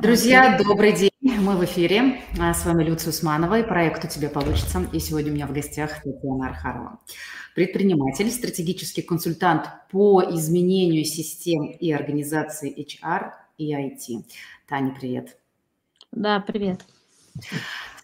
Друзья, 0.00 0.58
добрый 0.58 0.92
день. 0.92 1.10
Мы 1.20 1.56
в 1.56 1.64
эфире. 1.64 2.20
А, 2.40 2.52
с 2.52 2.66
вами 2.66 2.82
Люция 2.82 3.10
Усманова 3.10 3.60
и 3.60 3.62
проект 3.62 4.04
«У 4.04 4.08
тебя 4.08 4.28
получится». 4.28 4.84
И 4.92 4.98
сегодня 4.98 5.30
у 5.30 5.34
меня 5.34 5.46
в 5.46 5.52
гостях 5.52 6.02
Татьяна 6.02 6.48
Архарова. 6.48 6.98
Предприниматель, 7.54 8.28
стратегический 8.32 9.02
консультант 9.02 9.68
по 9.92 10.20
изменению 10.32 11.04
систем 11.04 11.66
и 11.66 11.92
организации 11.92 12.74
HR 12.76 13.30
и 13.56 13.72
IT. 13.72 14.24
Таня, 14.66 14.92
привет. 14.98 15.38
Да, 16.10 16.40
привет. 16.40 16.84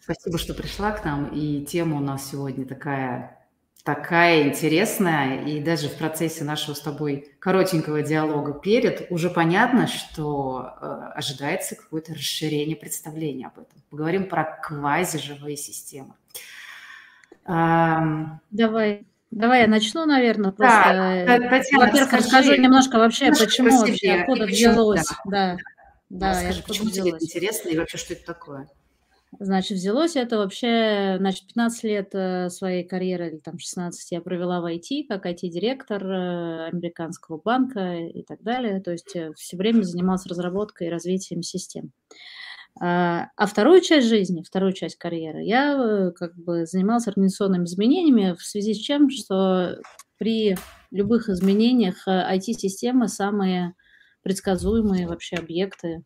Спасибо, 0.00 0.38
что 0.38 0.54
пришла 0.54 0.92
к 0.92 1.04
нам. 1.04 1.26
И 1.34 1.64
тема 1.64 1.96
у 1.96 2.00
нас 2.00 2.30
сегодня 2.30 2.66
такая 2.66 3.39
такая 3.84 4.44
интересная, 4.44 5.44
и 5.44 5.60
даже 5.60 5.88
в 5.88 5.96
процессе 5.96 6.44
нашего 6.44 6.74
с 6.74 6.80
тобой 6.80 7.32
коротенького 7.38 8.02
диалога 8.02 8.52
перед 8.52 9.10
уже 9.10 9.30
понятно, 9.30 9.86
что 9.86 10.74
э, 10.80 10.86
ожидается 11.14 11.76
какое-то 11.76 12.14
расширение 12.14 12.76
представления 12.76 13.46
об 13.46 13.58
этом. 13.58 13.82
Поговорим 13.90 14.28
про 14.28 14.44
квазиживые 14.62 15.56
системы. 15.56 16.14
Давай. 17.46 19.06
Давай 19.30 19.60
я 19.60 19.68
начну, 19.68 20.06
наверное, 20.06 20.50
просто. 20.50 21.26
Да, 21.26 21.48
Татьяна, 21.48 21.86
Во-первых, 21.86 22.12
расскажи 22.12 22.58
немножко 22.58 22.98
вообще, 22.98 23.26
немножко 23.26 23.44
почему 23.44 23.78
вообще, 23.78 24.12
откуда 24.12 24.46
взялось. 24.46 25.06
Да, 25.24 25.56
да, 25.56 25.58
да 26.08 26.30
расскажи, 26.32 26.62
почему 26.66 26.90
тебе 26.90 27.10
это 27.10 27.24
интересно 27.24 27.68
и 27.68 27.78
вообще, 27.78 27.96
что 27.96 28.14
это 28.14 28.24
такое? 28.24 28.68
Значит, 29.38 29.78
взялось 29.78 30.16
это 30.16 30.38
вообще, 30.38 31.16
значит, 31.18 31.46
15 31.46 31.84
лет 31.84 32.10
э, 32.14 32.50
своей 32.50 32.82
карьеры, 32.82 33.28
или 33.28 33.36
там 33.38 33.58
16, 33.58 34.10
я 34.10 34.20
провела 34.20 34.60
в 34.60 34.66
IT, 34.66 35.06
как 35.08 35.24
IT-директор 35.24 36.04
э, 36.04 36.66
американского 36.68 37.38
банка 37.38 37.94
и 37.94 38.24
так 38.24 38.42
далее. 38.42 38.80
То 38.80 38.90
есть 38.90 39.14
э, 39.14 39.32
все 39.36 39.56
время 39.56 39.82
занималась 39.82 40.26
разработкой 40.26 40.88
и 40.88 40.90
развитием 40.90 41.42
систем. 41.42 41.92
А, 42.80 43.28
а 43.36 43.46
вторую 43.46 43.82
часть 43.82 44.08
жизни, 44.08 44.42
вторую 44.42 44.72
часть 44.72 44.96
карьеры, 44.96 45.42
я 45.42 46.10
как 46.16 46.34
бы 46.36 46.66
занималась 46.66 47.06
организационными 47.06 47.64
изменениями 47.64 48.34
в 48.36 48.42
связи 48.42 48.74
с 48.74 48.78
чем, 48.78 49.10
что 49.10 49.76
при 50.18 50.56
любых 50.90 51.28
изменениях 51.28 52.06
IT-системы 52.08 53.06
самые 53.06 53.74
предсказуемые 54.22 55.06
вообще 55.06 55.36
объекты, 55.36 56.02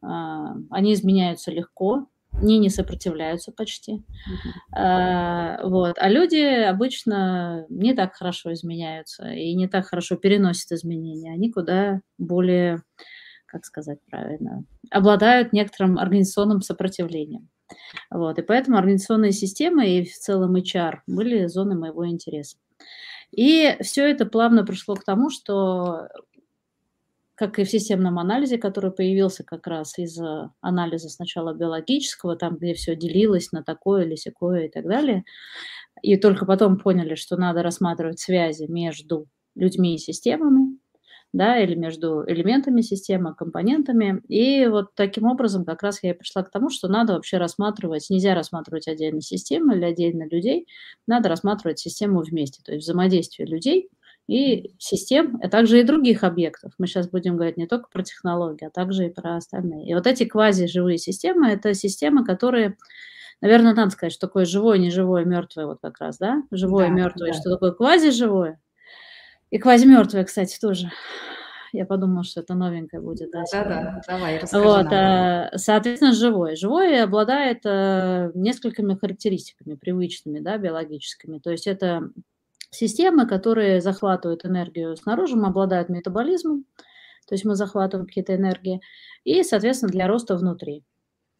а, 0.00 0.54
они 0.70 0.94
изменяются 0.94 1.50
легко, 1.50 2.08
не 2.40 2.58
не 2.58 2.70
сопротивляются 2.70 3.52
почти. 3.52 4.02
А, 4.72 5.60
вот. 5.64 5.96
А 5.98 6.08
люди 6.08 6.36
обычно 6.36 7.66
не 7.68 7.94
так 7.94 8.14
хорошо 8.14 8.52
изменяются 8.52 9.28
и 9.30 9.54
не 9.54 9.68
так 9.68 9.86
хорошо 9.86 10.16
переносят 10.16 10.72
изменения. 10.72 11.32
Они 11.32 11.50
куда 11.50 12.00
более, 12.18 12.82
как 13.46 13.64
сказать 13.64 13.98
правильно, 14.10 14.64
обладают 14.90 15.52
некоторым 15.52 15.98
организационным 15.98 16.62
сопротивлением. 16.62 17.48
Вот. 18.10 18.38
И 18.38 18.42
поэтому 18.42 18.78
организационные 18.78 19.32
системы 19.32 19.88
и 19.88 20.04
в 20.04 20.16
целом 20.16 20.56
HR 20.56 21.00
были 21.06 21.46
зоной 21.46 21.76
моего 21.76 22.06
интереса. 22.08 22.56
И 23.30 23.76
все 23.80 24.10
это 24.10 24.26
плавно 24.26 24.64
пришло 24.64 24.94
к 24.94 25.04
тому, 25.04 25.30
что 25.30 26.08
как 27.42 27.58
и 27.58 27.64
в 27.64 27.70
системном 27.70 28.20
анализе, 28.20 28.56
который 28.56 28.92
появился 28.92 29.42
как 29.42 29.66
раз 29.66 29.98
из 29.98 30.16
анализа 30.60 31.08
сначала 31.08 31.52
биологического, 31.52 32.36
там, 32.36 32.56
где 32.56 32.72
все 32.74 32.94
делилось 32.94 33.50
на 33.50 33.64
такое 33.64 34.04
или 34.04 34.14
секое 34.14 34.66
и 34.66 34.68
так 34.68 34.86
далее. 34.86 35.24
И 36.02 36.16
только 36.16 36.46
потом 36.46 36.78
поняли, 36.78 37.16
что 37.16 37.36
надо 37.36 37.64
рассматривать 37.64 38.20
связи 38.20 38.66
между 38.68 39.26
людьми 39.56 39.96
и 39.96 39.98
системами, 39.98 40.78
да, 41.32 41.58
или 41.58 41.74
между 41.74 42.22
элементами 42.28 42.80
системы, 42.80 43.34
компонентами. 43.34 44.22
И 44.28 44.64
вот 44.68 44.94
таким 44.94 45.24
образом 45.24 45.64
как 45.64 45.82
раз 45.82 46.00
я 46.04 46.10
и 46.10 46.16
пришла 46.16 46.44
к 46.44 46.50
тому, 46.52 46.70
что 46.70 46.86
надо 46.86 47.14
вообще 47.14 47.38
рассматривать, 47.38 48.08
нельзя 48.08 48.36
рассматривать 48.36 48.86
отдельно 48.86 49.20
системы 49.20 49.74
или 49.74 49.84
отдельно 49.84 50.28
людей, 50.28 50.68
надо 51.08 51.28
рассматривать 51.28 51.80
систему 51.80 52.22
вместе, 52.22 52.62
то 52.64 52.72
есть 52.72 52.84
взаимодействие 52.84 53.48
людей– 53.48 53.88
и 54.28 54.74
систем, 54.78 55.38
а 55.42 55.48
также 55.48 55.80
и 55.80 55.84
других 55.84 56.24
объектов. 56.24 56.72
Мы 56.78 56.86
сейчас 56.86 57.08
будем 57.08 57.36
говорить 57.36 57.56
не 57.56 57.66
только 57.66 57.88
про 57.90 58.02
технологии, 58.02 58.66
а 58.66 58.70
также 58.70 59.06
и 59.06 59.10
про 59.10 59.36
остальные. 59.36 59.88
И 59.88 59.94
вот 59.94 60.06
эти 60.06 60.24
квази-живые 60.24 60.98
системы– 60.98 61.48
это 61.50 61.74
системы, 61.74 62.24
которые, 62.24 62.76
наверное, 63.40 63.74
надо 63.74 63.90
сказать, 63.90 64.12
что 64.12 64.26
такое 64.26 64.44
живое, 64.44 64.78
неживое, 64.78 65.24
мертвое 65.24 65.66
вот 65.66 65.78
как 65.82 65.98
раз, 65.98 66.18
да? 66.18 66.42
Живое, 66.50 66.88
да, 66.88 66.92
мертвое, 66.92 67.32
да. 67.32 67.38
что 67.38 67.50
такое 67.50 67.72
квази-живое. 67.72 68.60
И 69.50 69.58
квази-мертвое, 69.58 70.24
кстати, 70.24 70.58
тоже. 70.58 70.90
Я 71.72 71.86
подумала, 71.86 72.22
что 72.22 72.40
это 72.40 72.54
новенькое 72.54 73.00
будет. 73.00 73.30
Да, 73.30 73.44
да, 73.50 73.64
да, 73.64 74.00
давай, 74.06 74.38
расскажи 74.38 74.62
вот, 74.62 74.84
нам. 74.84 74.92
А, 74.92 75.50
соответственно, 75.56 76.12
живое. 76.12 76.54
Живое 76.54 77.02
обладает 77.02 77.62
а, 77.64 78.30
несколькими 78.34 78.94
характеристиками 78.94 79.74
привычными, 79.74 80.40
да, 80.40 80.58
биологическими. 80.58 81.38
То 81.38 81.50
есть 81.50 81.66
это 81.66 82.10
Системы, 82.74 83.26
которые 83.26 83.82
захватывают 83.82 84.46
энергию 84.46 84.96
снаружи, 84.96 85.36
обладают 85.36 85.90
метаболизмом, 85.90 86.64
то 87.28 87.34
есть 87.34 87.44
мы 87.44 87.54
захватываем 87.54 88.06
какие-то 88.06 88.34
энергии, 88.34 88.80
и, 89.24 89.42
соответственно, 89.42 89.92
для 89.92 90.08
роста 90.08 90.36
внутри. 90.36 90.82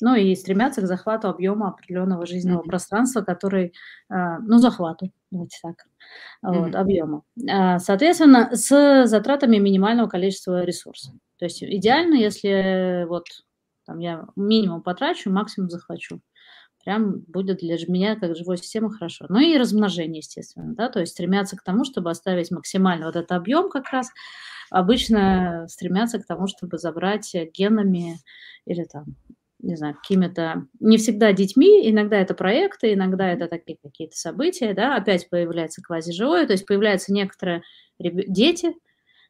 Ну 0.03 0.15
и 0.15 0.35
стремятся 0.35 0.83
к 0.83 0.87
захвату 0.87 1.29
объема 1.29 1.69
определенного 1.69 2.27
жизненного 2.27 2.63
mm-hmm. 2.63 2.69
пространства, 2.69 3.23
который, 3.23 3.73
а, 4.11 4.41
ну, 4.41 4.59
захвату, 4.59 5.11
давайте 5.31 5.57
так, 5.63 5.77
mm-hmm. 6.45 6.65
вот, 6.65 6.75
объема. 6.75 7.23
А, 7.49 7.79
соответственно, 7.79 8.51
с 8.53 9.07
затратами 9.07 9.57
минимального 9.57 10.09
количества 10.09 10.65
ресурсов. 10.65 11.15
То 11.39 11.47
есть 11.47 11.63
идеально, 11.63 12.15
если 12.15 13.07
вот 13.09 13.25
там 13.87 14.01
я 14.01 14.27
минимум 14.37 14.83
потрачу, 14.83 15.31
максимум 15.31 15.71
захвачу 15.71 16.21
прям 16.85 17.21
будет 17.21 17.59
для 17.59 17.77
меня 17.89 18.17
как 18.17 18.37
живой 18.37 18.59
системы 18.59 18.93
хорошо. 18.93 19.27
Ну 19.29 19.39
и 19.39 19.57
размножение, 19.57 20.19
естественно, 20.19 20.75
да, 20.75 20.89
то 20.89 21.01
есть 21.01 21.13
стремятся 21.13 21.57
к 21.57 21.63
тому, 21.63 21.85
чтобы 21.85 22.11
оставить 22.11 22.51
максимально 22.51 23.07
вот 23.07 23.17
этот 23.17 23.33
объем 23.33 23.71
как 23.71 23.91
раз, 23.91 24.11
обычно 24.71 25.67
стремятся 25.69 26.19
к 26.19 26.27
тому, 26.27 26.47
чтобы 26.47 26.79
забрать 26.79 27.35
генами 27.55 28.19
или 28.67 28.85
там, 28.85 29.05
не 29.61 29.77
знаю, 29.77 29.95
какими-то, 29.95 30.67
не 30.81 30.97
всегда 30.97 31.33
детьми, 31.33 31.89
иногда 31.91 32.19
это 32.19 32.35
проекты, 32.35 32.95
иногда 32.95 33.29
это 33.29 33.49
такие 33.49 33.79
какие-то 33.83 34.17
события, 34.17 34.75
да, 34.75 34.97
опять 34.97 35.29
появляется 35.31 35.83
квазиживое, 35.83 36.47
то 36.47 36.53
есть 36.53 36.67
появляются 36.67 37.13
некоторые 37.13 37.63
дети, 37.99 38.75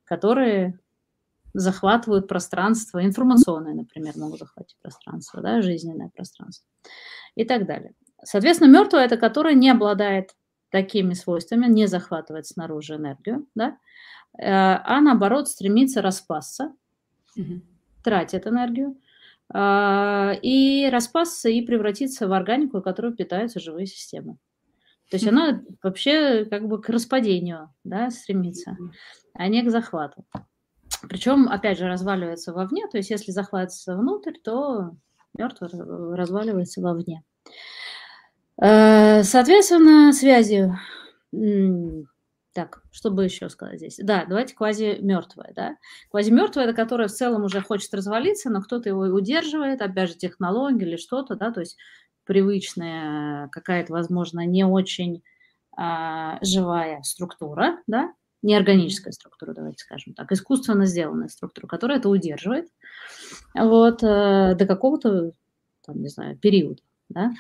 которые 0.05 0.79
захватывают 1.55 2.29
пространство, 2.29 3.05
информационное, 3.05 3.75
например, 3.75 4.15
могут 4.17 4.41
захватить 4.41 4.77
пространство, 4.83 5.41
да, 5.43 5.63
жизненное 5.63 6.11
пространство 6.15 6.67
и 7.35 7.45
так 7.45 7.67
далее. 7.67 7.95
Соответственно, 8.25 8.69
мертвое– 8.71 9.05
это 9.05 9.17
которое 9.17 9.55
не 9.55 9.71
обладает 9.71 10.31
такими 10.71 11.13
свойствами, 11.13 11.67
не 11.67 11.87
захватывает 11.87 12.47
снаружи 12.47 12.95
энергию, 12.95 13.47
да, 13.55 13.77
э, 14.39 14.45
а 14.45 15.01
наоборот 15.01 15.49
стремится 15.49 16.01
распасться, 16.01 16.75
угу. 17.37 17.61
тратит 18.03 18.47
энергию, 18.47 18.97
э, 19.53 20.35
и 20.41 20.89
распасться 20.91 21.51
и 21.51 21.61
превратиться 21.61 22.27
в 22.27 22.33
органику, 22.33 22.81
которую 22.81 23.15
питаются 23.15 23.61
живые 23.61 23.87
системы. 23.87 24.39
То 25.11 25.17
есть 25.17 25.27
она 25.29 25.63
вообще 25.83 26.47
как 26.47 26.67
бы 26.67 26.81
к 26.81 26.89
распадению 26.89 27.71
да, 27.85 28.11
стремится, 28.11 28.77
а 29.35 29.49
не 29.49 29.63
к 29.63 29.71
захвату. 29.71 30.25
Причем, 31.09 31.49
опять 31.49 31.79
же, 31.79 31.89
разваливается 31.89 32.53
вовне, 32.53 32.87
то 32.89 32.97
есть 32.97 33.11
если 33.11 33.33
захватывается 33.33 33.97
внутрь, 33.97 34.35
то 34.43 34.97
мертвый 35.37 35.71
разваливается 36.17 36.81
вовне. 36.81 37.23
Э, 38.61 39.23
соответственно, 39.23 40.13
связи. 40.13 40.73
Так, 42.55 42.83
что 42.93 43.11
бы 43.11 43.25
еще 43.25 43.49
сказать 43.49 43.79
здесь? 43.79 43.99
Да, 44.03 44.27
давайте 44.27 44.55
квази-мертвое, 44.55 45.53
да. 45.57 45.77
Квази-мертвое, 46.11 46.65
это 46.65 46.75
которое 46.75 47.09
в 47.09 47.13
целом 47.13 47.45
уже 47.45 47.63
хочет 47.63 47.95
развалиться, 47.95 48.51
но 48.51 48.61
кто-то 48.61 48.91
его 48.91 49.05
удерживает, 49.05 49.81
опять 49.81 50.11
же, 50.11 50.17
технология 50.17 50.87
или 50.87 50.97
что-то, 50.97 51.35
да, 51.35 51.51
то 51.51 51.61
есть 51.61 51.79
привычная 52.25 53.49
какая-то, 53.49 53.95
возможно, 53.95 54.45
не 54.45 54.65
очень 54.65 55.23
а, 55.77 56.39
живая 56.45 57.03
структура, 57.03 57.79
да, 57.87 58.13
неорганическая 58.43 59.13
структура, 59.13 59.55
давайте 59.55 59.85
скажем 59.85 60.15
так, 60.15 60.31
искусственно 60.33 60.87
сделанная 60.87 61.29
структура, 61.29 61.67
которая 61.67 61.99
это 61.99 62.09
удерживает 62.09 62.69
вот, 63.55 64.03
э, 64.03 64.55
до 64.55 64.67
какого-то, 64.67 65.33
там, 65.85 66.03
не 66.03 66.09
знаю, 66.09 66.37
периода. 66.37 66.83
Да? 67.09 67.33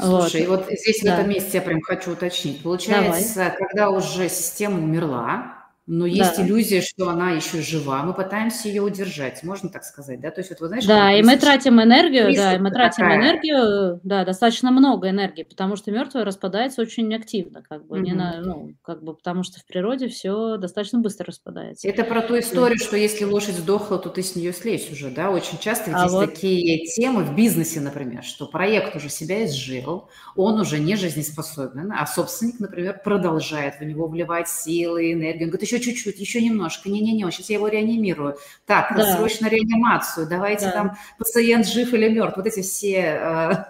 Слушай, 0.00 0.46
вот. 0.46 0.66
вот 0.66 0.78
здесь 0.78 1.02
да. 1.02 1.16
в 1.16 1.18
этом 1.18 1.30
месте 1.30 1.58
я 1.58 1.62
прям 1.62 1.80
хочу 1.82 2.12
уточнить. 2.12 2.62
Получается, 2.62 3.36
Давай. 3.36 3.56
когда 3.58 3.90
уже 3.90 4.28
система 4.28 4.78
умерла, 4.78 5.61
но 5.86 6.06
есть 6.06 6.36
да. 6.36 6.46
иллюзия, 6.46 6.80
что 6.80 7.08
она 7.08 7.32
еще 7.32 7.60
жива, 7.60 8.04
мы 8.04 8.14
пытаемся 8.14 8.68
ее 8.68 8.82
удержать, 8.82 9.42
можно 9.42 9.68
так 9.68 9.82
сказать, 9.82 10.20
да? 10.20 10.30
То 10.30 10.40
есть 10.40 10.50
вот 10.50 10.60
вы 10.60 10.68
знаете, 10.68 10.86
да, 10.86 11.12
и 11.12 11.22
мы 11.22 11.36
тратим 11.36 11.82
энергию, 11.82 12.32
да, 12.36 12.54
и 12.54 12.58
мы 12.58 12.70
тратим 12.70 13.02
такая. 13.02 13.18
энергию, 13.18 14.00
да, 14.04 14.24
достаточно 14.24 14.70
много 14.70 15.10
энергии, 15.10 15.42
потому 15.42 15.74
что 15.74 15.90
мертвое 15.90 16.24
распадается 16.24 16.82
очень 16.82 17.12
активно, 17.12 17.62
как 17.68 17.84
бы, 17.86 17.96
угу. 17.96 18.04
не 18.04 18.12
на, 18.12 18.40
ну, 18.40 18.74
как 18.82 19.02
бы, 19.02 19.14
потому 19.14 19.42
что 19.42 19.58
в 19.58 19.66
природе 19.66 20.06
все 20.06 20.56
достаточно 20.56 21.00
быстро 21.00 21.26
распадается. 21.26 21.88
Это 21.88 22.04
про 22.04 22.22
ту 22.22 22.38
историю, 22.38 22.78
что 22.78 22.96
если 22.96 23.24
лошадь 23.24 23.56
сдохла, 23.56 23.98
то 23.98 24.08
ты 24.08 24.22
с 24.22 24.36
нее 24.36 24.52
слезь 24.52 24.88
уже, 24.92 25.10
да? 25.10 25.30
Очень 25.30 25.58
часто 25.58 25.90
ведь 25.90 25.98
а 25.98 26.04
есть 26.04 26.14
вот... 26.14 26.30
такие 26.30 26.86
темы 26.86 27.24
в 27.24 27.34
бизнесе, 27.34 27.80
например, 27.80 28.22
что 28.22 28.46
проект 28.46 28.94
уже 28.94 29.08
себя 29.08 29.44
изжил, 29.46 30.08
он 30.36 30.60
уже 30.60 30.78
не 30.78 30.94
жизнеспособен, 30.94 31.92
а 31.92 32.06
собственник, 32.06 32.60
например, 32.60 33.00
продолжает 33.02 33.80
в 33.80 33.84
него 33.84 34.06
вливать 34.06 34.48
силы, 34.48 35.12
энергию, 35.12 35.46
он 35.46 35.50
говорит, 35.50 35.71
еще 35.72 35.80
чуть-чуть, 35.80 36.18
еще 36.18 36.42
немножко, 36.42 36.90
не-не-не, 36.90 37.30
сейчас 37.30 37.50
я 37.50 37.56
его 37.56 37.68
реанимирую. 37.68 38.36
Так, 38.66 38.94
да. 38.96 39.16
срочно 39.16 39.46
реанимацию, 39.46 40.28
давайте 40.28 40.66
да. 40.66 40.72
там 40.72 40.96
пациент 41.18 41.66
жив 41.66 41.92
или 41.94 42.08
мертв. 42.08 42.36
Вот 42.36 42.46
эти 42.46 42.60
все, 42.62 43.64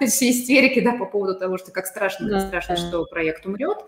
э, 0.00 0.06
все 0.06 0.30
истерики, 0.30 0.80
да, 0.80 0.92
по 0.92 1.06
поводу 1.06 1.38
того, 1.38 1.58
что 1.58 1.70
как 1.70 1.86
страшно, 1.86 2.28
как 2.28 2.48
страшно, 2.48 2.76
что 2.76 3.04
проект 3.04 3.46
умрет, 3.46 3.78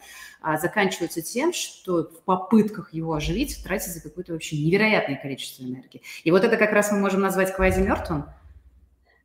а, 0.41 0.57
заканчиваются 0.57 1.21
тем, 1.21 1.53
что 1.53 2.05
в 2.05 2.23
попытках 2.25 2.93
его 2.93 3.15
оживить 3.15 3.63
тратится 3.65 4.01
какое-то 4.01 4.33
вообще 4.33 4.57
невероятное 4.57 5.19
количество 5.21 5.65
энергии. 5.65 6.03
И 6.23 6.31
вот 6.31 6.45
это 6.45 6.57
как 6.57 6.73
раз 6.73 6.93
мы 6.93 6.99
можем 6.99 7.21
назвать 7.21 7.55
квази-мертвым. 7.55 8.27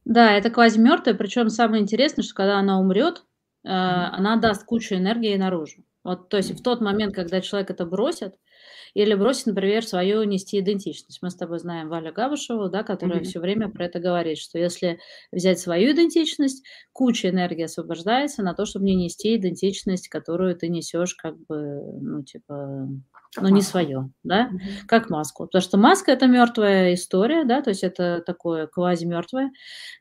Да, 0.06 0.31
это 0.31 0.50
квази-мертвая, 0.50 1.15
причем 1.15 1.50
самое 1.50 1.81
интересное, 1.81 2.24
что 2.24 2.33
когда 2.33 2.57
она 2.57 2.79
умрет, 2.79 3.24
э, 3.63 3.69
она 3.69 4.38
даст 4.38 4.65
кучу 4.65 4.95
энергии 4.95 5.36
наружу. 5.38 5.83
Вот, 6.03 6.29
то 6.29 6.38
есть 6.38 6.51
в 6.51 6.61
тот 6.61 6.81
момент, 6.81 7.15
когда 7.15 7.41
человек 7.41 7.69
это 7.69 7.85
бросит, 7.85 8.35
или 8.94 9.15
бросит, 9.15 9.47
например, 9.47 9.83
свою 9.85 10.23
нести 10.23 10.59
идентичность. 10.59 11.21
Мы 11.21 11.31
с 11.31 11.35
тобой 11.35 11.59
знаем 11.59 11.89
Валю 11.89 12.13
Габушеву, 12.13 12.69
да, 12.69 12.83
которая 12.83 13.21
mm-hmm. 13.21 13.23
все 13.23 13.39
время 13.39 13.69
про 13.69 13.85
это 13.85 14.00
говорит, 14.00 14.38
что 14.38 14.59
если 14.59 15.00
взять 15.31 15.59
свою 15.59 15.94
идентичность, 15.94 16.63
куча 16.91 17.29
энергии 17.29 17.63
освобождается 17.63 18.44
на 18.44 18.53
то, 18.53 18.65
чтобы 18.65 18.85
не 18.85 18.95
нести 18.95 19.35
идентичность, 19.35 20.09
которую 20.09 20.55
ты 20.55 20.69
несешь 20.69 21.15
как 21.15 21.38
бы, 21.47 21.81
ну, 22.01 22.23
типа, 22.23 22.88
ну, 23.41 23.50
не 23.50 23.62
свое, 23.62 24.09
да, 24.24 24.50
угу. 24.51 24.59
как 24.88 25.09
маску. 25.09 25.45
Потому 25.45 25.62
что 25.62 25.77
маска– 25.77 26.12
это 26.13 26.27
мертвая 26.27 26.94
история, 26.94 27.45
да, 27.45 27.62
то 27.62 27.69
есть 27.69 27.83
это 27.83 28.21
такое 28.25 28.68
квази-мертвое, 28.68 29.51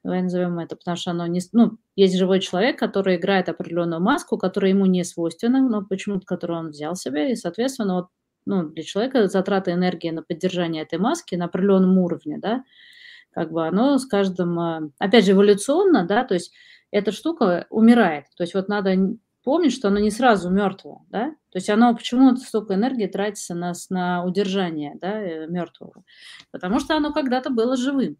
давай 0.05 0.23
назовем 0.23 0.58
это, 0.58 0.76
потому 0.76 0.96
что 0.96 1.12
оно 1.12 1.26
не, 1.26 1.40
ну, 1.52 1.79
есть 1.96 2.17
живой 2.17 2.40
человек, 2.40 2.79
который 2.79 3.17
играет 3.17 3.49
определенную 3.49 4.00
маску, 4.00 4.38
которая 4.38 4.70
ему 4.70 4.87
не 4.87 5.05
свойственна, 5.05 5.67
но 5.67 5.84
почему-то, 5.84 6.26
которую 6.26 6.61
он 6.61 6.69
взял 6.70 6.94
себе, 6.96 7.32
и, 7.32 7.37
соответственно, 7.37 7.94
вот 7.94 8.06
ну, 8.44 8.69
для 8.69 8.82
человека 8.82 9.29
затраты 9.29 9.73
энергии 9.73 10.11
на 10.11 10.23
поддержание 10.23 10.82
этой 10.82 10.99
маски 10.99 11.35
на 11.37 11.44
определенном 11.46 11.99
уровне, 11.99 12.38
да, 12.38 12.64
как 13.31 13.52
бы 13.52 13.67
оно 13.67 13.99
с 13.99 14.06
каждым, 14.06 14.58
а, 14.58 14.81
опять 14.99 15.25
же, 15.25 15.32
эволюционно, 15.32 16.06
да, 16.06 16.25
то 16.25 16.35
есть 16.35 16.52
эта 16.90 17.12
штука 17.12 17.67
умирает. 17.70 18.26
То 18.37 18.43
есть 18.43 18.55
вот 18.55 18.69
надо 18.69 18.94
помнить, 19.43 19.73
что 19.73 19.89
оно 19.89 19.99
не 19.99 20.11
сразу 20.11 20.50
мертвое, 20.50 20.99
да, 21.09 21.31
то 21.50 21.59
есть 21.59 21.69
оно 21.69 21.94
почему 21.94 22.37
столько 22.37 22.75
энергии 22.75 23.06
тратится 23.06 23.55
на, 23.55 23.73
на 23.91 24.25
удержание, 24.25 24.97
да, 25.00 25.21
э, 25.21 25.47
мертвого, 25.47 26.05
потому 26.50 26.81
что 26.81 26.97
оно 26.97 27.12
когда-то 27.12 27.50
было 27.50 27.77
живым. 27.77 28.17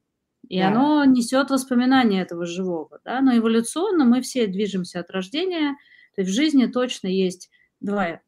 И 0.49 0.59
да. 0.59 0.69
оно 0.69 1.05
несет 1.05 1.51
воспоминания 1.51 2.21
этого 2.21 2.47
живого. 2.47 2.99
Да? 3.05 3.21
Но 3.21 3.37
эволюционно 3.37 4.05
мы 4.05 4.21
все 4.23 4.47
движемся 4.49 5.01
от 5.01 5.11
рождения. 5.11 5.77
То 6.15 6.23
есть 6.23 6.33
в 6.33 6.35
жизни 6.35 6.67
точно 6.67 7.07
есть 7.07 7.49
два 7.81 8.21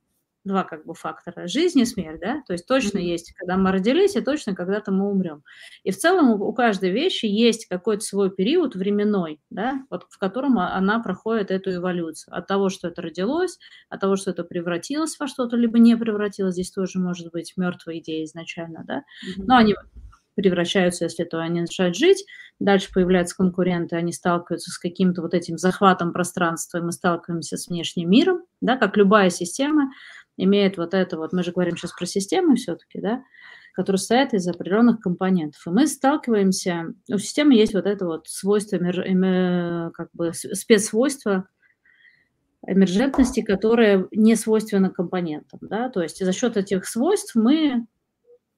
два 0.44 0.64
как 0.64 0.84
бы 0.84 0.94
фактора. 0.94 1.46
Жизнь 1.46 1.80
и 1.80 1.84
смерть, 1.84 2.20
да, 2.20 2.42
то 2.46 2.52
есть 2.52 2.66
точно 2.66 2.98
mm-hmm. 2.98 3.02
есть, 3.02 3.32
когда 3.34 3.56
мы 3.56 3.72
родились, 3.72 4.16
и 4.16 4.20
точно 4.20 4.54
когда-то 4.54 4.92
мы 4.92 5.10
умрем. 5.10 5.42
И 5.82 5.90
в 5.90 5.96
целом 5.96 6.40
у 6.40 6.52
каждой 6.52 6.90
вещи 6.90 7.26
есть 7.26 7.66
какой-то 7.66 8.04
свой 8.04 8.30
период 8.30 8.74
временной, 8.74 9.40
да, 9.50 9.82
вот 9.90 10.06
в 10.10 10.18
котором 10.18 10.58
она 10.58 11.00
проходит 11.00 11.50
эту 11.50 11.74
эволюцию. 11.74 12.36
От 12.36 12.46
того, 12.46 12.68
что 12.68 12.88
это 12.88 13.02
родилось, 13.02 13.58
от 13.88 14.00
того, 14.00 14.16
что 14.16 14.30
это 14.30 14.44
превратилось 14.44 15.18
во 15.18 15.26
что-то, 15.26 15.56
либо 15.56 15.78
не 15.78 15.96
превратилось, 15.96 16.54
здесь 16.54 16.70
тоже 16.70 16.98
может 16.98 17.32
быть 17.32 17.54
мертвая 17.56 17.98
идея 17.98 18.24
изначально, 18.24 18.84
да, 18.86 18.98
mm-hmm. 18.98 19.44
но 19.46 19.56
они 19.56 19.74
превращаются, 20.34 21.04
если 21.04 21.24
то 21.24 21.40
они 21.40 21.60
начинают 21.60 21.96
жить, 21.96 22.24
дальше 22.58 22.90
появляются 22.92 23.36
конкуренты, 23.36 23.96
они 23.96 24.12
сталкиваются 24.12 24.70
с 24.70 24.78
каким-то 24.78 25.22
вот 25.22 25.34
этим 25.34 25.58
захватом 25.58 26.12
пространства, 26.12 26.78
и 26.78 26.82
мы 26.82 26.92
сталкиваемся 26.92 27.56
с 27.56 27.68
внешним 27.68 28.10
миром, 28.10 28.42
да, 28.60 28.76
как 28.76 28.96
любая 28.96 29.30
система, 29.30 29.90
имеет 30.36 30.76
вот 30.76 30.94
это 30.94 31.16
вот, 31.16 31.32
мы 31.32 31.42
же 31.42 31.52
говорим 31.52 31.76
сейчас 31.76 31.92
про 31.92 32.06
системы 32.06 32.56
все-таки, 32.56 33.00
да, 33.00 33.22
которые 33.72 33.98
стоят 33.98 34.34
из 34.34 34.46
определенных 34.46 35.00
компонентов. 35.00 35.66
И 35.66 35.70
мы 35.70 35.86
сталкиваемся, 35.86 36.94
у 37.10 37.18
системы 37.18 37.54
есть 37.54 37.74
вот 37.74 37.86
это 37.86 38.06
вот 38.06 38.28
свойство, 38.28 38.78
как 38.78 40.10
бы 40.12 40.32
спецсвойство 40.32 41.48
эмержентности, 42.66 43.42
которое 43.42 44.06
не 44.12 44.36
свойственно 44.36 44.90
компонентам. 44.90 45.58
Да? 45.62 45.88
То 45.90 46.02
есть 46.02 46.24
за 46.24 46.32
счет 46.32 46.56
этих 46.56 46.86
свойств 46.86 47.34
мы 47.34 47.86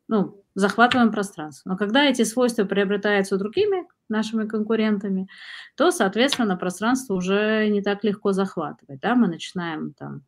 ну, 0.08 0.44
захватываем 0.55 1.11
пространство. 1.11 1.70
Но 1.70 1.76
когда 1.76 2.05
эти 2.05 2.22
свойства 2.22 2.64
приобретаются 2.64 3.37
другими 3.37 3.87
нашими 4.08 4.46
конкурентами, 4.46 5.29
то, 5.76 5.90
соответственно, 5.90 6.56
пространство 6.56 7.14
уже 7.14 7.69
не 7.69 7.82
так 7.82 8.05
легко 8.05 8.32
захватывать. 8.32 9.00
Да? 9.00 9.14
Мы 9.14 9.29
начинаем 9.29 9.93
там 9.94 10.22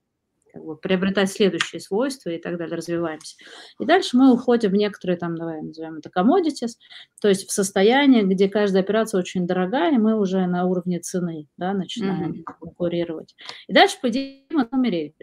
как 0.53 0.65
бы, 0.65 0.77
приобретать 0.77 1.31
следующие 1.31 1.81
свойства 1.81 2.31
и 2.31 2.39
так 2.39 2.59
далее, 2.59 2.77
развиваемся. 2.77 3.37
И 3.79 3.85
дальше 3.85 4.17
мы 4.17 4.33
уходим 4.33 4.71
в 4.71 4.75
некоторые, 4.75 5.17
там, 5.17 5.37
давай 5.37 5.63
назовем 5.63 5.97
это 5.97 6.11
commodities, 6.11 6.77
то 7.21 7.29
есть 7.29 7.49
в 7.49 7.53
состояние, 7.53 8.25
где 8.25 8.49
каждая 8.49 8.83
операция 8.83 9.19
очень 9.19 9.47
дорогая, 9.47 9.95
и 9.95 9.99
мы 9.99 10.19
уже 10.19 10.47
на 10.47 10.67
уровне 10.67 11.01
цены 11.01 11.47
да, 11.57 11.73
начинаем 11.73 12.33
mm-hmm. 12.33 12.43
конкурировать. 12.61 13.35
И 13.67 13.73
дальше, 13.73 13.97
по 14.01 14.09
идее, 14.09 14.45
мы 14.51 14.67
умереть. 14.71 15.15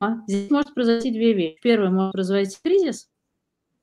А 0.00 0.16
здесь 0.26 0.50
может 0.50 0.74
произойти 0.74 1.10
две 1.10 1.34
вещи. 1.34 1.58
Первое, 1.62 1.90
может 1.90 2.12
произойти 2.12 2.56
кризис, 2.62 3.08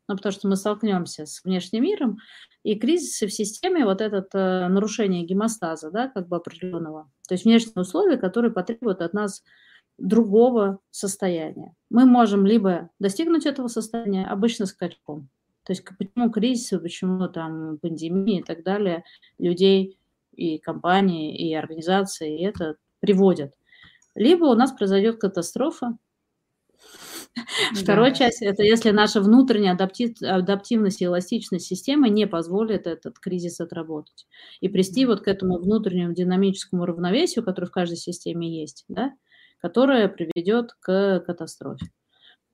ну, 0.07 0.15
потому 0.15 0.33
что 0.33 0.47
мы 0.47 0.56
столкнемся 0.56 1.25
с 1.25 1.44
внешним 1.44 1.83
миром, 1.83 2.18
и 2.63 2.75
кризисы 2.75 3.27
в 3.27 3.33
системе, 3.33 3.86
вот 3.86 4.01
это 4.01 4.27
э, 4.33 4.68
нарушение 4.68 5.25
гемостаза, 5.25 5.89
да, 5.89 6.09
как 6.09 6.27
бы 6.27 6.36
определенного, 6.36 7.09
то 7.27 7.33
есть 7.33 7.45
внешние 7.45 7.81
условия, 7.81 8.18
которые 8.18 8.51
потребуют 8.51 9.01
от 9.01 9.13
нас 9.13 9.44
другого 9.98 10.80
состояния. 10.90 11.76
Мы 11.90 12.06
можем 12.06 12.46
либо 12.46 12.90
достигнуть 13.00 13.46
этого 13.46 13.68
состояния 13.68 14.26
обычно 14.26 14.66
скачком. 14.66 15.30
То 15.64 15.74
есть 15.74 15.84
почему 15.98 16.32
кризисы, 16.32 16.80
почему 16.80 17.28
там 17.28 17.78
пандемии 17.78 18.40
и 18.40 18.44
так 18.44 18.64
далее 18.64 19.04
людей 19.38 20.00
и 20.34 20.58
компании, 20.58 21.38
и 21.38 21.54
организации 21.54 22.40
и 22.40 22.44
это 22.44 22.78
приводят. 23.00 23.54
Либо 24.16 24.46
у 24.46 24.56
нас 24.56 24.72
произойдет 24.72 25.20
катастрофа. 25.20 25.98
Вторая 27.74 28.14
часть– 28.14 28.42
это 28.42 28.64
если 28.64 28.92
наша 28.92 29.22
внутренняя 29.22 29.74
адаптив, 29.74 30.22
адаптивность 30.22 31.02
и 31.02 31.06
эластичность 31.06 31.68
системы 31.68 32.10
не 32.10 32.28
позволит 32.28 32.88
этот 32.88 33.20
кризис 33.20 33.60
отработать. 33.60 34.28
И 34.60 34.68
прийти 34.68 35.06
вот 35.06 35.21
к 35.21 35.28
этому 35.28 35.60
внутреннему 35.60 36.14
динамическому 36.14 36.86
равновесию, 36.86 37.45
который 37.45 37.66
в 37.66 37.71
каждой 37.71 37.98
системе 37.98 38.62
есть, 38.62 38.83
да, 38.90 39.14
которая 39.61 40.07
приведет 40.07 40.73
к 40.80 41.19
катастрофе. 41.25 41.87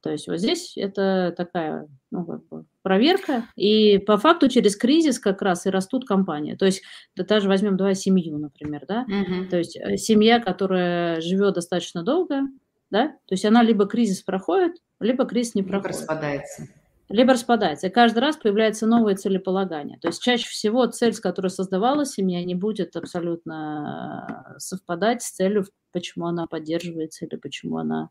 То 0.01 0.11
есть 0.11 0.27
вот 0.27 0.37
здесь 0.37 0.73
это 0.77 1.33
такая 1.35 1.87
ну, 2.11 2.25
как 2.25 2.47
бы 2.47 2.65
проверка, 2.81 3.45
и 3.55 3.97
по 3.97 4.17
факту 4.17 4.47
через 4.47 4.75
кризис 4.75 5.19
как 5.19 5.41
раз 5.41 5.65
и 5.65 5.69
растут 5.69 6.07
компании. 6.07 6.55
То 6.55 6.65
есть 6.65 6.83
да, 7.15 7.23
даже 7.23 7.49
возьмем 7.49 7.77
давай 7.77 7.95
семью, 7.95 8.37
например, 8.37 8.85
да, 8.87 9.01
угу. 9.01 9.49
то 9.49 9.57
есть 9.57 9.75
э, 9.75 9.97
семья, 9.97 10.39
которая 10.39 11.19
живет 11.21 11.55
достаточно 11.55 12.03
долго, 12.03 12.43
да, 12.91 13.07
то 13.07 13.33
есть 13.33 13.43
она 13.43 13.63
либо 13.63 13.87
кризис 13.87 14.21
проходит, 14.21 14.73
либо 14.99 15.25
кризис 15.25 15.55
не 15.55 15.63
проходит. 15.63 15.97
Распадается 15.97 16.67
либо 17.09 17.33
распадается. 17.33 17.87
И 17.87 17.91
каждый 17.91 18.19
раз 18.19 18.37
появляется 18.37 18.85
новое 18.85 19.15
целеполагание. 19.15 19.97
То 19.99 20.09
есть 20.09 20.21
чаще 20.21 20.47
всего 20.47 20.85
цель, 20.87 21.13
с 21.13 21.19
которой 21.19 21.49
создавалась 21.49 22.11
семья, 22.11 22.43
не 22.43 22.55
будет 22.55 22.95
абсолютно 22.95 24.53
э, 24.55 24.59
совпадать 24.59 25.21
с 25.21 25.31
целью, 25.31 25.65
почему 25.91 26.27
она 26.27 26.47
поддерживается 26.47 27.25
или 27.25 27.35
почему 27.37 27.77
она 27.77 28.09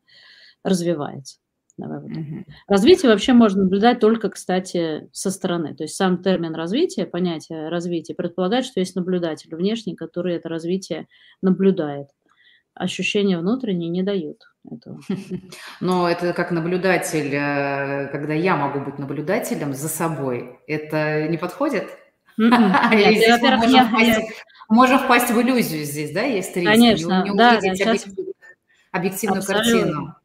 развивается. 0.64 1.38
Давай 1.78 2.00
вот 2.00 2.10
угу. 2.10 2.44
Развитие 2.68 3.10
вообще 3.10 3.34
можно 3.34 3.64
наблюдать 3.64 4.00
только, 4.00 4.30
кстати, 4.30 5.10
со 5.12 5.30
стороны. 5.30 5.74
То 5.74 5.84
есть 5.84 5.94
сам 5.94 6.22
термин 6.22 6.54
развития, 6.54 7.04
понятие 7.04 7.68
развития 7.68 8.14
предполагает, 8.14 8.64
что 8.64 8.80
есть 8.80 8.96
наблюдатель 8.96 9.54
внешний, 9.54 9.94
который 9.94 10.36
это 10.36 10.48
развитие 10.48 11.06
наблюдает 11.42 12.08
ощущения 12.76 13.38
внутренние 13.38 13.88
не 13.88 14.02
дают 14.02 14.42
этого. 14.70 15.00
Но 15.80 16.08
это 16.08 16.32
как 16.32 16.50
наблюдатель, 16.50 17.34
э, 17.34 18.08
когда 18.08 18.34
я 18.34 18.56
могу 18.56 18.80
быть 18.80 18.98
наблюдателем 18.98 19.74
за 19.74 19.88
собой, 19.88 20.58
это 20.66 21.28
не 21.28 21.38
подходит? 21.38 21.88
Можем 24.68 24.98
впасть 24.98 25.30
в 25.30 25.40
иллюзию 25.40 25.84
здесь, 25.84 26.12
да, 26.12 26.22
есть 26.22 26.56
риск? 26.56 26.68
Конечно, 26.68 27.24
да, 27.34 27.60
объективную 28.90 29.44
картину. 29.44 30.16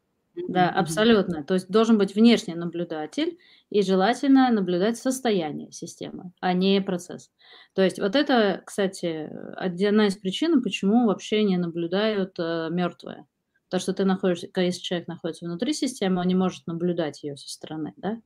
Да, 0.48 0.70
абсолютно. 0.70 1.44
То 1.44 1.56
есть 1.56 1.70
должен 1.70 1.98
быть 1.98 2.16
внешний 2.16 2.56
наблюдатель 2.56 3.38
и 3.70 3.82
желательно 3.82 4.50
наблюдать 4.50 4.98
состояние 4.98 5.72
системы, 5.72 6.32
а 6.40 6.54
не 6.54 6.82
процесс. 6.82 7.32
То 7.74 7.82
есть 7.82 8.00
вот 8.00 8.16
это, 8.16 8.62
кстати, 8.66 9.30
одна 9.56 10.08
из 10.08 10.16
причин, 10.16 10.62
почему 10.62 11.08
вообще 11.08 11.44
не 11.44 11.58
наблюдают 11.58 12.40
э, 12.40 12.70
мертвые. 12.72 13.26
То, 13.72 13.80
что 13.80 13.94
ты 13.94 14.04
находишься, 14.04 14.50
если 14.58 14.82
человек 14.82 15.08
находится 15.08 15.46
внутри 15.46 15.72
системы, 15.72 16.20
он 16.20 16.28
не 16.28 16.36
может 16.36 16.68
наблюдать 16.68 17.24
ее 17.24 17.38
со 17.38 17.50
стороны, 17.50 17.94
да? 17.96 18.22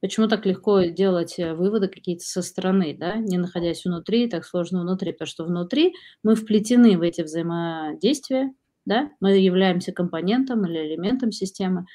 Почему 0.00 0.26
так 0.26 0.44
легко 0.44 0.80
делать 0.82 1.38
э, 1.38 1.54
выводы 1.54 1.86
какие-то 1.86 2.24
со 2.24 2.42
стороны, 2.42 2.94
да, 2.98 3.14
не 3.14 3.38
находясь 3.38 3.84
внутри, 3.84 4.28
так 4.28 4.44
сложно 4.44 4.80
внутри? 4.80 5.12
Потому 5.12 5.28
что 5.28 5.44
внутри 5.44 5.94
мы 6.24 6.34
вплетены 6.34 6.98
в 6.98 7.02
эти 7.02 7.22
взаимодействия, 7.22 8.52
да, 8.84 9.10
мы 9.20 9.38
являемся 9.38 9.92
компонентом 9.92 10.66
или 10.66 10.78
элементом 10.78 11.30
системы, 11.30 11.86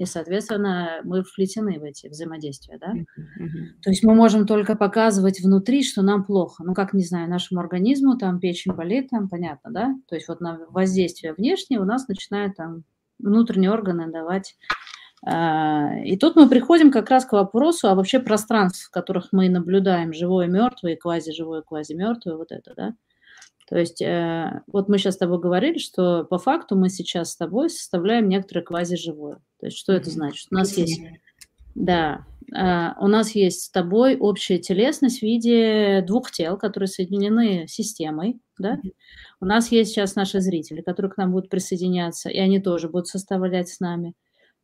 и, 0.00 0.06
соответственно, 0.06 1.02
мы 1.04 1.22
вплетены 1.22 1.78
в 1.78 1.82
эти 1.82 2.08
взаимодействия, 2.08 2.78
да. 2.78 2.94
Mm-hmm. 2.94 3.82
То 3.82 3.90
есть 3.90 4.02
мы 4.02 4.14
можем 4.14 4.46
только 4.46 4.74
показывать 4.74 5.40
внутри, 5.40 5.84
что 5.84 6.00
нам 6.00 6.24
плохо. 6.24 6.64
Ну, 6.64 6.72
как, 6.72 6.94
не 6.94 7.04
знаю, 7.04 7.28
нашему 7.28 7.60
организму, 7.60 8.16
там, 8.16 8.40
печень 8.40 8.72
болит, 8.72 9.10
там, 9.10 9.28
понятно, 9.28 9.70
да. 9.70 9.94
То 10.08 10.14
есть 10.14 10.26
вот 10.28 10.40
на 10.40 10.58
воздействие 10.70 11.34
внешнее 11.34 11.80
у 11.80 11.84
нас 11.84 12.08
начинают 12.08 12.56
там 12.56 12.84
внутренние 13.18 13.70
органы 13.70 14.10
давать 14.10 14.56
а, 15.22 15.98
и 16.02 16.16
тут 16.16 16.34
мы 16.34 16.48
приходим 16.48 16.90
как 16.90 17.10
раз 17.10 17.26
к 17.26 17.32
вопросу, 17.32 17.88
а 17.88 17.94
вообще 17.94 18.20
пространств, 18.20 18.86
в 18.86 18.90
которых 18.90 19.28
мы 19.32 19.50
наблюдаем 19.50 20.14
живое, 20.14 20.46
мертвое, 20.46 20.96
квази-живое, 20.96 21.60
квази-мертвое, 21.60 22.36
вот 22.36 22.52
это, 22.52 22.72
да. 22.74 22.94
То 23.70 23.78
есть 23.78 24.02
э, 24.02 24.62
вот 24.66 24.88
мы 24.88 24.98
сейчас 24.98 25.14
с 25.14 25.18
тобой 25.18 25.38
говорили, 25.38 25.78
что 25.78 26.24
по 26.24 26.38
факту 26.38 26.74
мы 26.74 26.88
сейчас 26.90 27.30
с 27.30 27.36
тобой 27.36 27.70
составляем 27.70 28.28
некоторое 28.28 28.62
квази-живое. 28.62 29.36
То 29.60 29.66
есть 29.66 29.78
что 29.78 29.92
это 29.92 30.10
значит? 30.10 30.48
У 30.50 30.56
нас 30.56 30.76
есть, 30.76 31.00
да, 31.76 32.26
а, 32.52 32.96
у 33.00 33.06
нас 33.06 33.30
есть 33.36 33.62
с 33.62 33.70
тобой 33.70 34.16
общая 34.16 34.58
телесность 34.58 35.20
в 35.20 35.22
виде 35.22 36.02
двух 36.04 36.32
тел, 36.32 36.56
которые 36.56 36.88
соединены 36.88 37.66
системой, 37.68 38.40
да. 38.58 38.80
У 39.40 39.44
нас 39.44 39.70
есть 39.70 39.92
сейчас 39.92 40.16
наши 40.16 40.40
зрители, 40.40 40.82
которые 40.82 41.12
к 41.12 41.16
нам 41.16 41.30
будут 41.30 41.48
присоединяться, 41.48 42.28
и 42.28 42.38
они 42.38 42.58
тоже 42.58 42.88
будут 42.88 43.06
составлять 43.06 43.68
с 43.68 43.78
нами. 43.78 44.14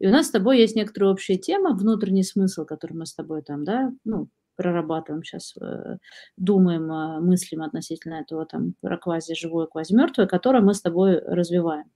И 0.00 0.08
у 0.08 0.10
нас 0.10 0.26
с 0.26 0.30
тобой 0.30 0.58
есть 0.58 0.74
некоторая 0.74 1.12
общая 1.12 1.36
тема, 1.36 1.76
внутренний 1.76 2.24
смысл, 2.24 2.64
который 2.64 2.94
мы 2.94 3.06
с 3.06 3.14
тобой 3.14 3.42
там, 3.42 3.64
да, 3.64 3.92
ну, 4.04 4.28
прорабатываем 4.56 5.22
сейчас, 5.22 5.54
э, 5.60 5.98
думаем, 6.36 6.90
э, 6.90 7.20
мыслим 7.20 7.62
относительно 7.62 8.14
этого 8.14 8.46
там 8.46 8.74
про 8.80 8.98
квази 8.98 9.34
живое, 9.34 9.66
квази 9.66 9.94
мертвое, 9.94 10.26
которое 10.26 10.60
мы 10.60 10.74
с 10.74 10.82
тобой 10.82 11.18
развиваем. 11.20 11.90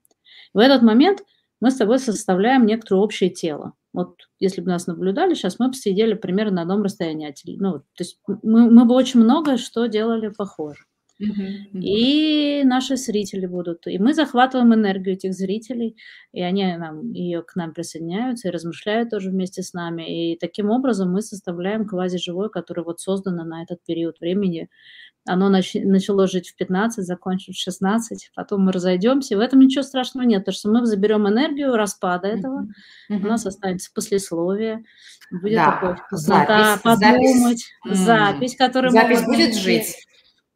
В 0.54 0.58
этот 0.58 0.82
момент 0.82 1.22
мы 1.60 1.70
с 1.70 1.76
тобой 1.76 1.98
составляем 1.98 2.66
некоторое 2.66 3.00
общее 3.00 3.30
тело. 3.30 3.74
Вот 3.92 4.16
если 4.38 4.60
бы 4.60 4.68
нас 4.68 4.86
наблюдали, 4.86 5.34
сейчас 5.34 5.58
мы 5.58 5.68
бы 5.68 5.74
сидели 5.74 6.14
примерно 6.14 6.56
на 6.56 6.62
одном 6.62 6.82
расстоянии. 6.82 7.34
Ну, 7.58 7.80
то 7.80 7.84
есть 7.98 8.20
мы, 8.42 8.70
мы 8.70 8.84
бы 8.84 8.94
очень 8.94 9.20
много 9.20 9.56
что 9.58 9.86
делали 9.86 10.28
похоже. 10.28 10.84
И 11.72 12.62
наши 12.64 12.96
зрители 12.96 13.46
будут. 13.46 13.86
И 13.86 13.98
мы 13.98 14.14
захватываем 14.14 14.74
энергию 14.74 15.14
этих 15.14 15.34
зрителей, 15.34 15.96
и 16.32 16.42
они 16.42 16.76
нам, 16.76 17.12
ее 17.12 17.42
к 17.42 17.56
нам 17.56 17.74
присоединяются 17.74 18.48
и 18.48 18.50
размышляют 18.50 19.10
тоже 19.10 19.30
вместе 19.30 19.62
с 19.62 19.72
нами. 19.74 20.32
И 20.32 20.38
таким 20.38 20.70
образом 20.70 21.12
мы 21.12 21.20
составляем 21.20 21.86
квази-живое, 21.86 22.48
которое 22.48 22.82
вот 22.82 23.00
создано 23.00 23.44
на 23.44 23.62
этот 23.62 23.84
период 23.84 24.20
времени. 24.20 24.68
Оно 25.26 25.54
нач- 25.54 25.84
начало 25.84 26.26
жить 26.26 26.48
в 26.48 26.56
15, 26.56 27.04
закончит 27.04 27.54
в 27.54 27.60
16, 27.60 28.30
потом 28.34 28.64
мы 28.64 28.72
разойдемся. 28.72 29.36
В 29.36 29.40
этом 29.40 29.60
ничего 29.60 29.82
страшного 29.82 30.24
нет, 30.24 30.40
потому 30.40 30.54
что 30.54 30.70
мы 30.70 30.86
заберем 30.86 31.28
энергию 31.28 31.76
распада 31.76 32.28
этого, 32.28 32.68
у 33.10 33.18
нас 33.18 33.44
останется 33.44 33.90
послесловие, 33.94 34.84
будет 35.30 35.56
да, 35.56 35.72
такое 35.72 35.98
запись, 36.10 36.80
подумать, 36.82 37.64
запись, 37.84 37.98
запись 37.98 38.56
которая 38.56 38.90
запись 38.90 39.24
будет 39.24 39.54
жить. 39.54 39.94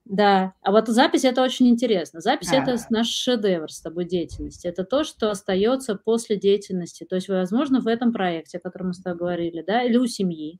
Да, 0.05 0.53
а 0.61 0.71
вот 0.71 0.89
запись 0.89 1.25
это 1.25 1.43
очень 1.43 1.69
интересно. 1.69 2.21
Запись 2.21 2.53
а. 2.53 2.57
это 2.57 2.77
наш 2.91 3.09
шедевр 3.09 3.71
с 3.73 3.81
тобой 3.81 4.05
деятельности. 4.05 4.67
Это 4.67 4.85
то, 4.85 5.03
что 5.03 5.31
остается 5.31 5.95
после 5.95 6.37
деятельности. 6.37 7.05
То 7.05 7.17
есть, 7.17 7.29
возможно, 7.29 7.81
в 7.81 7.87
этом 7.87 8.13
проекте, 8.13 8.59
о 8.59 8.61
котором 8.61 8.89
мы 8.89 8.95
с 8.95 9.01
тобой 9.01 9.19
говорили, 9.19 9.65
да, 9.67 9.83
или 9.83 9.97
у 9.97 10.07
семьи, 10.07 10.59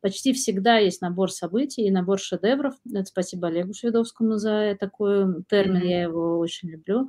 почти 0.00 0.32
всегда 0.32 0.76
есть 0.76 1.00
набор 1.00 1.32
событий 1.32 1.82
и 1.82 1.90
набор 1.90 2.20
шедевров. 2.20 2.74
Это 2.86 3.06
спасибо 3.06 3.48
Олегу 3.48 3.74
Шведовскому 3.74 4.36
за 4.36 4.76
такой 4.78 5.42
термин, 5.48 5.82
mm-hmm. 5.82 5.88
я 5.88 6.02
его 6.02 6.38
очень 6.38 6.70
люблю. 6.70 7.08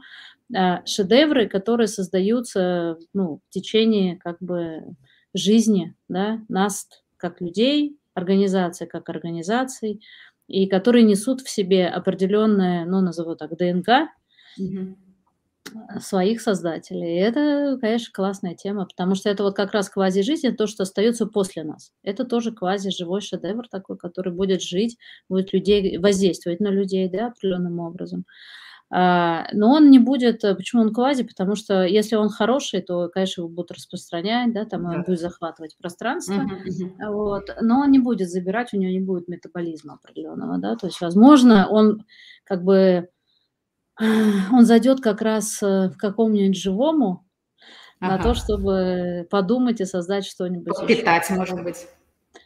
А, 0.56 0.84
шедевры, 0.88 1.48
которые 1.48 1.88
создаются 1.88 2.98
ну, 3.14 3.42
в 3.48 3.54
течение 3.54 4.18
как 4.18 4.38
бы 4.40 4.96
жизни, 5.36 5.94
да, 6.08 6.40
нас 6.50 6.88
как 7.18 7.42
людей, 7.42 8.00
организации 8.16 8.86
как 8.86 9.10
организаций, 9.10 10.02
и 10.48 10.68
которые 10.68 11.04
несут 11.04 11.42
в 11.42 11.50
себе 11.50 11.88
определенное, 11.88 12.86
ну, 12.86 13.02
назову 13.02 13.36
так, 13.36 13.56
ДНК 13.58 14.10
угу. 14.60 14.98
своих 16.00 16.42
создателей. 16.42 17.16
И 17.16 17.22
это, 17.22 17.78
конечно, 17.82 18.14
классная 18.14 18.56
тема, 18.56 18.86
потому 18.86 19.16
что 19.16 19.30
это 19.30 19.44
вот 19.44 19.56
как 19.56 19.72
раз 19.72 19.90
квази-жизнь, 19.90 20.56
то, 20.56 20.68
что 20.68 20.84
остается 20.84 21.26
после 21.26 21.64
нас. 21.64 21.92
Это 22.04 22.26
тоже 22.26 22.52
квази-живой 22.52 23.22
шедевр 23.22 23.68
такой, 23.68 23.98
который 23.98 24.34
будет 24.34 24.62
жить, 24.62 24.98
будет 25.30 25.54
людей, 25.54 25.98
воздействовать 25.98 26.60
на 26.60 26.70
людей, 26.70 27.10
да, 27.10 27.28
определенным 27.28 27.80
образом. 27.80 28.26
А, 28.26 28.65
но 28.92 29.72
он 29.72 29.90
не 29.90 30.00
будет, 30.00 30.44
э, 30.44 30.54
почему 30.56 30.84
он 30.84 30.94
квази, 30.94 31.24
потому 31.24 31.56
что 31.56 31.84
если 31.84 32.16
он 32.16 32.30
хороший, 32.30 32.82
то, 32.82 33.10
конечно, 33.10 33.42
его 33.42 33.50
будут 33.50 33.72
распространять, 33.72 34.54
да, 34.54 34.66
там 34.66 34.84
да. 34.84 34.90
он 34.90 35.04
будет 35.04 35.20
захватывать 35.20 35.76
пространство, 35.78 36.36
uh-huh, 36.36 37.12
вот, 37.12 37.50
но 37.62 37.80
он 37.80 37.92
не 37.92 38.00
будет 38.00 38.30
забирать, 38.30 38.74
у 38.74 38.78
него 38.78 38.92
не 38.92 39.00
будет 39.00 39.28
метаболизма 39.28 39.96
определенного, 39.96 40.60
да, 40.60 40.76
то 40.76 40.86
есть, 40.86 41.02
возможно, 41.02 41.68
он 41.68 42.06
как 42.44 42.64
бы, 42.64 43.10
он 44.00 44.66
зайдет 44.66 45.02
как 45.02 45.22
раз 45.22 45.62
э, 45.64 45.90
в 45.90 45.98
какому-нибудь 45.98 46.56
живому 46.56 47.26
ага. 48.00 48.18
на 48.18 48.24
то, 48.24 48.34
чтобы 48.36 49.28
подумать 49.32 49.82
и 49.82 49.86
создать 49.86 50.26
что-нибудь. 50.26 50.76
Питать, 50.88 51.28
может 51.32 51.64
быть 51.64 51.88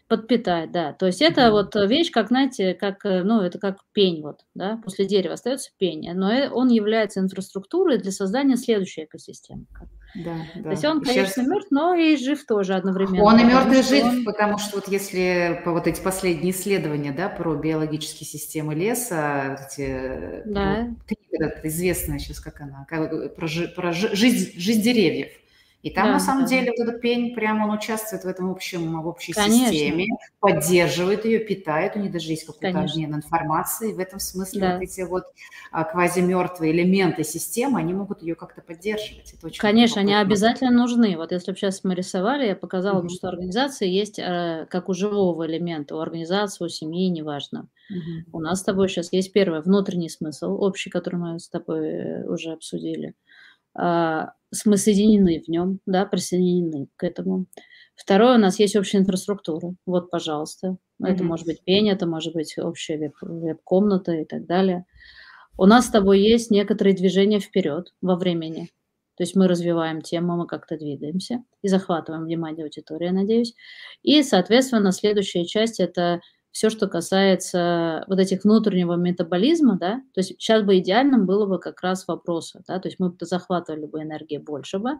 подпитать, 0.09 0.71
да. 0.71 0.91
То 0.91 1.05
есть 1.05 1.21
это 1.21 1.51
вот 1.51 1.75
вещь, 1.75 2.11
как, 2.11 2.27
знаете, 2.27 2.73
как, 2.73 3.05
э, 3.05 3.23
ну, 3.23 3.41
это 3.41 3.59
как 3.59 3.77
пень 3.93 4.21
вот, 4.23 4.39
да, 4.55 4.81
после 4.83 5.05
дерева 5.05 5.35
остается 5.35 5.69
пень, 5.77 6.11
но 6.13 6.33
э, 6.33 6.49
он 6.49 6.69
является 6.69 7.19
инфраструктурой 7.19 7.99
для 7.99 8.11
создания 8.11 8.57
следующей 8.57 9.05
экосистемы. 9.05 9.67
Да, 10.15 10.35
да. 10.55 10.63
То 10.63 10.69
есть 10.71 10.83
он, 10.83 11.01
конечно, 11.01 11.43
Сейчас... 11.43 11.47
мертв, 11.47 11.67
но 11.69 11.93
и 11.93 12.17
жив 12.17 12.43
тоже 12.47 12.73
одновременно. 12.73 13.23
Он 13.23 13.39
и 13.39 13.43
мертв, 13.43 13.71
и 13.71 13.83
жив, 13.83 14.03
он... 14.05 14.25
потому 14.25 14.57
что 14.57 14.77
вот 14.77 14.87
если 14.87 15.61
по 15.63 15.71
вот 15.71 15.85
эти 15.85 16.01
последние 16.01 16.51
исследования, 16.51 17.11
да, 17.11 17.29
про 17.29 17.53
биологические 17.53 18.27
системы 18.27 18.73
леса, 18.73 19.59
эти, 19.69 19.81
э, 19.87 20.41
да. 20.45 20.87
книга 21.05 21.61
известная 21.63 22.17
сейчас, 22.17 22.39
как 22.39 22.59
она, 22.61 22.87
как, 22.89 23.35
про, 23.35 23.47
про 23.75 23.91
жизнь, 23.93 24.59
жизнь 24.59 24.81
деревьев. 24.81 25.29
И 25.81 25.91
там, 25.91 26.07
да, 26.07 26.13
на 26.13 26.19
самом 26.19 26.43
да. 26.43 26.49
деле, 26.49 26.73
вот 26.77 26.87
этот 26.87 26.99
пень, 26.99 27.33
прямо 27.33 27.63
он 27.65 27.71
участвует 27.77 28.23
в 28.23 28.27
этом 28.27 28.51
общем, 28.51 29.01
в 29.01 29.07
общей 29.07 29.31
Конечно. 29.31 29.71
системе, 29.71 30.07
поддерживает 30.41 31.23
ее, 31.23 31.39
питает, 31.39 31.95
у 31.95 31.99
них 31.99 32.11
даже 32.11 32.27
есть 32.31 32.45
какой-то 32.45 32.81
обмен 32.81 33.15
информацией. 33.15 33.93
В 33.93 33.99
этом 33.99 34.19
смысле 34.19 34.59
да. 34.59 34.73
вот 34.73 34.81
эти 34.81 35.01
вот 35.01 35.23
а, 35.71 35.85
квазимертвые 35.85 36.73
элементы 36.73 37.23
системы, 37.23 37.79
они 37.79 37.93
могут 37.93 38.21
ее 38.21 38.35
как-то 38.35 38.61
поддерживать. 38.61 39.33
Это 39.33 39.47
очень 39.47 39.61
Конечно, 39.61 40.01
они 40.01 40.13
обязательно 40.13 40.71
нужны. 40.71 41.15
Вот 41.15 41.31
если 41.31 41.51
бы 41.51 41.57
сейчас 41.57 41.85
мы 41.85 41.95
рисовали, 41.95 42.47
я 42.47 42.55
показала, 42.57 43.01
mm-hmm. 43.01 43.09
что 43.09 43.29
организация 43.29 43.87
есть 43.87 44.19
э, 44.19 44.67
как 44.69 44.89
у 44.89 44.93
живого 44.93 45.47
элемента, 45.47 45.95
у 45.95 45.99
организации, 45.99 46.65
у 46.65 46.67
семьи, 46.67 47.07
неважно. 47.07 47.69
Mm-hmm. 47.89 48.29
У 48.33 48.39
нас 48.41 48.59
с 48.59 48.63
тобой 48.63 48.89
сейчас 48.89 49.13
есть 49.13 49.31
первый 49.31 49.61
внутренний 49.61 50.09
смысл, 50.09 50.61
общий, 50.61 50.89
который 50.89 51.15
мы 51.15 51.39
с 51.39 51.47
тобой 51.47 51.87
э, 51.87 52.27
уже 52.27 52.51
обсудили. 52.51 53.13
Мы 54.65 54.77
соединены 54.77 55.41
в 55.45 55.47
нем, 55.47 55.79
да, 55.85 56.05
присоединены 56.05 56.87
к 56.95 57.03
этому. 57.03 57.45
Второе, 57.95 58.35
у 58.35 58.39
нас 58.39 58.59
есть 58.59 58.75
общая 58.75 58.99
инфраструктура. 58.99 59.75
Вот, 59.85 60.09
пожалуйста. 60.09 60.77
Mm-hmm. 61.01 61.07
Это 61.07 61.23
может 61.23 61.45
быть 61.45 61.63
пень, 61.63 61.89
это 61.89 62.07
может 62.07 62.33
быть 62.33 62.57
общая 62.57 62.97
веб- 62.97 63.13
веб-комната 63.21 64.13
и 64.13 64.25
так 64.25 64.45
далее. 64.45 64.85
У 65.57 65.65
нас 65.65 65.87
с 65.87 65.91
тобой 65.91 66.21
есть 66.21 66.51
некоторые 66.51 66.95
движения 66.95 67.39
вперед 67.39 67.93
во 68.01 68.15
времени. 68.15 68.69
То 69.17 69.23
есть 69.23 69.35
мы 69.35 69.49
развиваем 69.49 70.01
тему, 70.01 70.37
мы 70.37 70.47
как-то 70.47 70.77
двигаемся 70.77 71.43
и 71.61 71.67
захватываем 71.67 72.23
внимание 72.23 72.63
аудитории, 72.63 73.09
надеюсь. 73.09 73.53
И, 74.01 74.23
соответственно, 74.23 74.93
следующая 74.93 75.43
часть– 75.43 75.79
это 75.81 76.21
все, 76.51 76.69
что 76.69 76.87
касается 76.87 78.05
вот 78.07 78.19
этих 78.19 78.43
внутреннего 78.43 78.95
метаболизма, 78.95 79.77
да, 79.77 80.01
то 80.13 80.21
есть 80.21 80.29
сейчас 80.39 80.63
бы 80.63 80.77
идеальным 80.79 81.25
было 81.25 81.45
бы 81.45 81.59
как 81.59 81.81
раз 81.81 82.07
вопросы, 82.07 82.61
да, 82.67 82.79
то 82.79 82.87
есть 82.87 82.99
мы 82.99 83.09
бы 83.09 83.25
захватывали 83.25 83.85
бы 83.85 84.01
энергии 84.01 84.37
больше 84.37 84.79
бы 84.79 84.93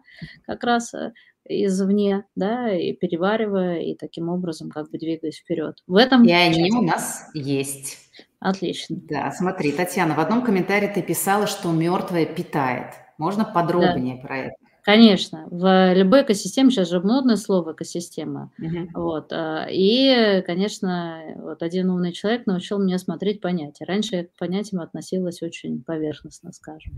как 0.46 0.62
раз 0.64 0.94
э, 0.94 1.12
извне, 1.44 2.24
да, 2.36 2.72
и 2.72 2.92
переваривая, 2.92 3.80
и 3.80 3.94
таким 3.94 4.28
образом 4.28 4.70
как 4.70 4.90
бы 4.90 4.98
двигаясь 4.98 5.38
вперед. 5.38 5.82
В 5.86 5.96
этом... 5.96 6.24
И 6.24 6.32
они 6.32 6.70
у 6.72 6.82
нас 6.82 7.28
есть. 7.34 7.98
Отлично. 8.38 8.96
Да, 9.02 9.30
смотри, 9.32 9.72
Татьяна, 9.72 10.14
в 10.14 10.20
одном 10.20 10.42
комментарии 10.42 10.90
ты 10.94 11.02
писала, 11.02 11.46
что 11.46 11.70
мертвое 11.72 12.26
питает. 12.26 12.94
Можно 13.18 13.44
подробнее 13.44 14.16
да. 14.16 14.26
про 14.26 14.38
это? 14.38 14.56
Конечно, 14.82 15.46
в 15.50 15.94
любой 15.94 16.22
экосистеме, 16.22 16.70
сейчас 16.70 16.88
же 16.88 17.00
модное 17.00 17.36
слово 17.36 17.72
экосистема, 17.72 18.50
угу. 18.58 18.88
вот, 18.94 19.32
а, 19.32 19.66
и, 19.70 20.42
конечно, 20.46 21.20
вот 21.36 21.62
один 21.62 21.90
умный 21.90 22.12
человек 22.12 22.46
научил 22.46 22.78
меня 22.78 22.98
смотреть 22.98 23.40
понятия. 23.40 23.84
Раньше 23.84 24.16
я 24.16 24.24
к 24.24 24.36
понятиям 24.38 24.82
относилась 24.82 25.42
очень 25.42 25.82
поверхностно, 25.82 26.52
скажем, 26.52 26.92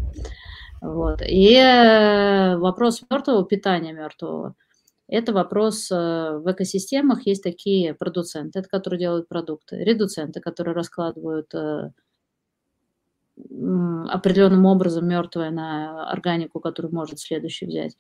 вот, 0.81 1.23
и 1.23 1.55
э, 1.55 2.57
вопрос 2.57 3.03
мертвого 3.11 3.45
питания 3.45 3.93
мертвого, 3.93 4.55
это 5.13 5.35
вопрос 5.35 5.91
э, 5.91 5.95
в 5.95 6.51
экосистемах, 6.51 7.27
есть 7.27 7.43
такие 7.43 7.93
продуценты, 7.93 8.63
которые 8.63 8.99
делают 8.99 9.29
продукты, 9.29 9.77
редуценты, 9.77 10.41
которые 10.41 10.75
раскладывают 10.75 11.53
э, 11.55 11.91
определенным 13.37 14.67
образом 14.67 15.09
мертвое 15.09 15.51
на 15.51 16.11
органику, 16.11 16.61
которую 16.61 16.95
может 16.95 17.19
следующий 17.19 17.67
взять. 17.67 17.97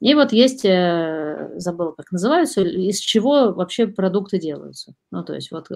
И 0.00 0.14
вот 0.14 0.32
есть, 0.32 0.64
э, 0.64 1.52
забыла, 1.56 1.92
как 1.92 2.10
называются, 2.10 2.62
из 2.62 2.98
чего 2.98 3.52
вообще 3.52 3.86
продукты 3.86 4.38
делаются. 4.38 4.94
Ну, 5.10 5.22
то 5.24 5.34
есть 5.34 5.50
вот, 5.52 5.68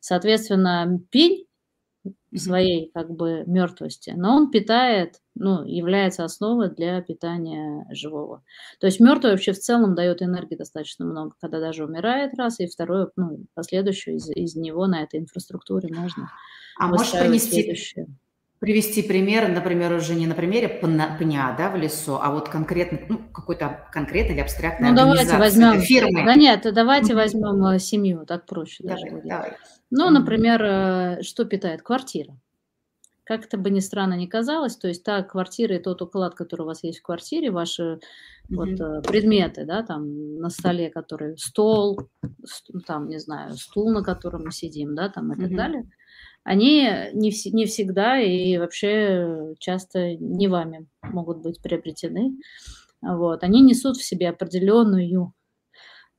соответственно, 0.00 1.00
пень 1.10 1.46
своей 2.34 2.90
как 2.94 3.10
бы 3.10 3.44
мертвости, 3.46 4.12
но 4.16 4.36
он 4.36 4.50
питает, 4.50 5.20
ну, 5.34 5.64
является 5.64 6.24
основой 6.24 6.70
для 6.70 7.00
питания 7.00 7.86
живого. 7.90 8.44
То 8.80 8.86
есть 8.86 9.00
мертвый 9.00 9.32
вообще 9.32 9.52
в 9.52 9.58
целом 9.58 9.94
дает 9.94 10.22
энергии 10.22 10.56
достаточно 10.56 11.04
много, 11.04 11.34
когда 11.40 11.60
даже 11.60 11.84
умирает 11.84 12.34
раз, 12.36 12.60
и 12.60 12.66
второе, 12.66 13.10
ну, 13.16 13.46
последующее 13.54 14.16
из, 14.16 14.28
из 14.30 14.54
него 14.54 14.86
на 14.86 15.02
этой 15.02 15.20
инфраструктуре 15.20 15.88
можно 15.92 16.30
а 16.78 16.88
можешь 16.88 17.12
принести, 17.12 17.62
следующее. 17.62 18.06
Привести 18.66 19.00
пример, 19.00 19.48
например, 19.48 19.92
уже 19.92 20.16
не 20.16 20.26
на 20.26 20.34
примере 20.34 20.66
пня, 20.66 21.54
да, 21.56 21.70
в 21.70 21.76
лесу, 21.76 22.18
а 22.20 22.32
вот 22.32 22.48
конкретно, 22.48 22.98
ну, 23.08 23.18
какой-то 23.32 23.86
конкретный 23.92 24.34
или 24.34 24.40
абстрактный 24.40 24.88
Ну, 24.90 24.96
давайте 24.96 25.36
возьмем, 25.36 25.80
фирмы. 25.80 26.24
Да 26.24 26.34
нет, 26.34 26.66
давайте 26.74 27.14
возьмем 27.14 27.64
э, 27.64 27.78
семью, 27.78 28.26
так 28.26 28.44
проще 28.44 28.82
давай, 28.82 29.00
даже 29.00 29.14
будет. 29.14 29.28
Давай. 29.28 29.52
Ну, 29.90 30.10
например, 30.10 30.62
э, 30.64 31.22
что 31.22 31.44
питает? 31.44 31.82
Квартира. 31.82 32.36
Как 33.22 33.44
это 33.44 33.56
бы 33.56 33.70
ни 33.70 33.78
странно 33.78 34.14
ни 34.14 34.26
казалось, 34.26 34.76
то 34.76 34.88
есть 34.88 35.04
та 35.04 35.22
квартира 35.22 35.76
и 35.76 35.80
тот 35.80 36.02
уклад, 36.02 36.34
который 36.34 36.62
у 36.62 36.66
вас 36.66 36.82
есть 36.82 36.98
в 36.98 37.02
квартире, 37.02 37.52
ваши 37.52 37.82
mm-hmm. 37.82 38.56
вот 38.56 38.80
э, 38.80 39.02
предметы, 39.02 39.64
да, 39.64 39.84
там 39.84 40.38
на 40.38 40.50
столе, 40.50 40.90
который 40.90 41.38
стол, 41.38 42.00
там, 42.84 43.06
не 43.06 43.20
знаю, 43.20 43.54
стул, 43.54 43.92
на 43.92 44.02
котором 44.02 44.46
мы 44.46 44.50
сидим, 44.50 44.96
да, 44.96 45.08
там 45.08 45.32
и 45.32 45.36
mm-hmm. 45.36 45.40
так 45.40 45.56
далее– 45.56 45.88
они 46.46 46.88
не, 47.12 47.30
вс- 47.30 47.50
не 47.50 47.66
всегда 47.66 48.20
и 48.20 48.56
вообще 48.56 49.54
часто 49.58 50.14
не 50.14 50.46
вами 50.46 50.86
могут 51.02 51.38
быть 51.38 51.60
приобретены. 51.60 52.36
Вот. 53.02 53.42
Они 53.42 53.62
несут 53.62 53.96
в 53.96 54.04
себе 54.04 54.28
определенную 54.28 55.32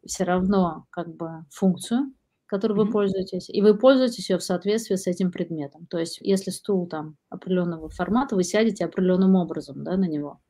все 0.05 0.25
равно 0.25 0.85
как 0.89 1.15
бы 1.15 1.45
функцию, 1.49 2.13
которой 2.45 2.73
mm-hmm. 2.73 2.85
вы 2.85 2.91
пользуетесь, 2.91 3.49
и 3.49 3.61
вы 3.61 3.77
пользуетесь 3.77 4.29
ее 4.29 4.37
в 4.37 4.43
соответствии 4.43 4.95
с 4.95 5.07
этим 5.07 5.31
предметом. 5.31 5.87
То 5.87 5.97
есть, 5.97 6.19
если 6.19 6.51
стул 6.51 6.87
там 6.87 7.15
определенного 7.29 7.89
формата, 7.89 8.35
вы 8.35 8.43
сядете 8.43 8.83
определенным 8.83 9.35
образом 9.35 9.81
да, 9.85 9.95
на 9.95 10.09
него, 10.09 10.41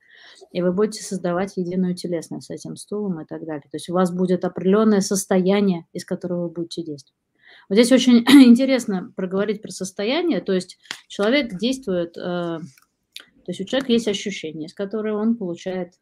и 0.51 0.63
вы 0.63 0.74
будете 0.74 1.03
создавать 1.03 1.55
единую 1.55 1.93
телесность 1.93 2.48
с 2.48 2.50
этим 2.50 2.77
стулом 2.77 3.22
и 3.22 3.25
так 3.25 3.46
далее. 3.46 3.69
То 3.69 3.75
есть 3.75 3.89
у 3.89 3.93
вас 3.93 4.12
будет 4.12 4.43
определенное 4.43 5.01
состояние, 5.01 5.86
из 5.93 6.03
которого 6.03 6.48
вы 6.48 6.50
будете 6.50 6.84
действовать. 6.84 7.26
Вот 7.69 7.75
здесь 7.75 7.91
очень 7.91 8.19
интересно 8.47 9.12
проговорить 9.15 9.62
про 9.62 9.71
состояние, 9.71 10.41
то 10.41 10.53
есть 10.53 10.77
человек 11.07 11.57
действует, 11.57 12.17
э, 12.17 12.21
то 12.21 12.62
есть 13.47 13.62
у 13.62 13.65
человека 13.65 13.91
есть 13.91 14.07
ощущения, 14.07 14.67
с 14.67 14.74
которыми 14.74 15.15
он 15.15 15.36
получает, 15.36 15.93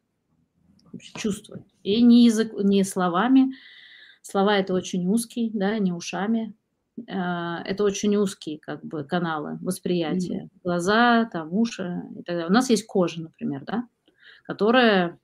чувствует. 1.16 1.64
И 1.82 2.02
не, 2.02 2.24
язык, 2.24 2.52
не 2.54 2.84
словами, 2.84 3.52
слова 4.22 4.58
это 4.58 4.74
очень 4.74 5.06
узкий, 5.06 5.50
да, 5.52 5.78
не 5.78 5.92
ушами, 5.92 6.54
э, 6.98 7.02
это 7.64 7.84
очень 7.84 8.16
узкие 8.16 8.58
как 8.58 8.84
бы 8.84 9.04
каналы 9.04 9.58
восприятия. 9.60 10.44
Mm-hmm. 10.44 10.60
Глаза, 10.62 11.28
там, 11.32 11.52
уши 11.52 12.02
и 12.12 12.22
так 12.22 12.36
далее. 12.36 12.46
У 12.46 12.52
нас 12.52 12.70
есть 12.70 12.86
кожа, 12.86 13.22
например, 13.22 13.64
да, 13.64 13.88
которая 14.44 15.18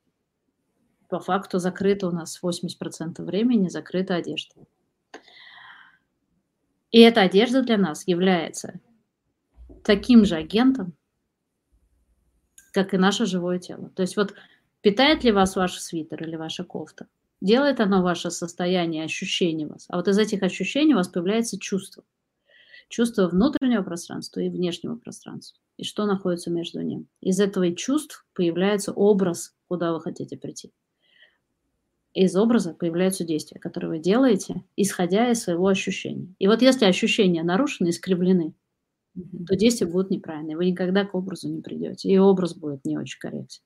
по 1.09 1.19
факту 1.19 1.59
закрыта 1.59 2.07
у 2.07 2.11
нас 2.11 2.39
80% 2.43 3.21
времени, 3.23 3.69
закрыта 3.69 4.15
одежда. 4.15 4.55
И 6.93 6.99
эта 6.99 7.21
одежда 7.21 7.63
для 7.63 7.77
нас 7.77 8.07
является 8.07 8.79
таким 9.83 10.25
же 10.25 10.35
агентом, 10.35 10.93
как 12.71 12.93
и 12.93 12.97
наше 12.97 13.25
живое 13.25 13.57
тело. 13.57 13.89
То 13.95 14.03
есть 14.03 14.15
вот 14.15 14.35
питает 14.81 15.23
ли 15.23 15.31
вас 15.31 15.55
ваш 15.55 15.79
свитер 15.79 16.23
или 16.23 16.35
ваша 16.35 16.63
кофта? 16.63 17.07
Делает 17.41 17.79
оно 17.79 18.03
ваше 18.03 18.29
состояние, 18.29 19.03
ощущение 19.03 19.67
вас? 19.67 19.87
А 19.89 19.97
вот 19.97 20.07
из 20.07 20.19
этих 20.19 20.43
ощущений 20.43 20.93
у 20.93 20.97
вас 20.97 21.07
появляется 21.07 21.59
чувство. 21.59 22.03
Чувство 22.89 23.27
внутреннего 23.27 23.81
пространства 23.81 24.41
и 24.41 24.49
внешнего 24.49 24.95
пространства. 24.95 25.59
И 25.77 25.83
что 25.83 26.05
находится 26.05 26.51
между 26.51 26.81
ним. 26.81 27.07
Из 27.21 27.39
этого 27.39 27.75
чувств 27.75 28.23
появляется 28.35 28.91
образ, 28.91 29.55
куда 29.67 29.93
вы 29.93 29.99
хотите 29.99 30.37
прийти 30.37 30.71
из 32.13 32.35
образа 32.35 32.73
появляются 32.73 33.23
действия, 33.23 33.59
которые 33.59 33.91
вы 33.91 33.99
делаете, 33.99 34.63
исходя 34.75 35.31
из 35.31 35.41
своего 35.41 35.67
ощущения. 35.67 36.33
И 36.39 36.47
вот 36.47 36.61
если 36.61 36.85
ощущения 36.85 37.43
нарушены, 37.43 37.89
искривлены, 37.89 38.53
то 39.47 39.55
действия 39.55 39.87
будут 39.87 40.11
неправильные. 40.11 40.57
Вы 40.57 40.65
никогда 40.65 41.05
к 41.05 41.15
образу 41.15 41.49
не 41.49 41.61
придете, 41.61 42.09
и 42.09 42.17
образ 42.17 42.55
будет 42.55 42.85
не 42.85 42.97
очень 42.97 43.19
корректен. 43.19 43.61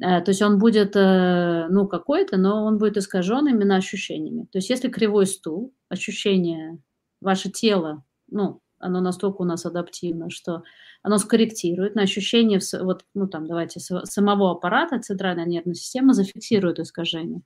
Э, 0.00 0.20
то 0.20 0.30
есть 0.30 0.42
он 0.42 0.58
будет, 0.58 0.96
э, 0.96 1.66
ну, 1.68 1.86
какой-то, 1.86 2.36
но 2.36 2.64
он 2.64 2.78
будет 2.78 2.96
искажен 2.96 3.48
именно 3.48 3.76
ощущениями. 3.76 4.46
То 4.50 4.58
есть 4.58 4.70
если 4.70 4.88
кривой 4.88 5.26
стул, 5.26 5.74
ощущение, 5.88 6.78
ваше 7.20 7.50
тело, 7.50 8.04
ну, 8.28 8.60
оно 8.78 9.00
настолько 9.00 9.42
у 9.42 9.44
нас 9.44 9.64
адаптивно, 9.66 10.30
что 10.30 10.62
оно 11.02 11.18
скорректирует 11.18 11.94
на 11.94 12.02
ощущение, 12.02 12.60
вот, 12.80 13.04
ну, 13.14 13.28
там, 13.28 13.46
давайте, 13.46 13.80
самого 13.80 14.52
аппарата, 14.52 15.00
центральная 15.00 15.46
нервная 15.46 15.74
система 15.74 16.14
зафиксирует 16.14 16.78
искажение. 16.80 17.42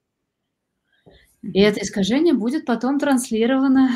И 1.52 1.60
это 1.60 1.80
искажение 1.80 2.34
будет 2.34 2.66
потом 2.66 2.98
транслировано 2.98 3.90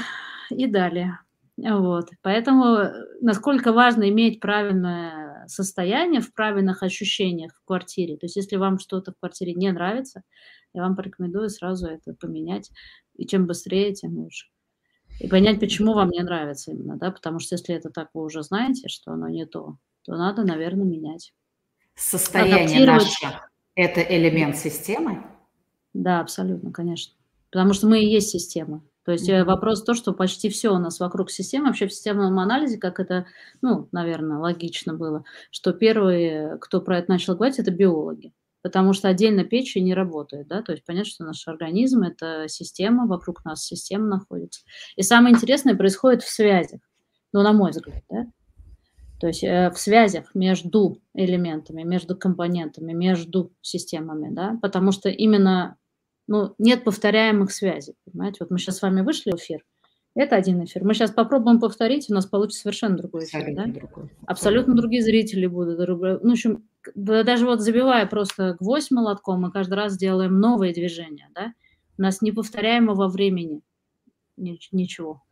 и 0.50 0.66
далее. 0.66 1.18
Вот. 1.56 2.08
Поэтому 2.22 2.64
э, 2.76 2.92
насколько 3.20 3.72
важно 3.72 4.08
иметь 4.08 4.40
правильное 4.40 5.46
состояние 5.46 6.20
в 6.20 6.32
правильных 6.32 6.82
ощущениях 6.82 7.52
в 7.54 7.64
квартире. 7.66 8.16
То 8.16 8.26
есть 8.26 8.36
если 8.36 8.56
вам 8.56 8.78
что-то 8.78 9.12
в 9.12 9.18
квартире 9.18 9.54
не 9.54 9.70
нравится, 9.70 10.22
я 10.72 10.82
вам 10.82 10.96
порекомендую 10.96 11.50
сразу 11.50 11.86
это 11.86 12.14
поменять. 12.14 12.70
И 13.16 13.26
чем 13.26 13.46
быстрее, 13.46 13.92
тем 13.92 14.16
лучше. 14.18 14.46
И 15.18 15.28
понять, 15.28 15.60
почему 15.60 15.92
вам 15.92 16.10
не 16.10 16.22
нравится 16.22 16.70
именно, 16.70 16.96
да, 16.96 17.10
потому 17.10 17.40
что 17.40 17.54
если 17.54 17.74
это 17.74 17.90
так 17.90 18.08
вы 18.14 18.22
уже 18.22 18.42
знаете, 18.42 18.88
что 18.88 19.12
оно 19.12 19.28
не 19.28 19.44
то, 19.44 19.76
то 20.02 20.16
надо, 20.16 20.44
наверное, 20.44 20.86
менять. 20.86 21.34
Состояние 21.94 22.86
наше– 22.86 23.28
это 23.74 24.00
элемент 24.00 24.56
системы? 24.56 25.22
Да, 25.92 26.20
абсолютно, 26.20 26.72
конечно. 26.72 27.19
Потому 27.50 27.72
что 27.72 27.86
мы 27.86 28.00
и 28.00 28.08
есть 28.10 28.30
система. 28.30 28.82
То 29.04 29.12
есть 29.12 29.28
mm-hmm. 29.28 29.44
вопрос 29.44 29.82
то, 29.82 29.94
что 29.94 30.12
почти 30.12 30.50
все 30.50 30.70
у 30.70 30.78
нас 30.78 31.00
вокруг 31.00 31.30
системы, 31.30 31.66
вообще 31.66 31.88
в 31.88 31.92
системном 31.92 32.38
анализе, 32.38 32.78
как 32.78 33.00
это, 33.00 33.26
ну, 33.62 33.88
наверное, 33.92 34.38
логично 34.38 34.94
было, 34.94 35.24
что 35.50 35.72
первые, 35.72 36.58
кто 36.60 36.80
про 36.80 36.98
это 36.98 37.10
начал 37.10 37.34
говорить, 37.34 37.58
это 37.58 37.70
биологи. 37.70 38.32
Потому 38.62 38.92
что 38.92 39.08
отдельно 39.08 39.44
печень 39.44 39.84
не 39.84 39.94
работает, 39.94 40.46
да, 40.48 40.60
то 40.60 40.72
есть 40.72 40.84
понятно, 40.84 41.10
что 41.10 41.24
наш 41.24 41.48
организм– 41.48 42.02
это 42.04 42.44
система, 42.46 43.06
вокруг 43.06 43.42
нас 43.44 43.64
система 43.64 44.06
находится. 44.06 44.60
И 44.96 45.02
самое 45.02 45.34
интересное 45.34 45.74
происходит 45.74 46.22
в 46.22 46.30
связях, 46.30 46.80
ну, 47.32 47.40
на 47.40 47.54
мой 47.54 47.70
взгляд, 47.70 48.04
да, 48.10 48.26
то 49.18 49.26
есть 49.26 49.44
э, 49.44 49.70
в 49.70 49.78
связях 49.78 50.34
между 50.34 51.00
элементами, 51.14 51.82
между 51.82 52.16
компонентами, 52.16 52.92
между 52.92 53.52
системами, 53.60 54.28
да, 54.34 54.58
потому 54.62 54.92
что 54.92 55.08
именно 55.08 55.76
ну, 56.30 56.54
нет 56.58 56.84
повторяемых 56.84 57.50
связей, 57.50 57.96
понимаете? 58.04 58.38
Вот 58.40 58.52
мы 58.52 58.58
сейчас 58.58 58.78
с 58.78 58.82
вами 58.82 59.00
вышли 59.00 59.32
в 59.32 59.34
эфир, 59.34 59.64
это 60.14 60.36
один 60.36 60.62
эфир. 60.64 60.84
Мы 60.84 60.94
сейчас 60.94 61.10
попробуем 61.10 61.58
повторить, 61.58 62.08
у 62.08 62.14
нас 62.14 62.24
получится 62.24 62.62
совершенно 62.62 62.96
другой 62.96 63.24
эфир, 63.24 63.40
Абсолютно 63.40 63.66
да? 63.66 63.72
Другой. 63.72 64.10
Абсолютно 64.26 64.74
другие 64.76 65.02
зрители 65.02 65.46
будут. 65.46 65.78
Ну, 65.88 65.96
в 65.96 66.32
общем, 66.32 66.68
даже 66.94 67.46
вот 67.46 67.60
забивая 67.60 68.06
просто 68.06 68.56
гвоздь 68.60 68.92
молотком, 68.92 69.40
мы 69.40 69.50
каждый 69.50 69.74
раз 69.74 69.96
делаем 69.96 70.38
новые 70.38 70.72
движения, 70.72 71.28
да? 71.34 71.52
У 71.98 72.02
нас 72.02 72.22
неповторяемого 72.22 73.08
времени 73.08 73.62
ничего. 74.36 75.22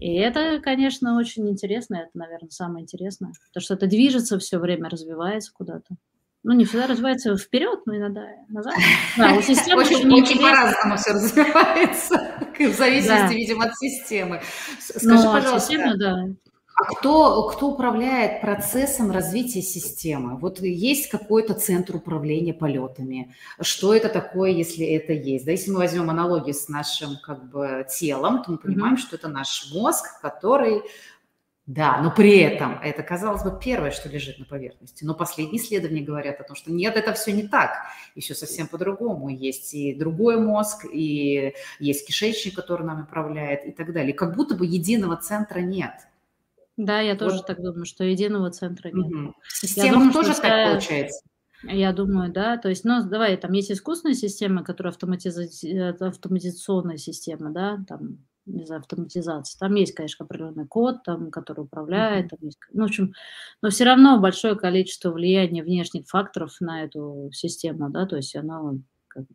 И 0.00 0.14
это, 0.14 0.58
конечно, 0.60 1.18
очень 1.18 1.48
интересно, 1.50 1.96
это, 1.96 2.10
наверное, 2.14 2.50
самое 2.50 2.82
интересное, 2.82 3.32
потому 3.48 3.62
что 3.62 3.74
это 3.74 3.86
движется 3.86 4.38
все 4.38 4.58
время, 4.58 4.88
развивается 4.88 5.52
куда-то 5.52 5.96
ну, 6.44 6.52
не 6.52 6.66
всегда 6.66 6.86
развивается 6.86 7.36
вперед, 7.36 7.80
но 7.86 7.96
иногда 7.96 8.26
назад. 8.48 8.74
Да, 9.16 9.34
у 9.34 9.42
системы 9.42 9.82
очень, 9.82 10.12
очень 10.12 10.40
по-разному 10.40 10.96
все 10.96 11.12
развивается, 11.12 12.14
в 12.58 12.76
зависимости, 12.76 13.08
да. 13.08 13.28
видимо, 13.28 13.64
от 13.64 13.76
системы. 13.76 14.42
Скажи, 14.78 15.06
но 15.06 15.32
пожалуйста. 15.32 15.60
Система, 15.60 15.96
да. 15.96 16.28
А 16.76 16.86
кто, 16.86 17.46
кто 17.48 17.68
управляет 17.68 18.40
процессом 18.40 19.12
развития 19.12 19.62
системы? 19.62 20.36
Вот 20.36 20.60
есть 20.60 21.08
какой-то 21.08 21.54
центр 21.54 21.96
управления 21.96 22.52
полетами. 22.52 23.32
Что 23.60 23.94
это 23.94 24.08
такое, 24.08 24.50
если 24.50 24.84
это 24.84 25.12
есть? 25.12 25.44
Да, 25.44 25.52
если 25.52 25.70
мы 25.70 25.78
возьмем 25.78 26.10
аналогию 26.10 26.52
с 26.52 26.68
нашим 26.68 27.16
как 27.22 27.48
бы 27.48 27.86
телом, 27.88 28.42
то 28.42 28.50
мы 28.50 28.58
понимаем, 28.58 28.94
mm-hmm. 28.96 28.98
что 28.98 29.14
это 29.14 29.28
наш 29.28 29.70
мозг, 29.72 30.20
который 30.20 30.82
да, 31.66 32.02
но 32.02 32.10
при 32.10 32.38
этом 32.40 32.78
это, 32.82 33.02
казалось 33.02 33.42
бы, 33.42 33.58
первое, 33.58 33.90
что 33.90 34.10
лежит 34.10 34.38
на 34.38 34.44
поверхности. 34.44 35.02
Но 35.04 35.14
последние 35.14 35.62
исследования 35.62 36.02
говорят 36.02 36.38
о 36.38 36.44
том, 36.44 36.56
что 36.56 36.70
нет, 36.70 36.94
это 36.96 37.14
все 37.14 37.32
не 37.32 37.48
так. 37.48 37.70
Еще 38.14 38.34
совсем 38.34 38.68
по-другому. 38.68 39.30
Есть 39.30 39.72
и 39.72 39.94
другой 39.94 40.38
мозг, 40.38 40.84
и 40.92 41.54
есть 41.80 42.06
кишечник, 42.06 42.54
который 42.54 42.86
нам 42.86 43.04
управляет 43.04 43.64
и 43.64 43.70
так 43.70 43.94
далее. 43.94 44.12
Как 44.12 44.36
будто 44.36 44.54
бы 44.54 44.66
единого 44.66 45.16
центра 45.16 45.60
нет. 45.60 45.92
Да, 46.76 47.00
я 47.00 47.16
тоже 47.16 47.36
вот. 47.36 47.46
так 47.46 47.62
думаю, 47.62 47.86
что 47.86 48.04
единого 48.04 48.50
центра 48.50 48.90
нет. 48.90 49.06
Угу. 49.06 49.34
Система 49.48 50.12
тоже 50.12 50.34
так 50.34 50.72
получается. 50.72 51.24
Я 51.62 51.94
думаю, 51.94 52.30
да. 52.30 52.58
То 52.58 52.68
есть, 52.68 52.84
ну, 52.84 53.02
давай, 53.08 53.38
там 53.38 53.52
есть 53.52 53.72
искусственная 53.72 54.14
система, 54.14 54.62
которая 54.64 54.92
автоматиза... 54.92 55.44
Э, 55.66 55.90
автоматизационная 55.98 56.98
система, 56.98 57.52
да, 57.52 57.82
там, 57.88 58.18
не 58.46 58.64
знаю, 58.64 58.80
автоматизация. 58.80 59.58
Там 59.58 59.74
есть, 59.74 59.94
конечно, 59.94 60.24
определенный 60.24 60.66
код, 60.66 61.02
там, 61.04 61.30
который 61.30 61.60
управляет, 61.60 62.30
там 62.30 62.38
есть, 62.42 62.58
ну, 62.72 62.82
в 62.82 62.86
общем, 62.86 63.14
но 63.62 63.70
все 63.70 63.84
равно 63.84 64.20
большое 64.20 64.54
количество 64.54 65.10
влияния 65.10 65.62
внешних 65.62 66.06
факторов 66.06 66.56
на 66.60 66.84
эту 66.84 67.30
систему, 67.32 67.90
да, 67.90 68.06
то 68.06 68.16
есть 68.16 68.36
она 68.36 68.60
как 69.08 69.22
бы, 69.22 69.34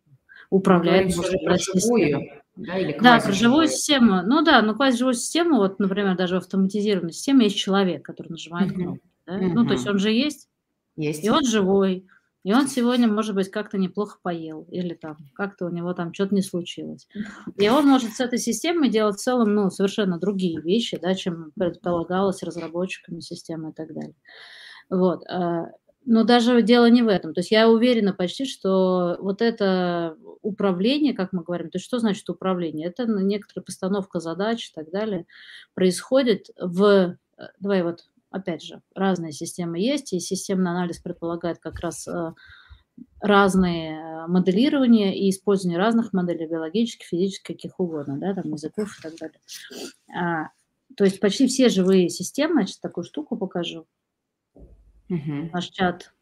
управляет. 0.50 1.14
Живую, 1.14 2.42
да, 2.56 2.78
или 2.78 2.98
да, 3.00 3.20
про 3.20 3.32
живую 3.32 3.68
систему. 3.68 4.22
Ну 4.22 4.42
да, 4.42 4.62
ну 4.62 4.74
квазиживую 4.74 5.14
систему, 5.14 5.56
вот, 5.56 5.78
например, 5.78 6.16
даже 6.16 6.36
в 6.36 6.38
автоматизированной 6.38 7.12
системе 7.12 7.46
есть 7.46 7.56
человек, 7.56 8.04
который 8.04 8.28
нажимает 8.28 8.72
кнопку. 8.72 9.06
Да? 9.26 9.38
Uh-huh. 9.38 9.52
Ну, 9.54 9.66
то 9.66 9.72
есть 9.72 9.86
он 9.86 9.98
же 9.98 10.10
есть, 10.10 10.48
есть. 10.96 11.24
и 11.24 11.30
он 11.30 11.44
живой. 11.44 12.06
И 12.42 12.54
он 12.54 12.68
сегодня, 12.68 13.06
может 13.06 13.34
быть, 13.34 13.50
как-то 13.50 13.76
неплохо 13.76 14.18
поел, 14.22 14.66
или 14.70 14.94
там 14.94 15.18
как-то 15.34 15.66
у 15.66 15.70
него 15.70 15.92
там 15.92 16.14
что-то 16.14 16.34
не 16.34 16.42
случилось. 16.42 17.06
И 17.56 17.68
он 17.68 17.86
может 17.86 18.12
с 18.12 18.20
этой 18.20 18.38
системой 18.38 18.88
делать 18.88 19.16
в 19.16 19.22
целом, 19.22 19.54
ну, 19.54 19.70
совершенно 19.70 20.18
другие 20.18 20.60
вещи, 20.60 20.98
да, 21.00 21.14
чем 21.14 21.52
предполагалось 21.58 22.42
разработчиками 22.42 23.20
системы 23.20 23.70
и 23.70 23.72
так 23.74 23.92
далее. 23.92 24.14
Вот. 24.88 25.22
А, 25.28 25.66
но 26.06 26.24
даже 26.24 26.62
дело 26.62 26.88
не 26.88 27.02
в 27.02 27.08
этом. 27.08 27.34
То 27.34 27.40
есть 27.40 27.50
я 27.50 27.68
уверена 27.68 28.14
почти, 28.14 28.46
что 28.46 29.18
вот 29.20 29.42
это 29.42 30.16
управление, 30.40 31.12
как 31.12 31.32
мы 31.32 31.42
говорим, 31.42 31.70
то 31.70 31.76
есть 31.76 31.86
что 31.86 31.98
значит 31.98 32.28
управление? 32.30 32.88
Это 32.88 33.04
некоторая 33.06 33.64
постановка 33.64 34.18
задач 34.18 34.70
и 34.70 34.72
так 34.74 34.90
далее 34.90 35.26
происходит 35.74 36.46
в... 36.58 37.16
Давай 37.60 37.82
вот 37.82 38.06
опять 38.30 38.62
же, 38.62 38.80
разные 38.94 39.32
системы 39.32 39.78
есть, 39.78 40.12
и 40.12 40.20
системный 40.20 40.70
анализ 40.70 40.98
предполагает 40.98 41.58
как 41.58 41.80
раз 41.80 42.06
э, 42.06 42.32
разные 43.20 44.26
моделирования 44.28 45.18
и 45.18 45.30
использование 45.30 45.78
разных 45.78 46.12
моделей, 46.12 46.46
биологических, 46.46 47.06
физических, 47.06 47.56
каких 47.56 47.78
угодно, 47.80 48.18
да, 48.18 48.34
там, 48.34 48.52
языков 48.52 48.96
и 48.98 49.02
так 49.02 49.16
далее. 49.18 49.40
А, 50.14 50.48
то 50.96 51.04
есть 51.04 51.20
почти 51.20 51.46
все 51.46 51.68
живые 51.68 52.08
системы, 52.08 52.66
сейчас 52.66 52.78
такую 52.78 53.04
штуку 53.04 53.36
покажу, 53.36 53.86
угу. 55.08 55.50
наш 55.52 55.68
чат 55.68 56.12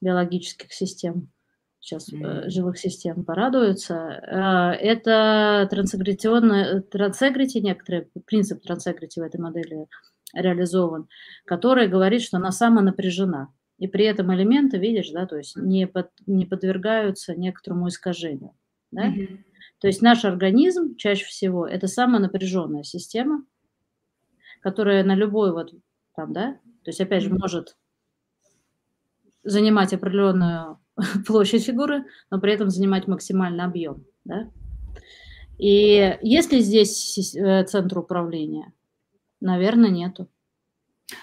биологических 0.00 0.72
систем, 0.72 1.30
сейчас 1.80 2.12
mm 2.12 2.48
живых 2.48 2.78
систем 2.78 3.24
порадуются, 3.24 3.94
э, 3.94 4.84
это 4.84 5.68
трансагрессионная, 5.70 6.80
трансагрити, 6.80 7.58
некоторый 7.58 8.08
принцип 8.26 8.62
трансагрити 8.62 9.20
в 9.20 9.22
этой 9.22 9.40
модели– 9.40 9.86
реализован, 10.32 11.08
который 11.44 11.88
говорит, 11.88 12.22
что 12.22 12.38
она 12.38 12.50
самонапряжена. 12.52 13.48
И 13.78 13.88
при 13.88 14.04
этом 14.04 14.32
элементы, 14.34 14.78
видишь, 14.78 15.10
да, 15.10 15.26
то 15.26 15.36
есть 15.36 15.56
не, 15.56 15.86
под, 15.86 16.10
не 16.26 16.46
подвергаются 16.46 17.34
некоторому 17.34 17.88
искажению. 17.88 18.52
Да? 18.92 19.08
Mm-hmm. 19.08 19.38
То 19.80 19.88
есть 19.88 20.00
наш 20.00 20.24
организм 20.24 20.96
чаще 20.96 21.24
всего 21.26 21.66
это 21.66 21.88
самонапряженная 21.88 22.84
система, 22.84 23.44
которая 24.60 25.04
на 25.04 25.14
любой 25.14 25.52
вот 25.52 25.74
там, 26.14 26.32
да, 26.32 26.52
то 26.84 26.90
есть 26.90 27.00
опять 27.00 27.22
же 27.22 27.30
может 27.30 27.76
занимать 29.42 29.92
определенную 29.92 30.78
площадь 31.26 31.64
фигуры, 31.64 32.04
но 32.30 32.40
при 32.40 32.52
этом 32.52 32.70
занимать 32.70 33.08
максимальный 33.08 33.64
объем, 33.64 34.04
да. 34.24 34.50
И 35.58 36.18
если 36.22 36.60
здесь 36.60 37.36
э, 37.36 37.64
центр 37.64 37.98
управления, 37.98 38.72
Наверное, 39.44 39.90
нету. 39.90 40.26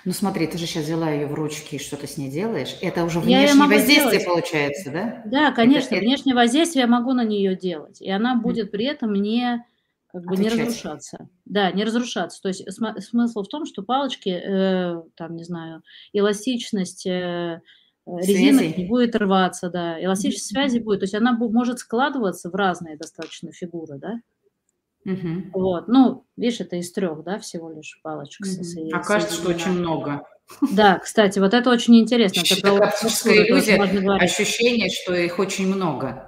Ну 0.06 0.12
смотри, 0.12 0.46
ты 0.46 0.60
же 0.60 0.68
сейчас 0.68 0.84
взяла 0.84 1.10
ее 1.10 1.26
в 1.26 1.34
ручки 1.34 1.76
и 1.76 1.80
что-то 1.80 2.06
с 2.06 2.18
ней 2.18 2.30
делаешь. 2.30 2.78
Это 2.80 3.04
уже 3.04 3.20
внешнее 3.20 3.66
воздействие 3.68 4.20
делать. 4.22 4.26
получается, 4.26 4.92
да? 4.92 5.24
Да, 5.26 5.52
конечно, 5.52 5.96
это, 5.96 6.06
внешнее 6.06 6.36
воздействие 6.36 6.82
я 6.84 6.88
могу 6.88 7.14
на 7.14 7.24
нее 7.24 7.56
делать. 7.56 8.00
И 8.00 8.10
она 8.12 8.36
будет 8.36 8.70
при 8.70 8.86
этом 8.86 9.14
не 9.14 9.66
как 10.12 10.24
бы 10.26 10.34
Отвечать. 10.34 10.54
не 10.54 10.64
разрушаться. 10.66 11.30
Да, 11.46 11.72
не 11.72 11.84
разрушаться. 11.84 12.40
То 12.44 12.50
есть 12.50 12.72
см- 12.72 13.02
смысл 13.02 13.42
в 13.42 13.48
том, 13.48 13.66
что 13.66 13.82
палочки, 13.82 14.30
э, 14.30 15.02
там, 15.16 15.36
не 15.36 15.44
знаю, 15.44 15.82
эластичность 16.14 17.08
э, 17.08 17.60
резинок 18.06 18.78
не 18.78 18.86
будет 18.86 19.16
рваться, 19.16 19.72
да, 19.72 20.02
эластичность 20.04 20.46
связи 20.46 20.78
будет. 20.78 21.00
То 21.00 21.06
есть 21.06 21.16
она 21.16 21.34
может 21.34 21.80
складываться 21.80 22.52
в 22.52 22.54
разные 22.54 22.98
достаточно 22.98 23.52
фигуры, 23.52 23.98
да. 23.98 24.20
Угу. 25.06 25.52
Вот, 25.54 25.88
ну, 25.88 26.26
видишь, 26.38 26.60
это 26.62 26.76
из 26.76 26.92
трех, 26.92 27.24
да, 27.24 27.40
всего 27.40 27.72
лишь 27.72 28.00
палочек. 28.04 28.46
Угу. 28.46 28.64
Со, 28.64 28.80
а 28.94 29.00
кажется, 29.00 29.36
что 29.36 29.50
очень 29.50 29.72
много. 29.72 30.24
Да, 30.72 31.00
кстати, 31.00 31.40
вот 31.40 31.54
это 31.54 31.70
очень 31.70 31.98
интересно. 31.98 32.42
Это 32.42 32.70
иллюзия, 33.30 33.82
ощущение, 34.16 34.90
что 34.90 35.16
их 35.16 35.40
очень 35.40 35.68
много. 35.68 36.28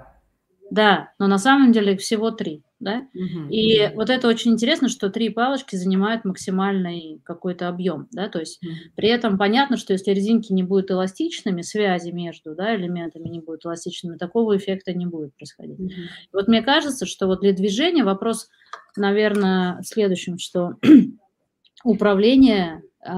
Да, 0.71 1.12
но 1.19 1.27
на 1.27 1.38
самом 1.38 1.71
деле 1.71 1.97
всего 1.97 2.31
три, 2.31 2.63
да? 2.84 3.08
Угу, 3.13 3.50
и 3.50 3.86
угу. 3.86 3.96
вот 3.96 4.10
это 4.10 4.28
очень 4.28 4.52
интересно, 4.52 4.89
что 4.89 5.10
три 5.10 5.30
палочки 5.30 5.76
занимают 5.76 6.26
максимальный 6.26 7.22
какой-то 7.24 7.67
объем, 7.67 8.08
да, 8.12 8.30
то 8.30 8.39
есть 8.39 8.63
угу. 8.63 8.74
при 8.96 9.10
этом 9.10 9.38
понятно, 9.38 9.78
что 9.78 9.93
если 9.93 10.12
резинки 10.12 10.52
не 10.54 10.63
будут 10.63 10.91
эластичными, 10.91 11.62
связи 11.62 12.12
между, 12.12 12.56
да, 12.56 12.76
элементами 12.76 13.30
не 13.30 13.39
будут 13.39 13.65
эластичными, 13.65 14.17
такого 14.17 14.58
эффекта 14.58 14.93
не 14.93 15.06
будет 15.06 15.36
происходить. 15.36 15.80
Угу. 15.80 15.91
Вот 16.34 16.48
мне 16.48 16.62
кажется, 16.62 17.06
что 17.06 17.28
вот 17.28 17.41
для 17.41 17.54
движения 17.54 18.04
вопрос, 18.04 18.50
наверное, 18.96 19.82
в 19.82 19.86
следующем, 19.86 20.38
что 20.38 20.76
управление 21.84 22.84
э, 23.06 23.12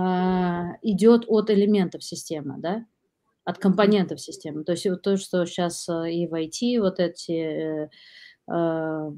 идет 0.81 1.25
от 1.27 1.49
элементов 1.49 2.03
системы, 2.03 2.55
да, 2.59 2.85
от 3.45 3.59
компонентов 3.59 4.19
системы. 4.19 4.63
То 4.63 4.73
есть 4.73 4.85
вот 4.87 5.03
то, 5.03 5.17
что 5.17 5.45
сейчас 5.45 5.87
э, 5.87 6.11
и 6.11 6.27
в 6.27 6.33
IT 6.33 6.81
вот 6.81 6.99
эти 6.99 7.31
э, 7.31 7.89
э, 8.51 9.11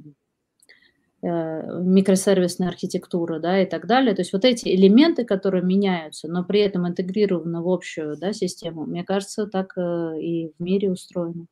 микросервисная 1.27 2.69
архитектура, 2.69 3.39
да, 3.39 3.61
и 3.61 3.65
так 3.65 3.87
далее. 3.87 4.15
То 4.15 4.21
есть 4.21 4.33
вот 4.33 4.45
эти 4.45 4.67
элементы, 4.67 5.25
которые 5.25 5.63
меняются, 5.63 6.27
но 6.27 6.43
при 6.43 6.61
этом 6.61 6.87
интегрированы 6.87 7.61
в 7.61 7.69
общую, 7.69 8.17
да, 8.17 8.33
систему, 8.33 8.85
мне 8.85 9.03
кажется, 9.03 9.47
так 9.47 9.77
э, 9.77 10.19
и 10.21 10.53
в 10.57 10.63
мире 10.63 10.91
устроено. 10.91 11.45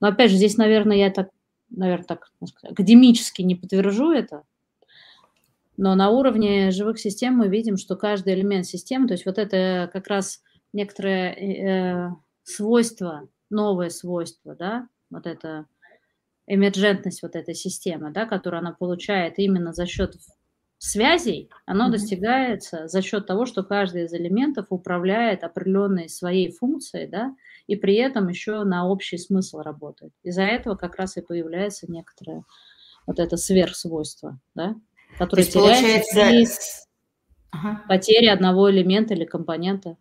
Но 0.00 0.08
опять 0.08 0.30
же, 0.30 0.36
здесь, 0.36 0.56
наверное, 0.56 0.96
я 0.96 1.10
так, 1.10 1.30
наверное, 1.70 2.06
так 2.06 2.30
академически 2.62 3.42
не 3.42 3.54
подтвержу 3.54 4.10
это, 4.10 4.42
но 5.76 5.94
на 5.94 6.10
уровне 6.10 6.70
живых 6.70 6.98
систем 6.98 7.34
мы 7.34 7.48
видим, 7.48 7.76
что 7.76 7.96
каждый 7.96 8.34
элемент 8.34 8.66
системы, 8.66 9.08
то 9.08 9.14
есть 9.14 9.26
вот 9.26 9.38
это 9.38 9.90
как 9.92 10.06
раз 10.06 10.42
некоторое 10.72 11.32
э, 11.32 12.10
свойство, 12.44 13.28
новое 13.50 13.90
свойство, 13.90 14.54
да, 14.54 14.88
вот 15.10 15.26
это 15.26 15.66
эмерджентность 16.46 17.22
вот 17.22 17.36
этой 17.36 17.54
системы, 17.54 18.10
да, 18.10 18.26
которую 18.26 18.60
она 18.60 18.72
получает 18.72 19.38
именно 19.38 19.72
за 19.72 19.86
счет 19.86 20.14
связей, 20.78 21.50
оно 21.64 21.88
mm-hmm. 21.88 21.92
достигается 21.92 22.88
за 22.88 23.00
счет 23.00 23.26
того, 23.26 23.46
что 23.46 23.62
каждый 23.62 24.04
из 24.04 24.12
элементов 24.12 24.66
управляет 24.68 25.42
определенной 25.42 26.08
своей 26.08 26.50
функцией, 26.50 27.08
да, 27.08 27.34
и 27.66 27.76
при 27.76 27.94
этом 27.94 28.28
еще 28.28 28.64
на 28.64 28.86
общий 28.86 29.16
смысл 29.16 29.60
работает. 29.60 30.12
Из-за 30.22 30.42
этого 30.42 30.74
как 30.74 30.96
раз 30.96 31.16
и 31.16 31.22
появляется 31.22 31.90
некоторое 31.90 32.44
вот 33.06 33.18
это 33.18 33.36
сверхсвойство, 33.36 34.38
да, 34.54 34.76
которое 35.18 35.44
теряется 35.44 36.14
получается... 36.14 36.86
при 37.50 37.58
ага. 37.58 37.82
потере 37.88 38.30
одного 38.30 38.70
элемента 38.70 39.14
или 39.14 39.24
компонента. 39.24 39.96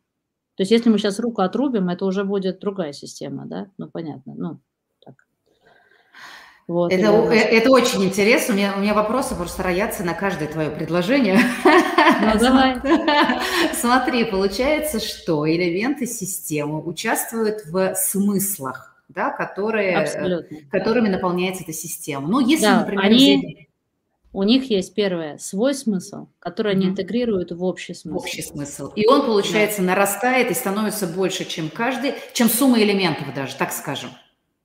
То 0.56 0.62
есть 0.62 0.72
если 0.72 0.90
мы 0.90 0.98
сейчас 0.98 1.20
руку 1.20 1.42
отрубим, 1.42 1.90
это 1.90 2.06
уже 2.06 2.24
будет 2.26 2.60
другая 2.60 2.94
система, 2.94 3.46
да? 3.46 3.72
Ну, 3.78 3.90
понятно, 3.90 4.34
ну. 4.36 4.60
Вот, 6.68 6.94
это, 6.94 7.34
и... 7.34 7.38
это 7.38 7.72
очень 7.72 8.04
интересно. 8.04 8.54
У 8.54 8.58
меня, 8.58 8.74
у 8.78 8.80
меня 8.80 8.94
вопросы 8.94 9.36
просто 9.36 9.64
роятся 9.64 10.04
на 10.04 10.14
каждое 10.14 10.48
твое 10.48 10.70
предложение. 10.70 11.40
Ну, 11.66 12.40
давай. 12.40 12.78
Смотри, 13.74 14.24
получается, 14.24 15.00
что 15.00 15.50
элементы 15.50 16.06
системы 16.06 16.82
участвуют 16.82 17.66
в 17.66 17.96
смыслах, 17.96 18.96
да, 19.10 19.30
которые, 19.30 20.48
которыми 20.72 21.10
наполняется 21.10 21.64
эта 21.64 21.74
система. 21.74 22.28
Ну, 22.28 22.40
если, 22.40 22.66
да, 22.66 22.80
например, 22.80 23.06
они... 23.06 23.68
У 24.36 24.42
них 24.42 24.72
есть 24.72 24.96
первое 24.96 25.38
свой 25.38 25.76
смысл, 25.76 26.26
который 26.40 26.72
они 26.72 26.88
интегрируют 26.88 27.52
в 27.52 27.64
общий 27.64 27.94
смысл. 27.94 28.18
Общий 28.18 28.42
смысл. 28.42 28.92
И 28.96 29.06
он, 29.06 29.28
получается, 29.28 29.82
да. 29.82 29.90
нарастает 29.90 30.50
и 30.50 30.56
становится 30.56 31.06
больше, 31.06 31.46
чем 31.46 31.70
каждый, 31.70 32.16
чем 32.34 32.50
сумма 32.50 32.82
элементов 32.82 33.32
даже, 33.36 33.56
так 33.56 33.72
скажем. 33.72 34.10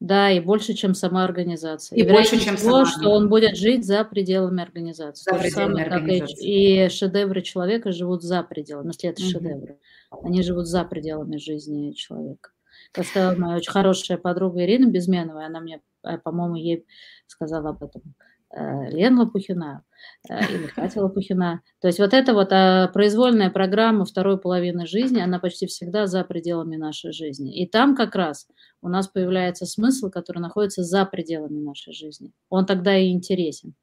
Да, 0.01 0.31
и 0.31 0.39
больше, 0.39 0.75
чем 0.75 0.95
сама 0.95 1.25
организация. 1.25 1.97
И, 1.97 2.03
и 2.03 2.09
больше, 2.09 2.39
чем 2.39 2.57
того, 2.57 2.85
сама 2.85 2.87
что 2.87 3.11
он 3.11 3.29
будет 3.29 3.57
жить 3.57 3.85
за 3.85 4.05
пределами 4.05 4.63
организации. 4.63 5.29
За 5.29 5.37
пределами 5.37 5.83
самое, 5.83 5.87
организации. 5.87 6.47
И, 6.47 6.87
и 6.87 6.89
шедевры 6.89 7.43
человека 7.43 7.91
живут 7.91 8.23
за 8.23 8.45
пределами, 8.45 8.89
если 8.89 9.11
это 9.11 9.23
угу. 9.23 9.31
шедевры. 9.31 9.79
Они 10.23 10.43
живут 10.43 10.67
за 10.67 10.85
пределами 10.85 11.37
жизни 11.37 11.93
человека. 11.93 12.51
Как 12.93 13.07
сказала 13.07 13.35
моя 13.35 13.57
очень 13.57 13.73
хорошая 13.73 14.19
подруга 14.19 14.63
Ирина 14.63 14.89
Безменова, 14.89 15.45
она 15.45 15.61
мне, 15.61 15.81
э, 16.05 16.19
по-моему, 16.19 16.55
ей 16.55 16.87
сказала 17.27 17.71
об 17.71 17.83
этом 17.83 18.03
Э, 18.51 18.89
Лен 18.91 19.19
Лопухина 19.19 19.85
э, 20.29 20.41
или 20.51 20.67
Катя 20.69 21.03
Лопухина. 21.03 21.61
То 21.81 21.89
есть 21.89 21.99
вот 21.99 22.15
эта 22.15 22.33
вот 22.33 22.49
а, 22.51 22.89
произвольная 22.89 23.51
программа 23.51 24.07
второй 24.07 24.41
половины 24.41 24.87
жизни, 24.87 25.21
она 25.21 25.39
почти 25.39 25.67
всегда 25.67 26.07
за 26.07 26.25
пределами 26.25 26.77
нашей 26.77 27.13
жизни. 27.13 27.55
И 27.55 27.69
там 27.69 27.95
как 27.95 28.15
раз 28.15 28.47
у 28.81 28.89
нас 28.89 29.07
появляется 29.07 29.67
смысл, 29.67 30.09
который 30.09 30.39
находится 30.39 30.83
за 30.83 31.05
пределами 31.05 31.61
нашей 31.61 31.93
жизни. 31.93 32.33
Он 32.49 32.65
тогда 32.65 32.97
и 32.97 33.11
интересен. 33.11 33.75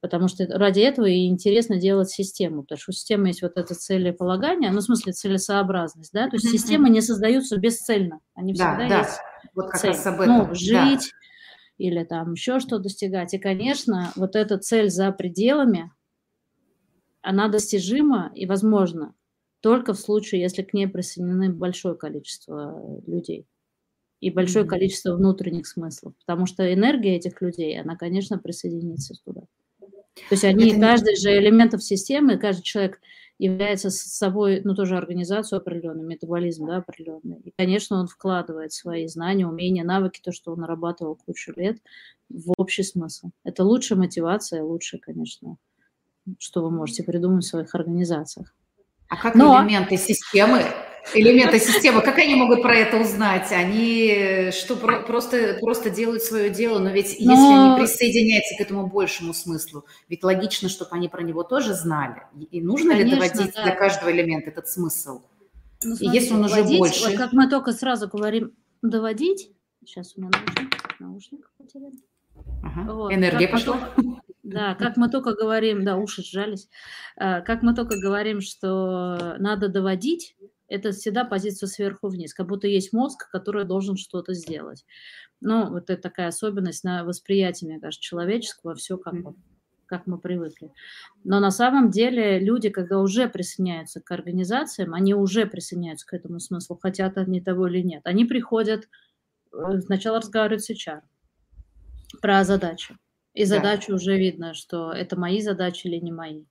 Потому 0.00 0.28
что 0.28 0.46
ради 0.46 0.80
этого 0.80 1.06
и 1.06 1.26
интересно 1.26 1.78
делать 1.78 2.10
систему, 2.10 2.62
потому 2.62 2.78
что 2.78 2.90
у 2.90 2.92
системы 2.92 3.28
есть 3.28 3.40
вот 3.40 3.52
это 3.56 3.74
целеполагание, 3.74 4.70
ну, 4.70 4.80
в 4.80 4.82
смысле, 4.82 5.12
целесообразность, 5.12 6.12
да, 6.12 6.28
то 6.28 6.36
есть 6.36 6.50
системы 6.50 6.90
не 6.90 7.00
создаются 7.00 7.56
бесцельно, 7.56 8.20
они 8.34 8.52
всегда 8.52 8.76
да, 8.76 8.88
да. 8.88 8.98
есть 8.98 9.18
вот 9.54 9.70
как 9.70 9.80
цель. 9.80 9.92
Раз 9.92 10.06
об 10.06 10.20
этом. 10.20 10.48
Ну, 10.48 10.54
жить, 10.54 11.10
или 11.78 12.04
там 12.04 12.32
еще 12.32 12.60
что 12.60 12.78
достигать. 12.78 13.34
И, 13.34 13.38
конечно, 13.38 14.12
вот 14.16 14.36
эта 14.36 14.58
цель 14.58 14.90
за 14.90 15.10
пределами, 15.12 15.92
она 17.20 17.48
достижима 17.48 18.30
и 18.34 18.46
возможна 18.46 19.14
только 19.60 19.94
в 19.94 19.98
случае, 19.98 20.42
если 20.42 20.62
к 20.62 20.74
ней 20.74 20.86
присоединены 20.86 21.50
большое 21.50 21.96
количество 21.96 23.00
людей 23.06 23.46
и 24.20 24.30
большое 24.30 24.64
mm-hmm. 24.64 24.68
количество 24.68 25.16
внутренних 25.16 25.66
смыслов, 25.66 26.14
потому 26.18 26.46
что 26.46 26.72
энергия 26.72 27.16
этих 27.16 27.40
людей, 27.40 27.80
она, 27.80 27.96
конечно, 27.96 28.38
присоединится 28.38 29.14
туда. 29.24 29.42
То 30.14 30.32
есть 30.34 30.44
они, 30.44 30.70
Это 30.70 30.80
каждый 30.80 31.14
не... 31.14 31.20
же 31.20 31.36
элементов 31.36 31.82
системы, 31.82 32.38
каждый 32.38 32.62
человек 32.62 33.00
является 33.38 33.90
собой, 33.90 34.60
ну, 34.64 34.74
тоже 34.74 34.96
организацию 34.96 35.58
определенную, 35.58 36.06
метаболизм, 36.06 36.66
да, 36.66 36.76
определенный. 36.76 37.40
И, 37.40 37.52
конечно, 37.56 37.98
он 37.98 38.06
вкладывает 38.06 38.72
свои 38.72 39.08
знания, 39.08 39.46
умения, 39.46 39.84
навыки, 39.84 40.20
то, 40.22 40.30
что 40.30 40.52
он 40.52 40.60
нарабатывал 40.60 41.16
кучу 41.16 41.52
лет, 41.56 41.78
в 42.28 42.52
общий 42.56 42.84
смысл. 42.84 43.30
Это 43.42 43.64
лучшая 43.64 43.98
мотивация, 43.98 44.62
лучше, 44.62 44.98
конечно, 44.98 45.56
что 46.38 46.62
вы 46.62 46.70
можете 46.70 47.02
придумать 47.02 47.44
в 47.44 47.48
своих 47.48 47.74
организациях. 47.74 48.54
А 49.08 49.16
как 49.16 49.34
Но... 49.34 49.60
элементы 49.60 49.96
системы 49.96 50.62
элементы 51.12 51.58
системы, 51.58 52.00
как 52.00 52.18
они 52.18 52.34
могут 52.34 52.62
про 52.62 52.76
это 52.76 52.98
узнать? 52.98 53.52
Они 53.52 54.50
что, 54.52 54.76
про, 54.76 55.02
просто, 55.02 55.58
просто 55.60 55.90
делают 55.90 56.22
свое 56.22 56.50
дело, 56.50 56.78
но 56.78 56.90
ведь 56.90 57.16
но... 57.20 57.32
если 57.32 57.54
они 57.54 57.80
присоединяются 57.80 58.56
к 58.56 58.60
этому 58.60 58.86
большему 58.86 59.34
смыслу, 59.34 59.84
ведь 60.08 60.24
логично, 60.24 60.68
чтобы 60.68 60.92
они 60.92 61.08
про 61.08 61.22
него 61.22 61.42
тоже 61.42 61.74
знали. 61.74 62.22
И 62.50 62.60
нужно 62.60 62.92
Конечно, 62.92 63.08
ли 63.08 63.20
доводить 63.20 63.54
да. 63.54 63.62
для 63.64 63.74
каждого 63.74 64.10
элемента 64.10 64.50
этот 64.50 64.68
смысл? 64.68 65.22
Ну, 65.82 65.96
смотрите, 65.96 66.04
И 66.06 66.20
если 66.20 66.34
он 66.34 66.44
уже 66.44 66.56
доводить, 66.56 66.78
больше... 66.78 67.08
Вот 67.10 67.18
как 67.18 67.32
мы 67.32 67.48
только 67.48 67.72
сразу 67.72 68.08
говорим 68.08 68.52
доводить, 68.82 69.50
сейчас 69.84 70.14
у 70.16 70.20
меня 70.20 70.30
наушник, 70.30 71.00
наушник 71.00 71.50
потерян. 71.58 71.92
Ага. 72.62 72.92
Вот, 72.92 73.12
Энергия 73.12 73.48
пошла. 73.48 73.78
Только, 73.94 74.20
да, 74.42 74.74
как 74.74 74.96
мы 74.96 75.08
только 75.08 75.34
говорим, 75.34 75.84
да, 75.84 75.96
уши 75.96 76.22
сжались, 76.22 76.68
э, 77.16 77.40
как 77.42 77.62
мы 77.62 77.74
только 77.74 77.98
говорим, 77.98 78.40
что 78.40 79.36
надо 79.38 79.68
доводить, 79.68 80.36
это 80.74 80.92
всегда 80.92 81.24
позиция 81.24 81.66
сверху 81.66 82.08
вниз, 82.08 82.34
как 82.34 82.46
будто 82.46 82.66
есть 82.66 82.92
мозг, 82.92 83.30
который 83.30 83.64
должен 83.64 83.96
что-то 83.96 84.34
сделать. 84.34 84.84
Ну, 85.40 85.70
вот 85.70 85.90
это 85.90 86.00
такая 86.00 86.28
особенность 86.28 86.84
на 86.84 87.04
восприятие, 87.04 87.70
мне 87.70 87.80
кажется, 87.80 88.02
человеческого, 88.02 88.74
все 88.74 88.96
как, 88.96 89.14
вот, 89.14 89.36
как 89.86 90.06
мы 90.06 90.18
привыкли. 90.18 90.72
Но 91.22 91.40
на 91.40 91.50
самом 91.50 91.90
деле 91.90 92.38
люди, 92.38 92.70
когда 92.70 93.00
уже 93.00 93.28
присоединяются 93.28 94.00
к 94.00 94.10
организациям, 94.10 94.94
они 94.94 95.14
уже 95.14 95.46
присоединяются 95.46 96.06
к 96.06 96.14
этому 96.14 96.40
смыслу, 96.40 96.76
хотят 96.76 97.18
они 97.18 97.40
того 97.40 97.68
или 97.68 97.80
нет. 97.80 98.02
Они 98.04 98.24
приходят, 98.24 98.88
э, 99.52 99.80
сначала 99.80 100.18
разговаривают 100.18 100.64
с 100.64 100.70
HR 100.70 101.02
про 102.20 102.44
задачи. 102.44 102.96
И 103.34 103.44
задачу 103.44 103.88
да. 103.88 103.94
уже 103.96 104.16
видно, 104.16 104.54
что 104.54 104.92
это 104.92 105.18
мои 105.18 105.40
задачи 105.40 105.88
или 105.88 105.96
не 105.96 106.12
мои. 106.12 106.44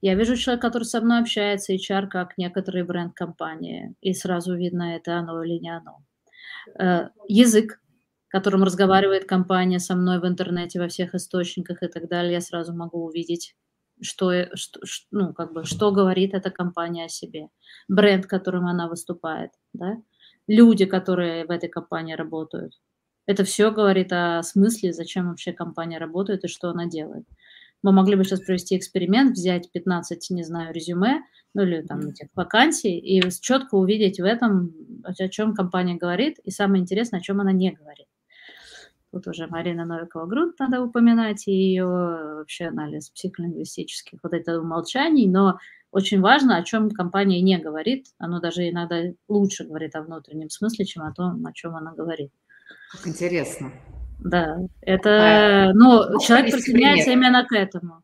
Я 0.00 0.14
вижу 0.14 0.36
человека, 0.36 0.68
который 0.68 0.84
со 0.84 1.00
мной 1.00 1.20
общается, 1.20 1.74
HR, 1.74 2.06
как 2.08 2.38
некоторые 2.38 2.84
бренд-компании, 2.84 3.94
и 4.00 4.14
сразу 4.14 4.54
видно, 4.54 4.96
это 4.96 5.18
оно 5.18 5.42
или 5.42 5.58
не 5.58 5.70
оно. 5.70 5.98
Э, 6.78 7.08
язык, 7.26 7.80
которым 8.28 8.62
разговаривает 8.62 9.24
компания 9.24 9.80
со 9.80 9.96
мной 9.96 10.20
в 10.20 10.26
интернете, 10.26 10.80
во 10.80 10.88
всех 10.88 11.14
источниках 11.14 11.82
и 11.82 11.88
так 11.88 12.08
далее, 12.08 12.34
я 12.34 12.40
сразу 12.40 12.72
могу 12.74 13.04
увидеть, 13.04 13.56
что, 14.00 14.54
что, 14.54 14.80
ну, 15.10 15.32
как 15.32 15.52
бы, 15.52 15.64
что 15.64 15.90
говорит 15.90 16.34
эта 16.34 16.50
компания 16.50 17.06
о 17.06 17.08
себе, 17.08 17.48
бренд, 17.88 18.26
которым 18.26 18.66
она 18.66 18.88
выступает, 18.88 19.50
да? 19.72 19.96
люди, 20.48 20.86
которые 20.86 21.44
в 21.46 21.50
этой 21.50 21.68
компании 21.68 22.14
работают. 22.14 22.72
Это 23.26 23.44
все 23.44 23.70
говорит 23.70 24.12
о 24.12 24.42
смысле, 24.42 24.92
зачем 24.92 25.28
вообще 25.28 25.52
компания 25.52 25.98
работает 25.98 26.44
и 26.44 26.48
что 26.48 26.70
она 26.70 26.86
делает. 26.86 27.26
Мы 27.82 27.92
могли 27.92 28.16
бы 28.16 28.24
сейчас 28.24 28.40
провести 28.40 28.76
эксперимент, 28.76 29.32
взять 29.32 29.70
15, 29.70 30.30
не 30.30 30.42
знаю, 30.42 30.74
резюме, 30.74 31.22
ну 31.54 31.62
или 31.62 31.82
там 31.82 32.00
этих 32.00 32.28
вакансий, 32.34 32.98
и 32.98 33.22
четко 33.40 33.76
увидеть 33.76 34.18
в 34.18 34.24
этом, 34.24 34.74
о 35.04 35.14
чем 35.28 35.54
компания 35.54 35.96
говорит, 35.96 36.38
и 36.44 36.50
самое 36.50 36.82
интересное, 36.82 37.20
о 37.20 37.22
чем 37.22 37.40
она 37.40 37.52
не 37.52 37.70
говорит. 37.70 38.06
Тут 39.10 39.26
уже 39.26 39.46
Марина 39.46 39.86
Новикова-Грунт 39.86 40.58
надо 40.58 40.82
упоминать, 40.82 41.48
и 41.48 41.52
ее 41.52 41.86
вообще 41.86 42.66
анализ 42.66 43.08
психолингвистических 43.10 44.18
вот 44.22 44.34
это 44.34 44.60
умолчаний, 44.60 45.26
но 45.26 45.58
очень 45.90 46.20
важно, 46.20 46.56
о 46.56 46.62
чем 46.62 46.90
компания 46.90 47.40
не 47.40 47.56
говорит. 47.58 48.08
Оно 48.18 48.40
даже 48.40 48.68
иногда 48.68 49.04
лучше 49.26 49.64
говорит 49.64 49.96
о 49.96 50.02
внутреннем 50.02 50.50
смысле, 50.50 50.84
чем 50.84 51.04
о 51.04 51.12
том, 51.14 51.46
о 51.46 51.52
чем 51.54 51.74
она 51.74 51.94
говорит. 51.94 52.30
Как 52.92 53.06
интересно. 53.06 53.72
Да, 54.20 54.58
это, 54.80 55.70
ну, 55.74 56.18
человек 56.20 56.52
присоединяется 56.52 57.10
именно 57.12 57.44
к 57.44 57.52
этому. 57.52 58.02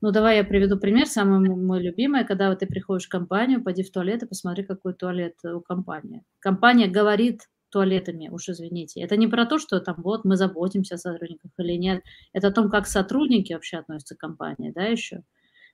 Ну, 0.00 0.12
давай 0.12 0.36
я 0.36 0.44
приведу 0.44 0.78
пример, 0.78 1.06
самый 1.06 1.40
мой 1.40 1.82
любимый, 1.82 2.24
когда 2.24 2.48
вот 2.48 2.60
ты 2.60 2.66
приходишь 2.66 3.06
в 3.06 3.10
компанию, 3.10 3.62
пойди 3.62 3.82
в 3.82 3.92
туалет 3.92 4.22
и 4.22 4.26
посмотри, 4.26 4.64
какой 4.64 4.94
туалет 4.94 5.34
у 5.44 5.60
компании. 5.60 6.24
Компания 6.38 6.86
говорит 6.86 7.42
туалетами, 7.70 8.28
уж 8.28 8.48
извините. 8.48 9.00
Это 9.00 9.16
не 9.16 9.28
про 9.28 9.44
то, 9.44 9.58
что 9.58 9.78
там 9.80 9.96
вот 9.98 10.24
мы 10.24 10.36
заботимся 10.36 10.94
о 10.94 10.98
сотрудниках 10.98 11.50
или 11.58 11.74
нет. 11.74 12.02
Это 12.32 12.48
о 12.48 12.52
том, 12.52 12.70
как 12.70 12.86
сотрудники 12.86 13.52
вообще 13.52 13.78
относятся 13.78 14.16
к 14.16 14.20
компании, 14.20 14.72
да, 14.74 14.84
еще. 14.84 15.16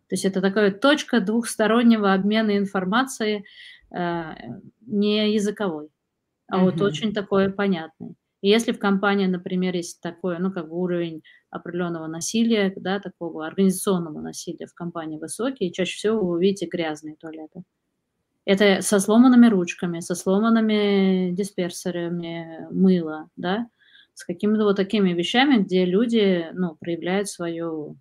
То 0.09 0.13
есть 0.13 0.25
это 0.25 0.41
такая 0.41 0.71
точка 0.73 1.21
двухстороннего 1.21 2.13
обмена 2.13 2.57
информацией, 2.57 3.45
э, 3.91 4.35
не 4.87 5.33
языковой, 5.33 5.89
а 6.49 6.57
mm-hmm. 6.57 6.65
вот 6.65 6.81
очень 6.81 7.13
такой 7.13 7.53
понятный. 7.53 8.15
И 8.43 8.49
если 8.49 8.73
в 8.73 8.79
компании, 8.79 9.27
например, 9.27 9.75
есть 9.75 10.01
такой, 10.01 10.39
ну, 10.39 10.53
как 10.53 10.69
бы 10.69 10.77
уровень 10.77 11.23
определенного 11.51 12.07
насилия, 12.07 12.73
да, 12.77 13.01
такого 13.01 13.47
организационного 13.47 14.21
насилия 14.21 14.67
в 14.67 14.75
компании 14.75 15.19
высокий, 15.19 15.73
чаще 15.73 15.97
всего 15.97 16.21
вы 16.21 16.37
увидите 16.37 16.67
грязные 16.67 17.17
туалеты. 17.17 17.63
Это 18.45 18.81
со 18.83 19.01
сломанными 19.01 19.49
ручками, 19.49 20.01
со 20.01 20.15
сломанными 20.15 21.33
дисперсорами 21.33 22.69
мыла, 22.71 23.29
да, 23.37 23.69
с 24.15 24.25
какими-то 24.25 24.65
вот 24.65 24.77
такими 24.77 25.13
вещами, 25.13 25.63
где 25.63 25.85
люди, 25.85 26.47
ну, 26.55 26.77
проявляют 26.77 27.29
свое 27.29 27.97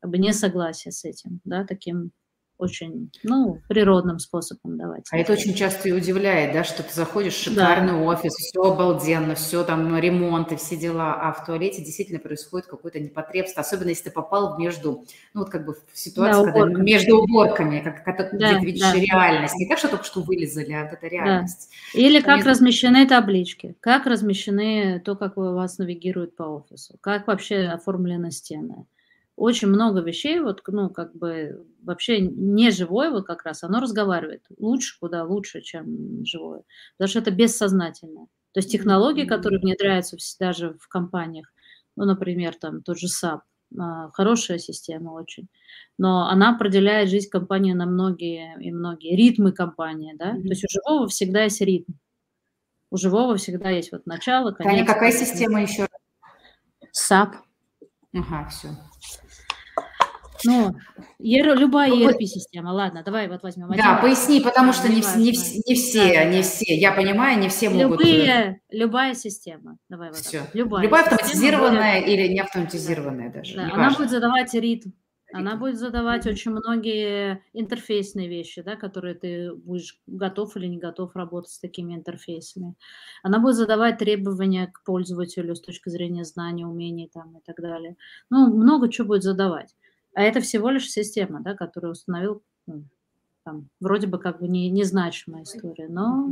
как 0.00 0.10
бы 0.10 0.18
несогласие 0.18 0.92
с 0.92 1.04
этим, 1.04 1.40
да, 1.44 1.64
таким 1.64 2.12
очень, 2.58 3.10
ну, 3.22 3.60
природным 3.68 4.18
способом 4.18 4.78
давать. 4.78 5.06
А 5.10 5.18
это 5.18 5.32
очень 5.32 5.54
часто 5.54 5.88
и 5.88 5.92
удивляет, 5.92 6.52
да, 6.52 6.64
что 6.64 6.82
ты 6.82 6.94
заходишь 6.94 7.34
в 7.34 7.42
шикарный 7.42 7.92
да. 7.92 7.98
офис, 7.98 8.32
все 8.34 8.62
обалденно, 8.62 9.34
все 9.34 9.64
там 9.64 9.98
ремонт 9.98 10.52
и 10.52 10.56
все 10.56 10.76
дела, 10.76 11.14
а 11.20 11.32
в 11.32 11.44
туалете 11.44 11.82
действительно 11.82 12.20
происходит 12.20 12.66
какое-то 12.66 13.00
непотребство, 13.00 13.62
особенно 13.62 13.88
если 13.88 14.04
ты 14.04 14.10
попал 14.10 14.58
между, 14.58 15.04
ну, 15.34 15.40
вот 15.40 15.50
как 15.50 15.66
бы 15.66 15.74
в 15.74 15.98
ситуацию, 15.98 16.46
да, 16.46 16.52
когда 16.52 16.80
между 16.80 17.18
уборками, 17.18 17.80
как, 17.80 18.04
как 18.04 18.38
да, 18.38 18.50
где 18.50 18.58
ты 18.60 18.66
видишь 18.66 18.82
да. 18.82 18.94
реальность, 18.94 19.54
не 19.56 19.68
так, 19.68 19.78
что 19.78 19.88
только 19.88 20.04
что 20.04 20.22
вылезали, 20.22 20.72
а 20.72 20.84
вот 20.84 20.92
это 20.92 21.06
реальность. 21.06 21.70
Да. 21.92 22.00
Или 22.00 22.20
как 22.20 22.36
между... 22.36 22.50
размещены 22.50 23.06
таблички, 23.06 23.74
как 23.80 24.06
размещены 24.06 25.00
то, 25.00 25.16
как 25.16 25.36
вас 25.36 25.78
навигируют 25.78 26.36
по 26.36 26.44
офису, 26.44 26.96
как 27.00 27.26
вообще 27.26 27.64
оформлены 27.64 28.30
стены 28.30 28.86
очень 29.36 29.68
много 29.68 30.00
вещей, 30.00 30.40
вот, 30.40 30.62
ну, 30.68 30.90
как 30.90 31.14
бы 31.14 31.66
вообще 31.82 32.20
не 32.20 32.70
живое 32.70 33.10
вот 33.10 33.26
как 33.26 33.44
раз, 33.44 33.64
оно 33.64 33.80
разговаривает 33.80 34.44
лучше, 34.58 34.98
куда 35.00 35.24
лучше, 35.24 35.60
чем 35.60 36.24
живое, 36.24 36.62
потому 36.96 37.08
что 37.08 37.18
это 37.18 37.30
бессознательное. 37.30 38.26
То 38.52 38.58
есть 38.58 38.70
технологии, 38.70 39.24
которые 39.24 39.60
внедряются 39.60 40.16
даже 40.38 40.76
в 40.80 40.88
компаниях, 40.88 41.52
ну, 41.96 42.04
например, 42.04 42.54
там 42.54 42.82
тот 42.82 42.98
же 42.98 43.08
SAP, 43.08 43.40
а, 43.76 44.10
хорошая 44.12 44.58
система 44.58 45.10
очень, 45.10 45.48
но 45.98 46.28
она 46.28 46.54
определяет 46.54 47.08
жизнь 47.08 47.28
компании 47.28 47.72
на 47.72 47.86
многие 47.86 48.56
и 48.60 48.70
многие 48.70 49.16
ритмы 49.16 49.50
компании, 49.50 50.14
да, 50.16 50.36
mm-hmm. 50.36 50.42
то 50.42 50.48
есть 50.48 50.64
у 50.64 50.68
живого 50.70 51.08
всегда 51.08 51.42
есть 51.42 51.60
ритм, 51.60 51.94
у 52.90 52.96
живого 52.96 53.36
всегда 53.36 53.70
есть 53.70 53.90
вот 53.90 54.06
начало, 54.06 54.52
конец. 54.52 54.72
Таня, 54.72 54.86
какая 54.86 55.10
система 55.10 55.62
еще? 55.62 55.88
SAP. 56.96 57.34
Ага, 58.14 58.48
все. 58.48 58.68
Ну, 60.44 60.74
ER, 61.20 61.56
любая 61.56 61.90
ERP-система. 61.90 62.70
Ладно, 62.70 63.02
давай 63.04 63.28
вот 63.28 63.42
возьмем. 63.42 63.68
Да, 63.76 63.98
поясни, 64.02 64.40
потому 64.40 64.72
что 64.72 64.88
не, 64.88 65.02
не, 65.16 65.32
не 65.66 65.74
все, 65.74 66.14
да, 66.14 66.24
не 66.24 66.42
все. 66.42 66.76
Я 66.76 66.92
понимаю, 66.92 67.38
не 67.38 67.48
все 67.48 67.70
могут. 67.70 68.00
Любые, 68.00 68.60
любая 68.70 69.14
система. 69.14 69.78
Давай 69.88 70.08
вот 70.08 70.18
все. 70.18 70.42
Любая, 70.52 70.82
любая 70.82 71.04
автоматизированная 71.04 72.00
будет... 72.00 72.08
или 72.10 72.28
не 72.28 72.40
автоматизированная 72.40 73.32
даже. 73.32 73.56
Да, 73.56 73.70
она 73.72 73.90
будет 73.90 74.10
задавать 74.10 74.54
ритм. 74.54 74.90
Она 75.34 75.56
будет 75.56 75.78
задавать 75.78 76.28
очень 76.28 76.52
многие 76.52 77.42
интерфейсные 77.54 78.28
вещи, 78.28 78.62
да, 78.62 78.76
которые 78.76 79.16
ты 79.16 79.52
будешь 79.52 80.00
готов 80.06 80.56
или 80.56 80.66
не 80.66 80.78
готов 80.78 81.16
работать 81.16 81.50
с 81.50 81.58
такими 81.58 81.92
интерфейсами. 81.92 82.76
Она 83.24 83.40
будет 83.40 83.56
задавать 83.56 83.98
требования 83.98 84.68
к 84.68 84.84
пользователю 84.84 85.56
с 85.56 85.60
точки 85.60 85.88
зрения 85.88 86.24
знаний, 86.24 86.64
умений 86.64 87.10
там, 87.12 87.36
и 87.36 87.40
так 87.44 87.56
далее. 87.60 87.96
Ну, 88.30 88.54
много 88.54 88.88
чего 88.88 89.08
будет 89.08 89.24
задавать. 89.24 89.74
А 90.14 90.22
это 90.22 90.40
всего 90.40 90.70
лишь 90.70 90.90
система, 90.90 91.42
да, 91.42 91.54
которую 91.54 91.92
установил 91.92 92.42
ну, 92.66 92.84
там, 93.44 93.68
вроде 93.80 94.06
бы 94.06 94.18
как 94.18 94.40
бы 94.40 94.48
не, 94.48 94.70
незначимая 94.70 95.42
история, 95.42 95.88
но 95.88 96.30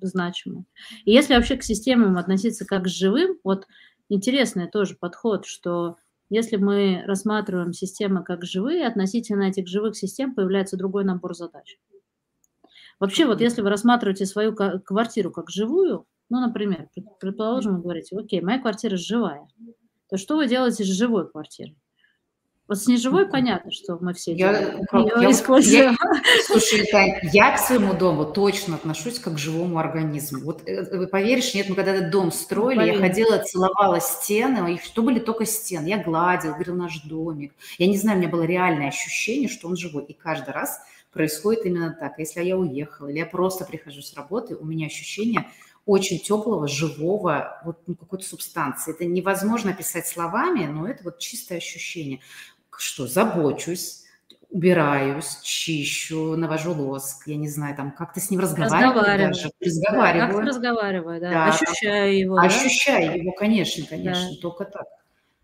значимая. 0.00 0.64
И 1.04 1.12
если 1.12 1.34
вообще 1.34 1.56
к 1.56 1.62
системам 1.62 2.18
относиться 2.18 2.66
как 2.66 2.84
к 2.84 2.88
живым, 2.88 3.38
вот 3.42 3.66
интересный 4.08 4.68
тоже 4.68 4.96
подход, 4.96 5.46
что 5.46 5.96
если 6.28 6.56
мы 6.56 7.02
рассматриваем 7.06 7.72
системы 7.72 8.24
как 8.24 8.44
живые, 8.44 8.86
относительно 8.86 9.44
этих 9.44 9.68
живых 9.68 9.96
систем 9.96 10.34
появляется 10.34 10.76
другой 10.76 11.04
набор 11.04 11.34
задач. 11.34 11.78
Вообще, 12.98 13.26
вот 13.26 13.40
если 13.40 13.62
вы 13.62 13.70
рассматриваете 13.70 14.26
свою 14.26 14.54
квартиру 14.54 15.30
как 15.32 15.50
живую, 15.50 16.06
ну, 16.30 16.40
например, 16.40 16.88
предположим, 17.20 17.76
вы 17.76 17.82
говорите, 17.82 18.16
окей, 18.16 18.40
моя 18.40 18.58
квартира 18.60 18.96
живая, 18.96 19.46
то 20.08 20.16
что 20.16 20.36
вы 20.36 20.46
делаете 20.46 20.84
с 20.84 20.86
живой 20.86 21.28
квартирой? 21.28 21.76
Вот 22.68 22.78
с 22.78 22.86
неживой 22.86 23.26
понятно, 23.26 23.72
что 23.72 23.98
мы 24.00 24.14
все 24.14 24.34
я, 24.34 24.52
я, 24.92 25.30
используем. 25.30 25.90
Я, 25.90 25.96
слушай, 26.46 26.86
Тань, 26.90 27.18
я 27.32 27.56
к 27.56 27.58
своему 27.58 27.92
дому 27.92 28.24
точно 28.24 28.76
отношусь 28.76 29.18
как 29.18 29.34
к 29.34 29.38
живому 29.38 29.78
организму. 29.78 30.44
Вот 30.44 30.66
э, 30.66 31.06
поверишь, 31.08 31.54
нет, 31.54 31.68
мы 31.68 31.74
когда 31.74 31.92
этот 31.92 32.10
дом 32.10 32.30
строили, 32.30 32.78
Поверь. 32.78 32.94
я 32.94 33.00
ходила, 33.00 33.38
целовала 33.38 34.00
стены, 34.00 34.74
и 34.74 34.78
что 34.78 35.02
были 35.02 35.18
только 35.18 35.44
стены. 35.44 35.88
Я 35.88 36.02
гладила, 36.02 36.52
говорила, 36.52 36.76
наш 36.76 37.02
домик. 37.02 37.52
Я 37.78 37.88
не 37.88 37.98
знаю, 37.98 38.18
у 38.18 38.20
меня 38.20 38.30
было 38.30 38.42
реальное 38.42 38.88
ощущение, 38.88 39.48
что 39.48 39.68
он 39.68 39.76
живой. 39.76 40.04
И 40.04 40.12
каждый 40.12 40.54
раз 40.54 40.80
происходит 41.12 41.66
именно 41.66 41.90
так. 41.98 42.18
Если 42.18 42.42
я 42.44 42.56
уехала, 42.56 43.08
или 43.08 43.18
я 43.18 43.26
просто 43.26 43.64
прихожу 43.64 44.02
с 44.02 44.14
работы, 44.14 44.54
у 44.54 44.64
меня 44.64 44.86
ощущение 44.86 45.46
очень 45.84 46.20
теплого, 46.20 46.68
живого, 46.68 47.60
вот 47.64 47.78
ну, 47.86 47.94
какой-то 47.96 48.24
субстанции. 48.24 48.92
Это 48.92 49.04
невозможно 49.04 49.72
описать 49.72 50.06
словами, 50.06 50.66
но 50.66 50.86
это 50.86 51.02
вот 51.04 51.18
чистое 51.18 51.58
ощущение 51.58 52.20
что 52.80 53.06
забочусь, 53.06 54.02
убираюсь, 54.50 55.38
чищу, 55.42 56.36
навожу 56.36 56.74
лоск, 56.74 57.26
я 57.26 57.36
не 57.36 57.48
знаю, 57.48 57.74
там 57.74 57.90
как-то 57.90 58.20
с 58.20 58.30
ним 58.30 58.40
разговариваю, 58.40 58.94
разговариваю. 58.94 59.32
даже, 59.32 59.50
разговариваю. 59.60 60.28
Да, 60.28 60.34
как 60.36 60.46
разговариваю, 60.46 61.20
да. 61.20 61.30
да. 61.30 61.46
Ощущаю 61.46 62.18
его. 62.18 62.36
Ощущаю 62.36 63.06
да? 63.06 63.14
его, 63.14 63.32
конечно, 63.32 63.86
конечно, 63.86 64.30
да. 64.30 64.40
только 64.40 64.64
так. 64.66 64.86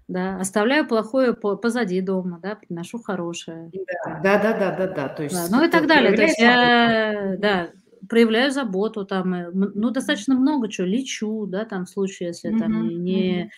Да, 0.08 0.38
оставляю 0.40 0.86
плохое 0.86 1.34
позади 1.34 2.00
дома, 2.00 2.38
да, 2.42 2.56
приношу 2.56 2.98
хорошее. 3.02 3.70
Да, 4.04 4.20
да, 4.22 4.38
да, 4.38 4.52
да, 4.52 4.76
да, 4.76 4.86
да. 4.86 5.08
То 5.08 5.22
есть, 5.22 5.34
да. 5.34 5.56
Ну 5.56 5.64
и 5.64 5.70
так 5.70 5.86
далее. 5.86 6.16
То 6.16 6.22
есть 6.22 6.38
я, 6.38 7.36
да, 7.38 7.70
проявляю 8.08 8.50
заботу, 8.50 9.04
там, 9.04 9.34
э, 9.34 9.50
ну, 9.52 9.90
достаточно 9.90 10.34
много 10.34 10.70
чего, 10.70 10.86
лечу, 10.86 11.46
да, 11.46 11.64
там, 11.64 11.84
в 11.84 11.90
случае, 11.90 12.28
если 12.28 12.50
mm-hmm. 12.50 12.58
там 12.58 12.88
не, 13.04 13.42
mm-hmm. 13.42 13.48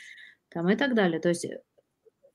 там, 0.51 0.69
и 0.69 0.77
так 0.77 0.95
далее. 0.95 1.21
То 1.21 1.29
есть 1.29 1.47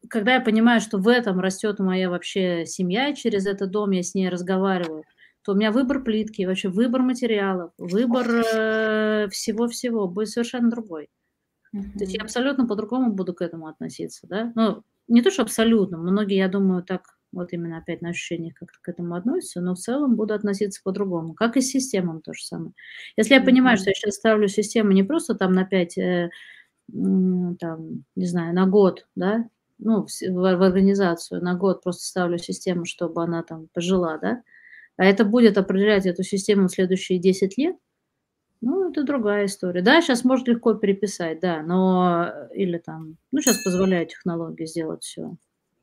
когда 0.10 0.36
я 0.36 0.42
понимаю, 0.42 0.82
что 0.82 0.98
в 0.98 1.08
этом 1.08 1.40
растет 1.40 1.80
моя 1.80 2.10
вообще 2.10 2.66
семья, 2.66 3.10
и 3.10 3.16
через 3.16 3.46
этот 3.46 3.72
дом 3.72 3.92
я 3.92 4.04
с 4.04 4.16
ней 4.16 4.30
разговариваю, 4.30 5.04
то 5.44 5.52
у 5.52 5.56
меня 5.56 5.72
выбор 5.72 6.04
плитки, 6.04 6.46
вообще 6.46 6.70
выбор 6.70 7.02
материалов, 7.04 7.72
выбор 7.78 8.28
э, 8.30 9.28
всего-всего 9.30 10.08
будет 10.08 10.30
совершенно 10.30 10.72
другой. 10.72 11.10
Mm-hmm. 11.76 11.92
То 11.94 12.00
есть 12.00 12.16
я 12.16 12.24
абсолютно 12.24 12.66
по-другому 12.66 13.14
буду 13.14 13.34
к 13.34 13.42
этому 13.42 13.68
относиться, 13.68 14.26
да? 14.28 14.52
Ну, 14.56 14.84
не 15.08 15.22
то, 15.22 15.30
что 15.30 15.44
абсолютно, 15.44 15.98
многие, 15.98 16.38
я 16.38 16.48
думаю, 16.48 16.84
так 16.84 17.04
вот 17.32 17.54
именно 17.54 17.78
опять 17.78 18.02
на 18.02 18.10
ощущениях 18.10 18.56
как-то 18.56 18.80
к 18.82 18.90
этому 18.90 19.14
относятся, 19.14 19.62
но 19.62 19.76
в 19.76 19.78
целом 19.78 20.16
буду 20.16 20.34
относиться 20.34 20.82
по-другому, 20.84 21.34
как 21.34 21.58
и 21.58 21.62
с 21.62 21.70
системам 21.70 22.22
то 22.22 22.34
же 22.34 22.44
самое. 22.44 22.72
Если 23.18 23.36
я 23.36 23.42
понимаю, 23.42 23.78
mm-hmm. 23.78 23.82
что 23.82 23.90
я 23.90 23.94
сейчас 23.94 24.16
ставлю 24.16 24.48
систему 24.48 24.94
не 24.94 25.04
просто 25.04 25.36
там 25.36 25.52
на 25.52 25.66
5, 25.66 25.98
э, 25.98 26.30
там, 26.92 28.04
не 28.16 28.26
знаю, 28.26 28.56
на 28.56 28.66
год, 28.66 29.06
да, 29.16 29.48
ну, 29.78 30.06
в, 30.06 30.32
в 30.32 30.62
организацию 30.64 31.44
на 31.44 31.56
год 31.56 31.84
просто 31.84 32.06
ставлю 32.06 32.38
систему, 32.38 32.86
чтобы 32.86 33.24
она 33.24 33.44
там 33.44 33.68
пожила, 33.74 34.18
да, 34.18 34.44
а 34.98 35.06
это 35.06 35.26
будет 35.26 35.58
определять 35.58 36.06
эту 36.06 36.24
систему 36.24 36.68
в 36.68 36.72
следующие 36.72 37.20
10 37.20 37.58
лет, 37.58 37.76
ну, 38.62 38.90
это 38.90 39.04
другая 39.04 39.46
история. 39.46 39.82
Да, 39.82 40.02
сейчас 40.02 40.24
можно 40.24 40.52
легко 40.52 40.74
переписать, 40.74 41.40
да, 41.40 41.62
но 41.62 42.32
или 42.54 42.78
там, 42.78 43.18
ну, 43.32 43.42
сейчас 43.42 43.64
позволяют 43.64 44.10
технологии 44.10 44.66
сделать 44.66 45.04
все 45.04 45.36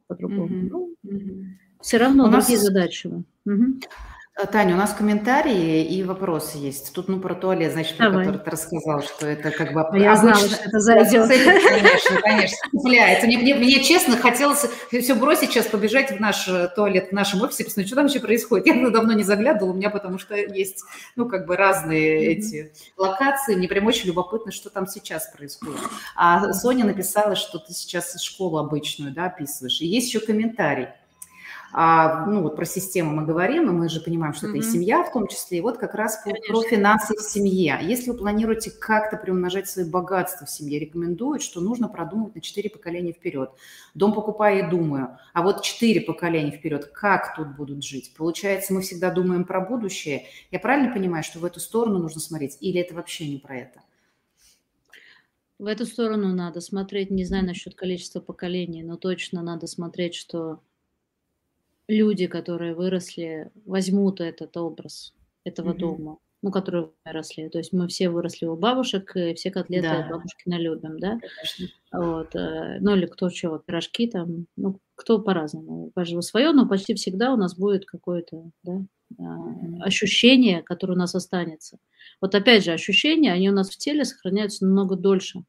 по-другому. 0.08 0.48
Mm-hmm. 0.48 0.68
Ну, 0.70 0.94
mm-hmm. 1.06 1.44
Все 1.82 1.98
равно 1.98 2.24
У 2.24 2.30
другие 2.30 2.58
нас... 2.58 2.66
задачи. 2.66 3.06
Угу. 3.06 3.80
Э, 4.34 4.46
Таня, 4.46 4.74
у 4.74 4.78
нас 4.78 4.94
комментарии 4.94 5.84
и 5.84 6.02
вопросы 6.04 6.56
есть. 6.56 6.94
Тут, 6.94 7.08
ну, 7.08 7.20
про 7.20 7.34
туалет, 7.34 7.72
значит, 7.72 7.98
про 7.98 8.10
который 8.10 8.38
ты 8.38 8.50
рассказал, 8.50 9.02
что 9.02 9.26
это 9.26 9.50
как 9.50 9.74
бы... 9.74 9.80
Я 9.98 10.12
обычно... 10.12 10.34
знала, 10.34 10.36
что 10.36 10.64
это 10.64 10.80
зайдет. 10.80 11.28
Конечно, 11.28 12.20
конечно, 12.22 12.56
цепляется. 12.70 13.26
Мне, 13.26 13.38
мне, 13.38 13.54
мне, 13.54 13.84
честно, 13.84 14.16
хотелось 14.16 14.64
все 14.90 15.14
бросить 15.14 15.50
сейчас, 15.50 15.66
побежать 15.66 16.12
в 16.12 16.20
наш 16.20 16.48
э, 16.48 16.68
туалет, 16.74 17.08
в 17.10 17.12
нашем 17.12 17.42
офисе, 17.42 17.64
посмотреть, 17.64 17.88
что 17.88 17.96
там 17.96 18.06
вообще 18.06 18.20
происходит. 18.20 18.66
Я 18.66 18.90
давно 18.90 19.12
не 19.12 19.22
заглядывала, 19.22 19.72
у 19.72 19.76
меня 19.76 19.90
потому 19.90 20.18
что 20.18 20.34
есть, 20.34 20.82
ну, 21.14 21.28
как 21.28 21.46
бы 21.46 21.54
разные 21.56 22.24
mm-hmm. 22.24 22.38
эти 22.38 22.72
локации. 22.96 23.54
Мне 23.54 23.68
прям 23.68 23.84
очень 23.86 24.06
любопытно, 24.06 24.50
что 24.50 24.70
там 24.70 24.86
сейчас 24.86 25.30
происходит. 25.36 25.80
А 26.16 26.54
Соня 26.54 26.86
написала, 26.86 27.36
что 27.36 27.58
ты 27.58 27.74
сейчас 27.74 28.18
школу 28.22 28.56
обычную, 28.56 29.12
да, 29.12 29.26
описываешь. 29.26 29.82
И 29.82 29.86
есть 29.86 30.08
еще 30.08 30.20
комментарий 30.20 30.88
а, 31.72 32.26
ну 32.26 32.42
вот 32.42 32.54
про 32.54 32.66
систему 32.66 33.12
мы 33.12 33.24
говорим, 33.24 33.68
и 33.68 33.72
мы 33.72 33.88
же 33.88 34.00
понимаем, 34.00 34.34
что 34.34 34.46
mm-hmm. 34.46 34.50
это 34.50 34.58
и 34.58 34.62
семья 34.62 35.02
в 35.02 35.12
том 35.12 35.26
числе, 35.26 35.58
и 35.58 35.60
вот 35.62 35.78
как 35.78 35.94
раз 35.94 36.22
про, 36.22 36.34
про 36.46 36.62
финансы 36.62 37.16
в 37.16 37.20
семье. 37.20 37.78
Если 37.82 38.10
вы 38.10 38.18
планируете 38.18 38.70
как-то 38.70 39.16
приумножать 39.16 39.68
свои 39.68 39.88
богатства 39.88 40.46
в 40.46 40.50
семье, 40.50 40.78
рекомендуют, 40.78 41.42
что 41.42 41.60
нужно 41.60 41.88
продумать 41.88 42.34
на 42.34 42.42
4 42.42 42.68
поколения 42.68 43.12
вперед. 43.12 43.50
Дом 43.94 44.12
покупаю 44.12 44.66
и 44.66 44.70
думаю, 44.70 45.16
а 45.32 45.42
вот 45.42 45.62
4 45.62 46.02
поколения 46.02 46.50
вперед, 46.50 46.86
как 46.86 47.34
тут 47.36 47.56
будут 47.56 47.82
жить? 47.82 48.12
Получается, 48.16 48.74
мы 48.74 48.82
всегда 48.82 49.10
думаем 49.10 49.44
про 49.44 49.60
будущее. 49.60 50.26
Я 50.50 50.58
правильно 50.58 50.92
понимаю, 50.92 51.24
что 51.24 51.38
в 51.38 51.44
эту 51.44 51.58
сторону 51.58 51.98
нужно 51.98 52.20
смотреть, 52.20 52.58
или 52.60 52.80
это 52.80 52.94
вообще 52.94 53.26
не 53.28 53.38
про 53.38 53.56
это? 53.56 53.80
В 55.58 55.66
эту 55.66 55.86
сторону 55.86 56.34
надо 56.34 56.60
смотреть, 56.60 57.10
не 57.10 57.24
знаю 57.24 57.46
насчет 57.46 57.74
количества 57.76 58.20
поколений, 58.20 58.82
но 58.82 58.96
точно 58.96 59.42
надо 59.42 59.68
смотреть, 59.68 60.16
что 60.16 60.60
люди, 61.92 62.26
которые 62.26 62.74
выросли, 62.74 63.50
возьмут 63.64 64.20
этот 64.20 64.56
образ 64.56 65.14
этого 65.44 65.72
mm-hmm. 65.72 65.78
дома, 65.78 66.18
ну, 66.42 66.50
которые 66.50 66.90
выросли. 67.04 67.48
То 67.48 67.58
есть 67.58 67.72
мы 67.72 67.86
все 67.88 68.10
выросли 68.10 68.46
у 68.46 68.56
бабушек, 68.56 69.14
и 69.16 69.34
все 69.34 69.50
котлеты 69.50 69.88
да. 69.88 70.08
бабушки 70.10 70.48
налюбим, 70.48 70.98
да? 70.98 71.18
Конечно. 71.20 71.66
Вот. 71.92 72.34
Э, 72.34 72.78
ну, 72.80 72.96
или 72.96 73.06
кто 73.06 73.28
чего, 73.30 73.58
пирожки 73.58 74.08
там, 74.08 74.46
ну, 74.56 74.80
кто 74.94 75.18
по-разному. 75.20 75.86
У 75.86 75.90
каждого 75.90 76.20
свое, 76.20 76.52
но 76.52 76.68
почти 76.68 76.94
всегда 76.94 77.32
у 77.32 77.36
нас 77.36 77.56
будет 77.56 77.84
какое-то, 77.84 78.50
да, 78.62 78.84
mm-hmm. 79.18 79.82
ощущение, 79.82 80.62
которое 80.62 80.94
у 80.94 80.98
нас 80.98 81.14
останется. 81.14 81.78
Вот 82.20 82.34
опять 82.34 82.64
же, 82.64 82.72
ощущения, 82.72 83.32
они 83.32 83.50
у 83.50 83.54
нас 83.54 83.70
в 83.70 83.78
теле 83.78 84.04
сохраняются 84.04 84.64
намного 84.64 84.96
дольше, 84.96 85.44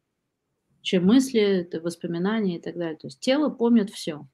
чем 0.82 1.06
мысли, 1.06 1.68
воспоминания 1.82 2.58
и 2.58 2.62
так 2.62 2.76
далее. 2.76 2.98
То 2.98 3.08
есть 3.08 3.20
тело 3.20 3.50
помнит 3.50 3.90
все. 3.90 4.28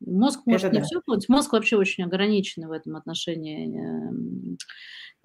Мозг 0.00 0.40
может 0.46 0.66
Это 0.66 0.74
не 0.74 0.80
да. 0.80 0.86
все 0.86 1.00
помнить. 1.00 1.28
Мозг 1.28 1.52
вообще 1.52 1.76
очень 1.76 2.04
ограниченный 2.04 2.68
в 2.68 2.72
этом 2.72 2.96
отношении 2.96 3.78
эм, 3.78 4.58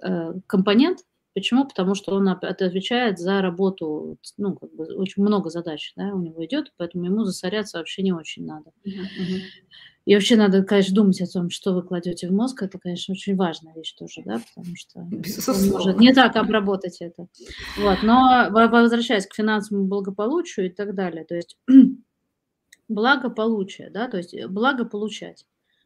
э, 0.03 0.33
компонент. 0.47 0.99
Почему? 1.35 1.65
Потому 1.65 1.95
что 1.95 2.13
он 2.13 2.27
отвечает 2.29 3.17
за 3.17 3.41
работу, 3.41 4.17
ну, 4.37 4.55
как 4.55 4.71
бы 4.75 4.85
очень 4.95 5.23
много 5.23 5.49
задач, 5.49 5.93
да, 5.95 6.13
у 6.13 6.21
него 6.21 6.45
идет, 6.45 6.71
поэтому 6.77 7.05
ему 7.05 7.23
засоряться 7.23 7.79
вообще 7.79 8.03
не 8.03 8.13
очень 8.13 8.45
надо. 8.45 8.71
И 10.05 10.13
вообще 10.13 10.35
надо, 10.35 10.63
конечно, 10.63 10.93
думать 10.95 11.21
о 11.21 11.27
том, 11.27 11.49
что 11.49 11.73
вы 11.73 11.81
кладете 11.81 12.27
в 12.27 12.33
мозг. 12.33 12.61
Это, 12.61 12.77
конечно, 12.77 13.13
очень 13.13 13.35
важная 13.35 13.73
вещь 13.73 13.93
тоже, 13.93 14.21
да, 14.25 14.41
потому 14.53 14.75
что 14.75 14.99
он 14.99 15.69
может 15.69 15.99
не 15.99 16.13
так 16.13 16.35
обработать 16.35 16.97
это. 16.99 17.27
Вот. 17.77 17.99
Но 18.03 18.49
возвращаясь 18.51 19.25
к 19.25 19.33
финансовому 19.33 19.87
благополучию 19.87 20.67
и 20.67 20.69
так 20.69 20.93
далее, 20.93 21.23
то 21.23 21.35
есть 21.35 21.57
благополучие, 22.93 23.89
да, 23.89 24.07
то 24.07 24.17
есть 24.17 24.35
благо 24.47 24.85
получать. 24.85 25.45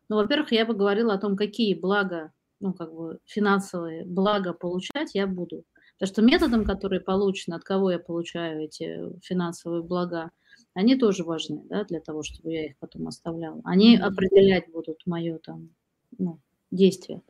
Ну, 0.09 0.17
во-первых, 0.17 0.51
я 0.51 0.65
бы 0.65 0.73
говорила 0.73 1.13
о 1.13 1.19
том, 1.19 1.35
какие 1.35 1.73
блага, 1.73 2.31
ну, 2.59 2.73
как 2.73 2.93
бы 2.93 3.19
финансовые 3.25 4.05
блага 4.05 4.53
получать 4.53 5.15
я 5.15 5.27
буду. 5.27 5.65
Потому 5.99 6.13
что 6.13 6.21
методом, 6.21 6.65
который 6.65 6.99
получен, 6.99 7.53
от 7.53 7.63
кого 7.63 7.91
я 7.91 7.99
получаю 7.99 8.63
эти 8.63 8.99
финансовые 9.21 9.81
блага, 9.83 10.31
они 10.73 10.95
тоже 10.95 11.23
важны, 11.23 11.63
да, 11.65 11.83
для 11.85 11.99
того, 11.99 12.23
чтобы 12.23 12.51
я 12.51 12.65
их 12.67 12.77
потом 12.79 13.07
оставляла. 13.07 13.61
Они 13.63 13.97
определять 13.97 14.71
будут 14.71 15.01
мое 15.05 15.39
там, 15.39 15.69
ну, 16.17 16.39
действие. 16.69 17.21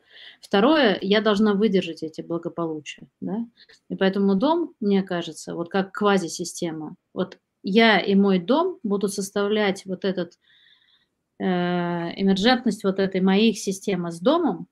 Второе, 0.42 0.98
я 1.02 1.22
должна 1.22 1.54
выдержать 1.54 2.04
эти 2.04 2.22
благополучия, 2.22 3.08
да, 3.22 3.46
и 3.90 3.96
поэтому 3.96 4.36
дом, 4.36 4.74
мне 4.80 5.02
кажется, 5.04 5.56
вот 5.56 5.70
как 5.70 5.94
квазисистема, 5.94 6.96
вот 7.14 7.38
я 7.70 8.00
и 8.00 8.16
мой 8.16 8.40
дом 8.40 8.80
будут 8.84 9.14
составлять 9.14 9.86
вот 9.86 10.06
этот 10.06 10.40
э, 11.40 11.44
эмерджентность 11.46 12.86
вот 12.86 13.00
этой 13.00 13.20
моей 13.20 13.54
системы 13.54 14.12
с 14.12 14.22
домом, 14.22 14.68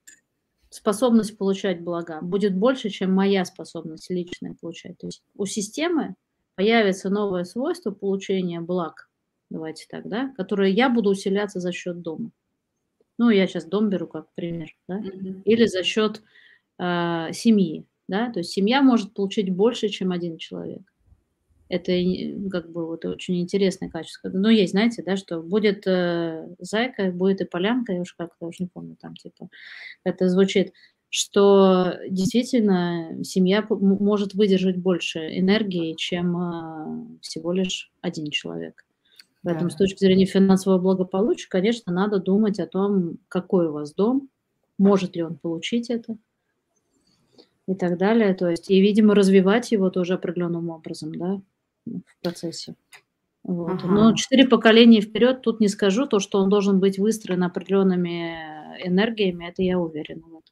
способность 0.70 1.38
получать 1.38 1.82
блага 1.82 2.20
будет 2.22 2.56
больше, 2.56 2.90
чем 2.90 3.14
моя 3.14 3.44
способность 3.44 4.10
личная 4.10 4.56
получать. 4.60 4.98
То 4.98 5.08
есть 5.08 5.24
у 5.36 5.46
системы 5.46 6.16
появится 6.56 7.10
новое 7.10 7.44
свойство 7.44 7.92
получения 7.92 8.62
благ, 8.62 9.10
давайте 9.50 9.86
так, 9.90 10.08
да, 10.08 10.34
которое 10.38 10.72
я 10.72 10.90
буду 10.90 11.10
усиляться 11.10 11.60
за 11.60 11.74
счет 11.74 12.02
дома. 12.02 12.32
Ну, 13.18 13.30
я 13.30 13.46
сейчас 13.46 13.66
дом 13.66 13.90
беру 13.90 14.08
как 14.08 14.34
пример, 14.36 14.70
да, 14.88 15.00
mm-hmm. 15.00 15.44
или 15.44 15.66
за 15.66 15.84
счет 15.84 16.22
э, 16.80 17.28
семьи, 17.34 17.86
да, 18.08 18.32
то 18.32 18.40
есть 18.40 18.52
семья 18.52 18.82
может 18.82 19.14
получить 19.14 19.50
больше, 19.50 19.90
чем 19.90 20.12
один 20.12 20.38
человек. 20.38 20.82
Это 21.68 21.94
как 22.52 22.72
бы 22.72 22.86
вот 22.86 23.06
очень 23.06 23.42
интересное 23.42 23.90
качество. 23.90 24.30
Ну, 24.30 24.50
есть, 24.50 24.72
знаете, 24.72 25.02
да, 25.04 25.18
что 25.18 25.42
будет 25.42 25.88
э, 25.88 26.48
зайка, 26.60 27.12
будет 27.12 27.42
и 27.42 27.46
полянка, 27.46 27.94
я 27.94 28.02
уж 28.02 28.14
как-то 28.14 28.46
уже 28.46 28.58
не 28.64 28.68
помню, 28.68 28.96
там 29.02 29.16
типа, 29.16 29.50
это 30.04 30.30
звучит, 30.30 30.74
что 31.10 31.94
действительно 32.08 33.24
семья 33.24 33.66
может 33.68 34.36
выдержать 34.36 34.78
больше 34.78 35.20
энергии, 35.40 35.96
чем 35.96 36.38
э, 36.38 37.20
всего 37.22 37.52
лишь 37.52 37.92
один 38.02 38.30
человек. 38.30 38.86
Поэтому 39.42 39.70
да. 39.70 39.76
с 39.76 39.78
точки 39.78 40.00
зрения 40.00 40.26
финансового 40.26 40.80
благополучия, 40.80 41.48
конечно, 41.50 41.92
надо 41.92 42.20
думать 42.20 42.60
о 42.60 42.68
том, 42.68 43.18
какой 43.28 43.70
у 43.70 43.74
вас 43.74 43.94
дом, 43.94 44.30
может 44.78 45.16
ли 45.16 45.24
он 45.24 45.38
получить 45.38 45.90
это 45.90 46.18
и 47.68 47.74
так 47.74 47.98
далее. 47.98 48.36
То 48.36 48.50
есть, 48.50 48.70
и, 48.70 48.80
видимо, 48.80 49.16
развивать 49.16 49.72
его 49.72 49.90
тоже 49.90 50.14
определенным 50.14 50.70
образом, 50.70 51.16
да 51.16 51.42
процессе. 52.30 52.76
Вот. 53.44 53.84
Ага. 53.84 53.88
Но 53.88 54.16
четыре 54.16 54.48
поколения 54.48 55.02
вперед 55.02 55.42
тут 55.42 55.60
не 55.60 55.68
скажу. 55.68 56.08
То, 56.08 56.20
что 56.20 56.40
он 56.40 56.50
должен 56.50 56.80
быть 56.80 56.98
выстроен 56.98 57.44
определенными 57.44 58.36
энергиями, 58.84 59.48
это 59.48 59.62
я 59.62 59.80
уверена. 59.80 60.24
Вот. 60.28 60.44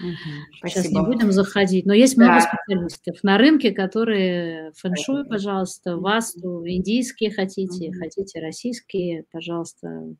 Угу, 0.00 0.68
Сейчас 0.68 0.90
не 0.90 1.00
будем 1.00 1.32
заходить. 1.32 1.86
Но 1.86 1.94
есть 1.94 2.16
да. 2.16 2.24
много 2.24 2.40
специалистов 2.40 3.24
на 3.24 3.38
рынке, 3.38 3.72
которые 3.72 4.72
фэншуй, 4.76 5.24
пожалуйста, 5.24 5.96
васту, 5.96 6.62
индийские 6.66 7.32
хотите, 7.32 7.88
угу. 7.88 7.98
хотите 7.98 8.40
российские, 8.40 9.24
пожалуйста, 9.32 10.14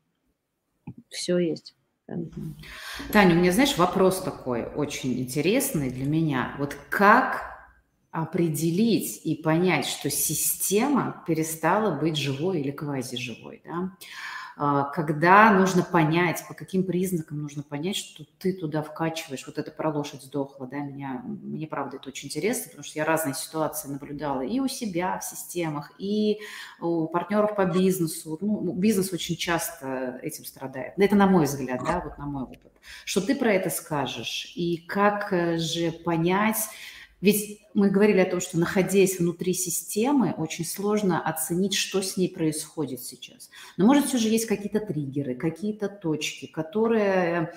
все 1.09 1.37
есть. 1.37 1.75
Таня, 3.11 3.35
у 3.35 3.37
меня, 3.37 3.51
знаешь, 3.51 3.77
вопрос 3.77 4.21
такой 4.21 4.65
очень 4.65 5.19
интересный 5.19 5.91
для 5.91 6.05
меня. 6.05 6.55
Вот 6.57 6.75
как 6.89 7.48
определить 8.11 9.21
и 9.23 9.35
понять, 9.35 9.85
что 9.85 10.09
система 10.09 11.23
перестала 11.27 11.99
быть 11.99 12.17
живой 12.17 12.61
или 12.61 12.71
квазиживой, 12.71 13.61
да? 13.63 13.91
А, 14.61 14.83
когда 14.83 15.53
нужно 15.53 15.83
понять, 15.83 16.43
по 16.45 16.53
каким 16.53 16.83
признакам 16.83 17.41
нужно 17.41 17.63
понять, 17.63 17.95
что 17.95 18.25
ты 18.39 18.51
туда 18.51 18.81
вкачиваешь, 18.81 19.47
вот 19.47 19.57
это 19.57 19.71
про 19.71 19.89
лошадь 19.89 20.21
сдохла, 20.21 20.67
да, 20.67 20.79
меня, 20.79 21.21
мне 21.23 21.65
правда 21.65 21.95
это 21.95 22.09
очень 22.09 22.27
интересно, 22.27 22.65
потому 22.65 22.83
что 22.83 22.99
я 22.99 23.05
разные 23.05 23.35
ситуации 23.35 23.87
наблюдала 23.87 24.41
и 24.41 24.59
у 24.59 24.67
себя 24.67 25.17
в 25.17 25.23
системах, 25.23 25.93
и 25.97 26.39
у 26.81 27.07
партнеров 27.07 27.55
по 27.55 27.63
бизнесу, 27.63 28.37
ну, 28.41 28.73
бизнес 28.73 29.13
очень 29.13 29.37
часто 29.37 30.19
этим 30.21 30.43
страдает, 30.43 30.95
это 30.97 31.15
на 31.15 31.27
мой 31.27 31.45
взгляд, 31.45 31.79
да, 31.85 32.01
вот 32.03 32.17
на 32.17 32.25
мой 32.25 32.43
опыт, 32.43 32.73
что 33.05 33.21
ты 33.21 33.35
про 33.35 33.53
это 33.53 33.69
скажешь, 33.69 34.51
и 34.57 34.75
как 34.75 35.31
э, 35.31 35.57
же 35.57 35.93
понять, 35.93 36.67
ведь 37.21 37.61
мы 37.79 37.89
говорили 37.89 38.19
о 38.19 38.29
том, 38.29 38.41
что 38.41 38.59
находясь 38.59 39.19
внутри 39.19 39.53
системы, 39.53 40.33
очень 40.37 40.65
сложно 40.65 41.21
оценить, 41.21 41.73
что 41.73 42.01
с 42.01 42.17
ней 42.17 42.29
происходит 42.29 43.01
сейчас. 43.01 43.49
Но 43.77 43.85
может 43.85 44.05
все 44.05 44.17
же 44.17 44.27
есть 44.27 44.45
какие-то 44.45 44.79
триггеры, 44.79 45.35
какие-то 45.35 45.87
точки, 45.87 46.45
которые 46.45 47.53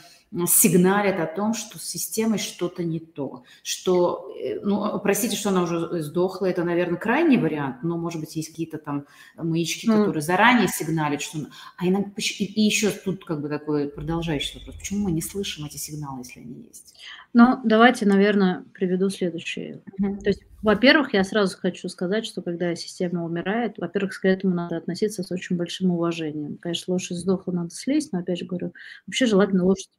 сигналят 0.47 1.21
о 1.21 1.27
том, 1.27 1.53
что 1.53 1.79
с 1.79 1.83
системой 1.83 2.39
что-то 2.39 2.83
не 2.83 3.01
то, 3.01 3.45
что, 3.63 4.33
э, 4.35 4.61
ну, 4.61 4.99
простите, 5.01 5.37
что 5.37 5.51
она 5.51 5.63
уже 5.63 6.03
сдохла, 6.03 6.47
это, 6.47 6.65
наверное, 6.65 6.99
крайний 6.99 7.37
вариант, 7.37 7.83
но, 7.83 7.99
может 7.99 8.21
быть, 8.21 8.35
есть 8.35 8.49
какие-то 8.49 8.79
там 8.79 9.05
маячки, 9.37 9.87
mm. 9.87 9.99
которые 9.99 10.23
заранее 10.23 10.69
сигналят, 10.69 11.21
что... 11.21 11.39
А 11.77 11.87
иногда... 11.87 12.11
И 12.17 12.61
еще 12.63 12.91
тут 12.91 13.25
как 13.25 13.43
бы 13.43 13.49
такой 13.49 13.89
продолжающий 13.89 14.59
вопрос, 14.59 14.77
почему 14.77 15.05
мы 15.05 15.13
не 15.13 15.21
слышим 15.21 15.67
эти 15.67 15.77
сигналы, 15.77 16.21
если 16.21 16.41
они 16.41 16.67
есть? 16.67 16.95
Ну, 17.35 17.61
давайте, 17.65 18.07
наверное, 18.07 18.65
приведу 18.73 19.11
следующее. 19.11 19.83
Mm-hmm. 20.01 20.12
То 20.21 20.31
есть, 20.31 20.43
во-первых, 20.63 21.15
я 21.15 21.25
сразу 21.25 21.57
хочу 21.59 21.89
сказать, 21.89 22.25
что 22.27 22.43
когда 22.43 22.75
система 22.77 23.25
умирает, 23.25 23.79
во-первых, 23.79 24.21
к 24.21 24.25
этому 24.25 24.55
надо 24.55 24.77
относиться 24.77 25.23
с 25.23 25.31
очень 25.33 25.57
большим 25.57 25.91
уважением. 25.93 26.59
Конечно, 26.59 26.93
лошадь 26.95 27.19
сдохла, 27.19 27.53
надо 27.53 27.71
слезть, 27.71 28.13
но, 28.13 28.21
опять 28.21 28.39
же 28.39 28.47
говорю, 28.47 28.73
вообще 29.07 29.27
желательно 29.27 29.65
лошадь 29.65 29.91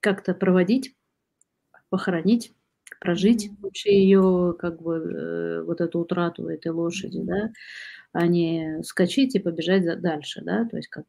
как-то 0.00 0.34
проводить, 0.34 0.94
похоронить, 1.90 2.52
прожить 3.00 3.50
вообще 3.60 4.02
ее, 4.02 4.54
как 4.58 4.80
бы, 4.82 4.96
э, 4.96 5.62
вот 5.62 5.80
эту 5.80 6.00
утрату 6.00 6.48
этой 6.48 6.72
лошади, 6.72 7.22
да, 7.22 7.52
а 8.12 8.26
не 8.26 8.82
скачить 8.84 9.34
и 9.36 9.40
побежать 9.40 10.00
дальше, 10.02 10.42
да, 10.44 10.66
то 10.66 10.76
есть 10.76 10.88
как 10.88 11.04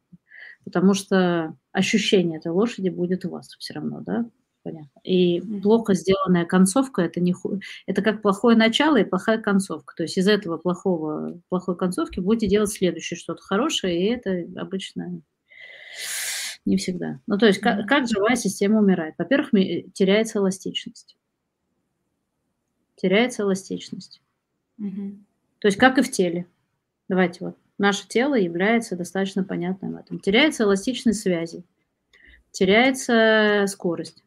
потому 0.64 0.94
что 0.94 1.56
ощущение 1.72 2.38
этой 2.38 2.52
лошади 2.52 2.90
будет 2.90 3.24
у 3.26 3.30
вас 3.30 3.48
все 3.58 3.74
равно, 3.74 4.00
да, 4.02 4.26
понятно. 4.68 5.00
И 5.02 5.40
плохо 5.62 5.94
сделанная 5.94 6.44
концовка 6.44 7.02
это 7.02 7.20
не 7.20 7.32
ху... 7.32 7.60
это 7.86 8.02
как 8.02 8.22
плохое 8.22 8.56
начало 8.56 8.96
и 8.96 9.04
плохая 9.04 9.38
концовка. 9.38 9.94
То 9.96 10.02
есть 10.04 10.18
из 10.18 10.28
этого 10.28 10.58
плохого 10.58 11.40
плохой 11.48 11.76
концовки 11.76 12.20
будете 12.20 12.48
делать 12.48 12.70
следующее 12.70 13.16
что-то 13.18 13.42
хорошее, 13.42 14.00
и 14.00 14.12
это 14.12 14.46
обычно 14.60 15.22
не 16.64 16.76
всегда. 16.76 17.20
Ну, 17.26 17.38
то 17.38 17.46
есть, 17.46 17.60
как, 17.60 17.86
как 17.88 18.08
живая 18.08 18.36
система 18.36 18.80
умирает? 18.80 19.14
Во-первых, 19.16 19.50
теряется 19.94 20.38
эластичность. 20.38 21.16
Теряется 22.96 23.42
эластичность. 23.42 24.20
Угу. 24.78 25.18
То 25.60 25.68
есть, 25.68 25.78
как 25.78 25.98
и 25.98 26.02
в 26.02 26.10
теле. 26.10 26.46
Давайте 27.08 27.44
вот. 27.44 27.56
Наше 27.78 28.06
тело 28.08 28.34
является 28.34 28.96
достаточно 28.96 29.44
понятным 29.44 29.92
в 29.92 29.96
этом. 29.96 30.18
Теряется 30.18 30.64
эластичность 30.64 31.20
связи. 31.20 31.64
Теряется 32.50 33.64
скорость. 33.68 34.24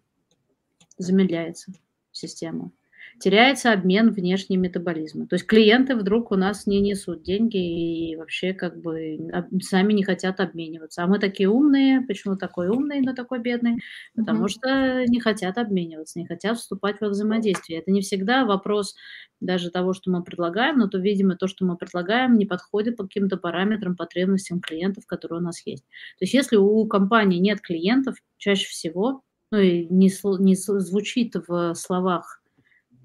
Замедляется 1.02 1.72
система 2.12 2.72
теряется 3.20 3.72
обмен 3.72 4.12
внешней 4.12 4.58
метаболизма. 4.58 5.28
То 5.28 5.36
есть 5.36 5.46
клиенты 5.46 5.96
вдруг 5.96 6.32
у 6.32 6.36
нас 6.36 6.66
не 6.66 6.80
несут 6.80 7.24
деньги 7.24 7.58
и 7.58 8.16
вообще 8.16 8.54
как 8.54 8.82
бы 8.82 9.20
сами 9.62 9.94
не 9.94 10.04
хотят 10.04 10.40
обмениваться. 10.40 11.04
А 11.04 11.08
мы 11.08 11.20
такие 11.20 11.50
умные. 11.50 12.02
Почему 12.02 12.36
такой 12.36 12.70
умный, 12.70 13.02
но 13.02 13.14
такой 13.14 13.40
бедный? 13.40 13.78
Потому 14.16 14.46
mm-hmm. 14.46 14.50
что 14.50 15.06
не 15.08 15.20
хотят 15.20 15.58
обмениваться, 15.58 16.20
не 16.20 16.26
хотят 16.26 16.58
вступать 16.58 17.00
во 17.00 17.10
взаимодействие. 17.10 17.80
Это 17.80 17.92
не 17.92 18.02
всегда 18.02 18.46
вопрос 18.46 18.96
даже 19.40 19.72
того, 19.72 19.94
что 19.94 20.12
мы 20.12 20.24
предлагаем, 20.24 20.78
но 20.78 20.88
то, 20.88 21.00
видимо, 21.00 21.36
то, 21.36 21.48
что 21.48 21.66
мы 21.66 21.76
предлагаем, 21.76 22.38
не 22.38 22.46
подходит 22.46 22.96
по 22.96 23.04
каким-то 23.04 23.38
параметрам, 23.38 23.96
потребностям 23.96 24.62
клиентов, 24.62 25.06
которые 25.08 25.40
у 25.40 25.44
нас 25.44 25.66
есть. 25.66 25.84
То 26.20 26.26
есть 26.26 26.34
если 26.34 26.58
у 26.58 26.86
компании 26.86 27.40
нет 27.40 27.60
клиентов, 27.60 28.18
чаще 28.38 28.68
всего, 28.68 29.24
ну 29.52 29.60
и 29.60 29.86
не, 29.88 30.10
не 30.44 30.56
звучит 30.56 31.36
в 31.48 31.76
словах 31.76 32.42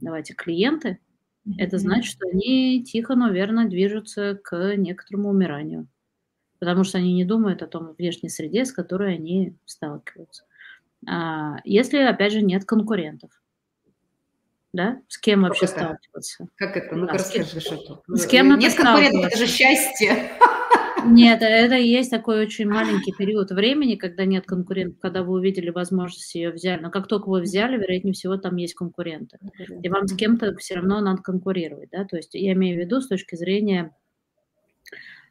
давайте, 0.01 0.34
клиенты, 0.34 0.99
mm-hmm. 1.47 1.55
это 1.59 1.78
значит, 1.78 2.12
что 2.12 2.28
они 2.28 2.84
тихо, 2.84 3.14
но 3.14 3.30
верно 3.30 3.68
движутся 3.68 4.38
к 4.42 4.76
некоторому 4.76 5.30
умиранию, 5.30 5.88
потому 6.59 6.84
что 6.84 6.99
они 6.99 7.12
не 7.12 7.24
думают 7.24 7.62
о 7.62 7.66
том 7.66 7.94
внешней 7.94 8.28
среде, 8.28 8.64
с 8.64 8.72
которой 8.72 9.14
они 9.14 9.57
сталкиваются. 9.64 10.44
А 11.09 11.57
если, 11.64 11.99
опять 11.99 12.32
же, 12.32 12.42
нет 12.42 12.64
конкурентов, 12.64 13.30
да, 14.72 15.01
с 15.09 15.18
кем 15.18 15.40
как 15.40 15.51
вообще 15.51 15.66
это? 15.66 15.74
сталкиваться? 15.74 16.49
Как 16.57 16.76
это? 16.76 16.94
Ну-ка 16.94 17.12
да, 17.12 17.18
расскажи, 17.18 17.61
что 17.61 18.03
С 18.09 18.26
кем 18.26 18.59
Нет 18.59 18.74
конкурентов, 18.74 19.24
это 19.26 19.38
же 19.38 19.47
счастье. 19.47 20.32
Нет, 21.07 21.42
это 21.42 21.76
есть 21.76 22.11
такой 22.11 22.42
очень 22.42 22.68
маленький 22.68 23.12
период 23.12 23.50
времени, 23.50 23.96
когда 23.96 24.24
нет 24.24 24.46
конкурентов, 24.46 25.00
когда 25.00 25.22
вы 25.22 25.34
увидели 25.34 25.70
возможность 25.70 26.34
ее 26.34 26.50
взять. 26.50 26.80
Но 26.82 26.90
как 26.90 27.07
только 27.07 27.28
вы 27.28 27.40
взяли, 27.40 27.76
вероятнее 27.76 28.12
всего, 28.12 28.36
там 28.36 28.57
есть 28.57 28.74
конкуренты. 28.74 29.38
И 29.82 29.88
вам 29.88 30.07
с 30.07 30.14
кем-то 30.14 30.57
все 30.57 30.76
равно 30.76 31.00
надо 31.00 31.22
конкурировать. 31.22 31.90
Да? 31.90 32.04
То 32.04 32.16
есть 32.16 32.34
я 32.34 32.52
имею 32.52 32.76
в 32.76 32.80
виду 32.80 33.00
с 33.00 33.09
точки 33.09 33.36
зрения 33.36 33.94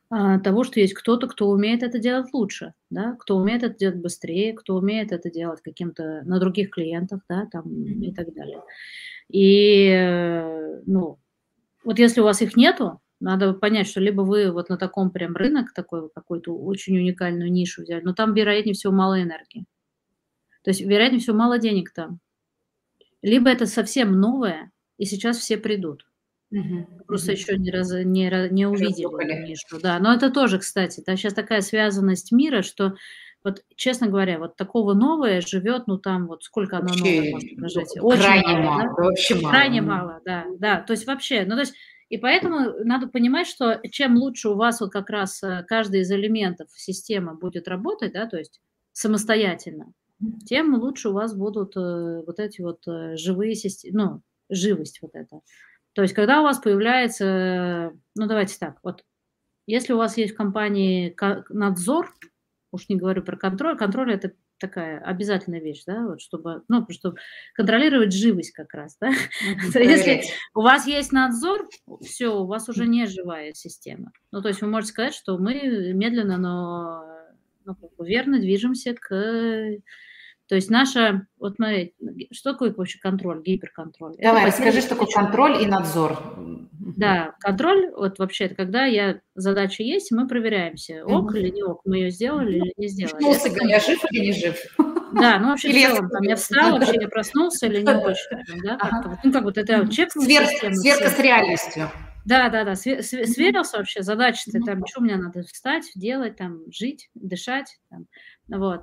а, 0.10 0.40
того, 0.40 0.64
что 0.64 0.80
есть 0.80 0.94
кто-то, 0.94 1.28
кто 1.28 1.50
умеет 1.50 1.82
это 1.82 1.98
делать 1.98 2.32
лучше, 2.32 2.74
да, 2.92 3.18
кто 3.20 3.38
умеет 3.38 3.64
это 3.64 3.76
делать 3.76 3.98
быстрее, 3.98 4.54
кто 4.54 4.76
умеет 4.76 5.12
это 5.12 5.32
делать 5.32 5.62
каким-то 5.62 6.22
на 6.26 6.40
других 6.40 6.70
клиентах, 6.70 7.22
да, 7.28 7.48
там 7.52 7.64
и 7.84 8.14
так 8.14 8.34
далее. 8.34 8.62
И, 9.30 9.88
э, 9.88 10.82
ну, 10.86 11.18
вот 11.84 11.98
если 11.98 12.22
у 12.22 12.24
вас 12.24 12.42
их 12.42 12.56
нету, 12.56 13.00
надо 13.26 13.54
понять, 13.54 13.88
что 13.88 14.00
либо 14.00 14.22
вы 14.22 14.52
вот 14.52 14.70
на 14.70 14.78
таком 14.78 15.10
прям 15.10 15.36
рынок 15.36 15.74
такой 15.74 16.10
какой-то 16.10 16.56
очень 16.56 16.96
уникальную 16.96 17.52
нишу 17.52 17.82
взяли, 17.82 18.04
но 18.04 18.14
там, 18.14 18.36
вероятнее 18.36 18.76
всего, 18.76 18.94
мало 18.94 19.22
энергии. 19.22 19.66
То 20.64 20.70
есть, 20.70 20.82
вероятнее 20.82 21.20
всего, 21.20 21.36
мало 21.36 21.58
денег 21.58 21.92
там. 21.92 22.20
Либо 23.24 23.50
это 23.50 23.66
совсем 23.66 24.12
новое, 24.12 24.72
и 24.98 25.06
сейчас 25.06 25.38
все 25.38 25.58
придут. 25.58 26.08
Угу. 26.52 27.06
Просто 27.08 27.32
угу. 27.32 27.40
еще 27.40 27.58
не, 27.58 27.72
раз, 27.72 27.92
не, 27.92 28.50
не 28.52 28.68
увидели 28.68 29.48
нишу. 29.48 29.80
Да, 29.82 29.98
но 29.98 30.14
это 30.14 30.30
тоже, 30.30 30.60
кстати, 30.60 31.02
да, 31.04 31.16
сейчас 31.16 31.34
такая 31.34 31.62
связанность 31.62 32.32
мира, 32.32 32.62
что 32.62 32.94
вот, 33.44 33.64
честно 33.76 34.08
говоря, 34.08 34.38
вот 34.38 34.56
такого 34.56 34.94
новое 34.94 35.42
живет, 35.42 35.88
ну 35.88 35.98
там 35.98 36.28
вот 36.28 36.44
сколько 36.44 36.78
оно 36.78 36.90
вообще, 36.90 37.22
новое 37.22 37.32
может 37.32 37.56
прожить? 37.58 37.98
Очень 38.02 38.22
крайне 38.22 38.54
мало, 38.54 38.64
мало 38.64 38.84
да? 38.84 39.04
вообще 39.04 39.36
мало. 39.36 39.50
Крайне 39.50 39.82
мало, 39.82 40.22
да, 40.26 40.46
да. 40.60 40.82
То 40.82 40.94
есть 40.94 41.08
вообще, 41.08 41.46
ну 41.46 41.56
то 41.56 41.62
есть 41.62 41.76
и 42.10 42.18
поэтому 42.18 42.84
надо 42.84 43.08
понимать, 43.08 43.48
что 43.48 43.82
чем 43.90 44.18
лучше 44.18 44.50
у 44.50 44.56
вас 44.56 44.80
вот 44.80 44.92
как 44.92 45.10
раз 45.10 45.42
э, 45.42 45.66
каждый 45.68 46.02
из 46.02 46.12
элементов 46.12 46.70
системы 46.72 47.36
будет 47.36 47.68
работать, 47.68 48.14
да, 48.14 48.28
то 48.28 48.38
есть 48.38 48.62
самостоятельно, 48.92 49.92
тем 50.46 50.76
лучше 50.76 51.10
у 51.10 51.14
вас 51.14 51.36
будут 51.36 51.76
э, 51.76 52.24
вот 52.26 52.40
эти 52.40 52.62
вот 52.62 52.88
э, 52.88 53.18
живые 53.18 53.56
системы, 53.56 53.98
ну, 53.98 54.22
живость 54.50 55.00
вот 55.02 55.16
эта. 55.16 55.42
То 55.94 56.04
есть 56.04 56.14
когда 56.14 56.42
у 56.42 56.44
вас 56.44 56.60
появляется, 56.60 57.94
ну 58.16 58.28
давайте 58.28 58.58
так, 58.60 58.78
вот 58.84 59.04
если 59.66 59.94
у 59.94 59.98
вас 59.98 60.18
есть 60.18 60.34
в 60.34 60.38
компании 60.38 61.16
надзор, 61.50 62.14
уж 62.72 62.88
не 62.88 62.98
говорю 62.98 63.24
про 63.24 63.36
контроль, 63.36 63.78
контроль 63.78 64.14
это 64.14 64.34
такая 64.60 65.00
обязательная 65.00 65.60
вещь, 65.60 65.84
да, 65.86 66.06
вот 66.08 66.22
чтобы, 66.22 66.64
ну, 66.68 66.86
чтобы 66.90 67.18
контролировать 67.54 68.14
живость 68.14 68.52
как 68.52 68.74
раз, 68.74 68.98
да. 69.00 69.12
Если 69.80 70.24
у 70.54 70.62
вас 70.62 70.88
есть 70.88 71.12
надзор, 71.12 71.68
все, 72.02 72.30
у 72.30 72.46
вас 72.46 72.70
уже 72.70 72.88
не 72.88 73.06
живая 73.06 73.54
система. 73.54 74.12
Ну, 74.32 74.42
то 74.42 74.48
есть 74.48 74.62
вы 74.62 74.68
можете 74.68 74.94
сказать, 74.94 75.14
что 75.14 75.38
мы 75.38 75.94
медленно, 75.94 76.38
но 76.38 77.06
ну, 77.66 77.76
как 77.76 77.96
бы 77.96 78.08
верно 78.08 78.40
движемся 78.40 78.94
к 78.94 79.80
то 80.48 80.54
есть 80.54 80.70
наша, 80.70 81.26
вот 81.40 81.56
смотри, 81.56 81.96
что 82.32 82.54
такое 82.54 82.72
вообще 82.72 83.00
контроль, 83.00 83.42
гиперконтроль? 83.42 84.16
Давай, 84.20 84.46
расскажи, 84.46 84.82
что 84.82 84.90
такое 84.90 85.08
контроль 85.08 85.64
и 85.64 85.66
надзор. 85.66 86.65
Да, 86.98 87.36
контроль, 87.40 87.92
вот 87.92 88.20
вообще, 88.20 88.46
это 88.46 88.56
когда 88.56 88.86
я, 88.86 89.20
задача 89.36 89.84
есть, 89.84 90.12
мы 90.12 90.28
проверяемся, 90.28 91.04
ок 91.06 91.36
или 91.36 91.50
не 91.50 91.64
ок, 91.64 91.82
мы 91.86 91.98
ее 91.98 92.12
сделали 92.12 92.58
или 92.58 92.74
не 92.78 92.88
сделали. 92.88 93.14
Проснулся, 93.14 93.50
это, 93.50 93.68
я 93.68 93.80
жив 93.80 94.00
или 94.12 94.26
не 94.26 94.32
жив? 94.34 94.56
Да, 95.14 95.40
ну 95.40 95.50
вообще 95.50 95.70
или 95.70 95.86
в 95.86 95.90
целом, 95.90 96.10
там, 96.10 96.22
я 96.24 96.36
встал, 96.36 96.72
вообще 96.80 96.98
я 97.00 97.08
проснулся 97.08 97.68
или 97.68 97.82
не 97.82 97.94
очень, 97.94 98.64
да, 98.64 98.78
ага. 98.80 99.20
ну 99.24 99.32
как 99.32 99.44
вот 99.44 99.58
это 99.58 99.88
чек. 99.90 100.12
Свер, 100.12 100.46
сверка 100.46 101.10
с 101.10 101.20
реальностью. 101.20 101.90
Да, 102.26 102.50
да, 102.50 102.64
да, 102.64 102.76
сверился 102.76 103.78
вообще, 103.78 104.02
задача-то 104.02 104.60
там, 104.62 104.86
что 104.88 105.02
мне 105.02 105.16
надо 105.16 105.44
встать, 105.44 105.92
делать, 105.96 106.38
там, 106.38 106.62
жить, 106.72 107.10
дышать, 107.14 107.78
там, 107.90 108.08
вот. 108.48 108.82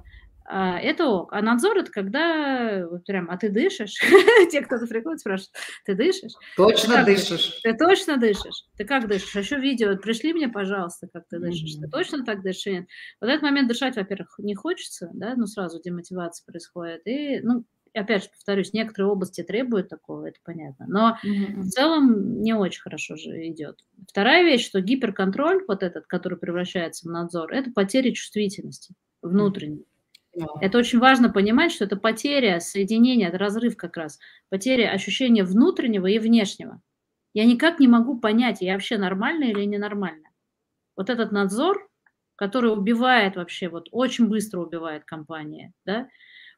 А, 0.55 0.79
это 0.79 1.09
ок. 1.09 1.33
А 1.33 1.41
надзор 1.41 1.79
это 1.79 1.91
когда 1.91 2.87
вот 2.87 3.07
прям, 3.07 3.31
а 3.31 3.39
ты 3.39 3.49
дышишь? 3.49 3.95
Те, 4.51 4.61
кто 4.61 4.79
приходит, 4.87 5.21
спрашивают, 5.21 5.51
ты 5.87 5.95
дышишь? 5.95 6.33
Точно 6.59 7.03
ты 7.07 7.15
дышишь. 7.15 7.61
Ты 7.63 7.73
точно 7.73 8.19
дышишь? 8.19 8.67
Ты 8.77 8.85
как 8.85 9.09
дышишь? 9.09 9.35
А 9.35 9.39
еще 9.39 9.59
видео, 9.59 9.97
пришли 9.97 10.35
мне, 10.35 10.51
пожалуйста, 10.51 11.09
как 11.11 11.27
ты 11.27 11.39
дышишь. 11.39 11.77
Ты 11.77 11.89
точно 11.89 12.23
так 12.27 12.43
дышишь? 12.43 12.67
Нет? 12.67 12.87
Вот 13.23 13.31
этот 13.31 13.41
момент 13.41 13.67
дышать, 13.67 13.97
во-первых, 13.97 14.35
не 14.39 14.55
хочется, 14.55 15.09
да, 15.15 15.35
ну 15.37 15.47
сразу 15.47 15.81
демотивация 15.83 16.45
происходит. 16.45 17.01
И, 17.07 17.41
ну, 17.41 17.65
опять 17.95 18.25
же, 18.25 18.29
повторюсь, 18.29 18.75
некоторые 18.75 19.11
области 19.11 19.43
требуют 19.43 19.89
такого, 19.89 20.27
это 20.27 20.39
понятно. 20.45 20.85
Но 20.87 21.17
mm-hmm. 21.25 21.61
в 21.61 21.69
целом 21.71 22.43
не 22.43 22.53
очень 22.53 22.83
хорошо 22.83 23.17
же 23.17 23.49
идет. 23.49 23.79
Вторая 24.07 24.45
вещь, 24.45 24.67
что 24.67 24.83
гиперконтроль, 24.83 25.65
вот 25.67 25.83
этот, 25.83 26.07
который 26.07 26.37
превращается 26.37 27.09
в 27.09 27.11
надзор, 27.11 27.55
это 27.55 27.71
потеря 27.71 28.13
чувствительности 28.13 28.95
внутренней. 29.23 29.87
Это 30.61 30.79
очень 30.79 30.99
важно 30.99 31.31
понимать, 31.31 31.73
что 31.73 31.85
это 31.85 31.97
потеря 31.97 32.59
соединения, 32.61 33.29
это 33.29 33.39
разрыв 33.39 33.77
как 33.77 33.97
раз, 33.97 34.19
потеря 34.49 34.91
ощущения 34.91 35.45
внутреннего 35.45 36.07
и 36.07 36.19
внешнего. 36.19 36.81
Я 37.35 37.45
никак 37.45 37.81
не 37.81 37.89
могу 37.89 38.19
понять, 38.19 38.61
я 38.61 38.75
вообще 38.75 38.99
нормально 38.99 39.45
или 39.45 39.65
ненормально. 39.65 40.29
Вот 40.97 41.11
этот 41.11 41.33
надзор, 41.33 41.89
который 42.37 42.73
убивает 42.73 43.37
вообще, 43.37 43.69
вот 43.69 43.89
очень 43.93 44.29
быстро 44.29 44.61
убивает 44.61 45.05
компания, 45.05 45.73
да, 45.85 46.09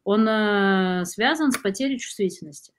он 0.04 0.26
э, 0.28 1.04
связан 1.04 1.50
с 1.50 1.58
потерей 1.58 1.98
чувствительности. 1.98 2.72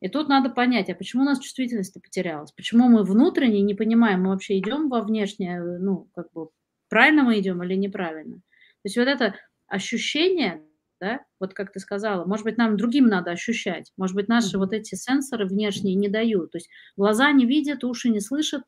И 0.00 0.08
тут 0.08 0.28
надо 0.28 0.50
понять, 0.50 0.88
а 0.90 0.94
почему 0.94 1.22
у 1.22 1.26
нас 1.26 1.38
чувствительность 1.38 1.94
потерялась? 1.94 2.52
Почему 2.52 2.88
мы 2.88 3.04
внутренне 3.04 3.60
не 3.60 3.74
понимаем, 3.74 4.22
мы 4.22 4.30
вообще 4.30 4.58
идем 4.58 4.88
во 4.88 5.02
внешнее, 5.02 5.60
ну, 5.60 6.08
как 6.14 6.32
бы, 6.32 6.48
правильно 6.88 7.22
мы 7.22 7.38
идем 7.38 7.62
или 7.62 7.74
неправильно? 7.74 8.36
То 8.36 8.86
есть 8.86 8.96
вот 8.96 9.08
это 9.08 9.34
ощущение, 9.70 10.62
да, 11.00 11.20
вот 11.38 11.54
как 11.54 11.72
ты 11.72 11.80
сказала, 11.80 12.26
может 12.26 12.44
быть, 12.44 12.58
нам 12.58 12.76
другим 12.76 13.06
надо 13.06 13.30
ощущать, 13.30 13.92
может 13.96 14.14
быть, 14.14 14.28
наши 14.28 14.58
вот 14.58 14.74
эти 14.74 14.94
сенсоры 14.94 15.46
внешние 15.46 15.94
не 15.94 16.08
дают, 16.08 16.52
то 16.52 16.58
есть 16.58 16.68
глаза 16.96 17.32
не 17.32 17.46
видят, 17.46 17.84
уши 17.84 18.10
не 18.10 18.20
слышат, 18.20 18.62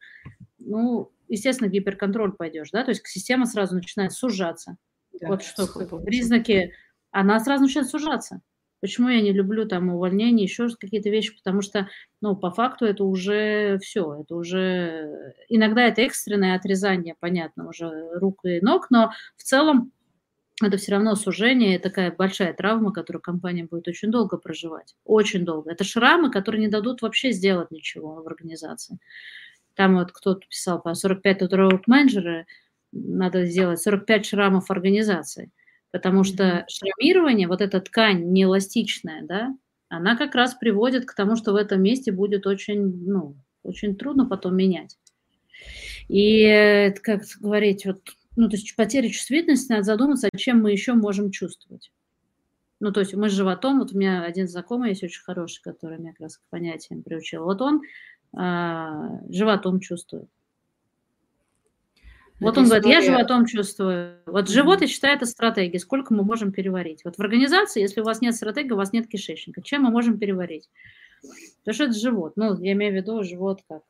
ну, 0.59 1.13
естественно, 1.29 1.69
гиперконтроль 1.69 2.33
пойдешь, 2.33 2.71
да, 2.71 2.85
то 2.85 2.91
есть 2.91 3.07
система 3.07 3.45
сразу 3.45 3.75
начинает 3.75 4.13
сужаться. 4.13 4.77
Да, 5.21 5.29
вот 5.29 5.43
что 5.43 5.67
признаки, 5.99 6.73
она 7.11 7.39
сразу 7.41 7.65
начинает 7.65 7.91
сужаться. 7.91 8.41
Почему 8.81 9.09
я 9.11 9.21
не 9.21 9.33
люблю 9.33 9.65
там 9.65 9.91
увольнение, 9.91 10.45
еще 10.45 10.69
какие-то 10.69 11.09
вещи, 11.09 11.37
потому 11.37 11.61
что, 11.61 11.89
ну, 12.21 12.35
по 12.35 12.51
факту 12.51 12.85
это 12.85 13.05
уже 13.05 13.79
все, 13.79 14.23
это 14.23 14.35
уже, 14.35 15.35
иногда 15.49 15.87
это 15.87 16.01
экстренное 16.03 16.57
отрезание, 16.57 17.15
понятно, 17.21 17.69
уже 17.69 17.89
рук 18.19 18.45
и 18.45 18.61
ног, 18.61 18.91
но 18.91 19.13
в 19.37 19.45
целом 19.45 19.93
это 20.61 20.77
все 20.77 20.93
равно 20.93 21.15
сужение, 21.17 21.79
такая 21.79 22.13
большая 22.13 22.53
травма, 22.53 22.93
которую 22.93 23.23
компания 23.23 23.65
будет 23.65 23.89
очень 23.89 24.11
долго 24.11 24.37
проживать. 24.37 24.95
Очень 25.05 25.45
долго. 25.45 25.73
Это 25.73 25.85
шрамы, 25.85 26.31
которые 26.31 26.61
не 26.61 26.69
дадут 26.69 27.03
вообще 27.03 27.33
сделать 27.33 27.71
ничего 27.71 28.23
в 28.23 28.27
организации. 28.27 28.99
Там 29.75 29.97
вот 29.97 30.13
кто-то 30.13 30.47
писал 30.47 30.81
по 30.81 30.95
45 30.95 31.39
татуировок 31.39 31.87
менеджера, 31.87 32.47
надо 32.93 33.47
сделать 33.47 33.81
45 33.81 34.27
шрамов 34.27 34.71
организации. 34.71 35.51
Потому 35.91 36.25
что 36.25 36.65
шрамирование, 36.69 37.49
вот 37.49 37.61
эта 37.61 37.81
ткань 37.81 38.33
неэластичная, 38.33 39.23
да, 39.23 39.55
она 39.89 40.17
как 40.17 40.35
раз 40.35 40.55
приводит 40.55 41.07
к 41.07 41.15
тому, 41.15 41.37
что 41.37 41.53
в 41.53 41.57
этом 41.57 41.83
месте 41.83 42.13
будет 42.13 42.47
очень, 42.47 43.05
ну, 43.07 43.37
очень 43.63 43.97
трудно 43.97 44.27
потом 44.27 44.57
менять. 44.57 44.97
И, 46.09 46.95
как 47.03 47.23
говорить, 47.41 47.85
вот 47.85 48.01
ну, 48.37 48.49
то 48.49 48.57
есть 48.57 48.75
потеря 48.77 49.09
чувствительности, 49.09 49.71
надо 49.71 49.85
задуматься, 49.85 50.29
чем 50.37 50.63
мы 50.63 50.73
еще 50.73 50.95
можем 50.95 51.31
чувствовать. 51.31 51.93
Ну, 52.81 52.91
то 52.93 53.01
есть 53.01 53.15
мы 53.15 53.29
с 53.29 53.33
животом, 53.33 53.79
вот 53.79 53.93
у 53.93 53.99
меня 53.99 54.25
один 54.25 54.49
знакомый 54.49 54.91
есть 54.91 55.05
очень 55.05 55.23
хороший, 55.23 55.63
который 55.63 55.99
меня 55.99 56.13
как 56.13 56.23
раз 56.23 56.39
к 56.39 56.43
понятиям 56.51 57.03
приучил. 57.03 57.45
Вот 57.45 57.61
он 57.61 57.83
а, 58.35 59.21
животом 59.29 59.79
чувствует. 59.81 60.29
Вот 62.41 62.59
он 62.59 62.65
говорит, 62.65 62.87
я 62.87 63.01
животом 63.01 63.47
чувствую. 63.47 64.19
Вот 64.27 64.49
живот, 64.49 64.81
я 64.81 64.89
считаю, 64.89 65.17
это 65.17 65.27
стратегия. 65.27 65.79
Сколько 65.79 66.13
мы 66.13 66.25
можем 66.25 66.51
переварить? 66.51 67.05
Вот 67.05 67.17
в 67.17 67.21
организации, 67.21 67.81
если 67.81 68.01
у 68.01 68.05
вас 68.05 68.21
нет 68.21 68.35
стратегии, 68.35 68.73
у 68.73 68.77
вас 68.77 68.93
нет 68.93 69.07
кишечника. 69.07 69.63
Чем 69.63 69.83
мы 69.83 69.91
можем 69.91 70.19
переварить? 70.19 70.69
Потому 71.61 71.75
что 71.75 71.85
это 71.85 71.93
живот. 71.93 72.33
Ну, 72.35 72.61
я 72.61 72.73
имею 72.73 72.93
в 72.93 72.97
виду 72.97 73.23
живот 73.23 73.61
как 73.69 73.83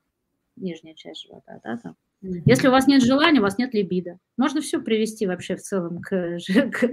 нижняя 0.57 0.95
часть 0.95 1.22
живота, 1.22 1.61
да, 1.64 1.78
там. 1.78 1.97
Если 2.23 2.68
у 2.68 2.70
вас 2.70 2.87
нет 2.87 3.03
желания, 3.03 3.41
у 3.41 3.43
вас 3.43 3.59
нет 3.59 3.75
либидо. 3.75 4.18
Можно 4.37 4.61
все 4.61 4.81
привести 4.81 5.27
вообще 5.27 5.57
в 5.57 5.61
целом 5.61 6.01
к, 6.01 6.39
к, 6.39 6.89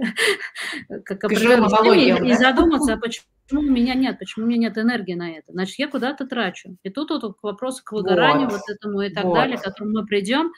к, 1.04 1.16
к 1.16 1.32
и, 1.32 2.30
и 2.30 2.34
задуматься, 2.34 2.94
а 2.94 2.96
почему 2.96 3.60
у 3.60 3.62
меня 3.62 3.94
нет, 3.94 4.18
почему 4.18 4.44
у 4.44 4.48
меня 4.48 4.68
нет 4.68 4.78
энергии 4.78 5.14
на 5.14 5.30
это. 5.30 5.52
Значит, 5.52 5.78
я 5.78 5.88
куда-то 5.88 6.26
трачу. 6.26 6.76
И 6.82 6.90
тут 6.90 7.10
вот 7.10 7.36
вопрос 7.42 7.80
к 7.80 7.92
выгоранию 7.92 8.48
вот, 8.48 8.60
вот 8.60 8.74
этому 8.76 9.00
и 9.02 9.10
так 9.10 9.24
вот. 9.24 9.34
далее, 9.34 9.56
к 9.56 9.62
которому 9.62 10.00
мы 10.00 10.06
придем. 10.06 10.52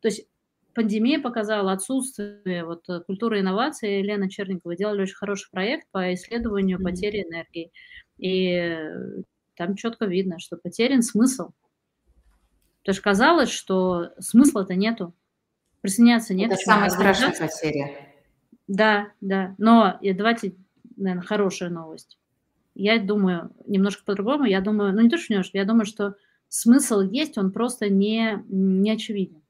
То 0.00 0.08
есть 0.08 0.26
пандемия 0.74 1.20
показала 1.20 1.72
отсутствие 1.72 2.64
вот, 2.64 2.86
э, 2.88 3.00
культуры 3.00 3.40
инноваций. 3.40 3.98
Елена 3.98 4.28
Черникова 4.28 4.76
делали 4.76 5.02
очень 5.02 5.16
хороший 5.16 5.48
проект 5.50 5.88
по 5.90 6.12
исследованию 6.12 6.78
mm-hmm. 6.78 6.84
потери 6.84 7.22
энергии. 7.22 7.72
И 8.18 8.78
там 9.56 9.74
четко 9.74 10.04
видно, 10.04 10.38
что 10.38 10.58
потерян 10.58 11.02
смысл. 11.02 11.50
Потому 12.80 12.94
что 12.94 13.02
казалось, 13.02 13.50
что 13.50 14.10
смысла-то 14.18 14.74
нету. 14.74 15.14
Присоединяться 15.80 16.34
нет. 16.34 16.52
Это 16.52 16.60
самая 16.60 16.90
страшная 16.90 17.32
потеря. 17.32 17.90
Да, 18.66 19.08
да. 19.20 19.54
Но 19.58 19.98
и 20.00 20.12
давайте, 20.12 20.54
наверное, 20.96 21.24
хорошая 21.24 21.70
новость. 21.70 22.18
Я 22.74 22.98
думаю 22.98 23.50
немножко 23.66 24.04
по-другому. 24.04 24.44
Я 24.44 24.60
думаю, 24.60 24.92
ну 24.92 25.00
не 25.00 25.10
то, 25.10 25.18
что 25.18 25.32
немножко, 25.32 25.58
я 25.58 25.64
думаю, 25.64 25.84
что 25.84 26.14
смысл 26.48 27.00
есть, 27.00 27.36
он 27.38 27.52
просто 27.52 27.88
не, 27.88 28.42
не 28.48 28.92
очевиден. 28.92 29.42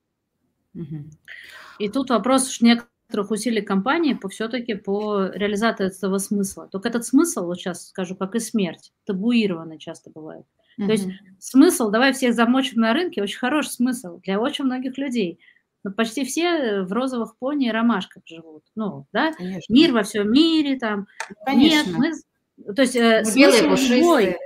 И 1.78 1.88
тут 1.88 2.10
вопрос 2.10 2.48
уж 2.48 2.60
некоторых 2.60 3.30
усилий 3.30 3.62
компании 3.62 4.14
по 4.14 4.28
все-таки 4.28 4.74
по 4.74 5.26
реализации 5.26 5.86
этого 5.86 6.18
смысла. 6.18 6.68
Только 6.68 6.88
этот 6.88 7.04
смысл, 7.04 7.46
вот 7.46 7.58
сейчас 7.58 7.88
скажу, 7.88 8.16
как 8.16 8.34
и 8.34 8.40
смерть, 8.40 8.92
табуированный 9.04 9.78
часто 9.78 10.10
бывает. 10.10 10.44
Mm-hmm. 10.78 10.86
То 10.86 10.92
есть 10.92 11.08
смысл, 11.38 11.90
давай 11.90 12.12
всех 12.12 12.34
замочим 12.34 12.80
на 12.80 12.92
рынке, 12.92 13.22
очень 13.22 13.38
хороший 13.38 13.70
смысл 13.70 14.20
для 14.20 14.40
очень 14.40 14.64
многих 14.64 14.96
людей. 14.98 15.38
Но 15.84 15.92
почти 15.92 16.24
все 16.24 16.82
в 16.82 16.92
розовых 16.92 17.36
пони 17.38 17.68
и 17.68 17.70
ромашках 17.70 18.24
живут. 18.26 18.64
Ну, 18.74 19.06
да, 19.12 19.32
Конечно. 19.32 19.72
мир 19.72 19.92
во 19.92 20.02
всем 20.02 20.30
мире 20.30 20.76
там. 20.76 21.06
Конечно. 21.46 21.90
Нет, 21.90 22.22
мы... 22.56 22.74
То 22.74 22.82
есть 22.82 22.96
э, 22.96 23.24
смысл 23.24 23.92
любой, 23.92 24.36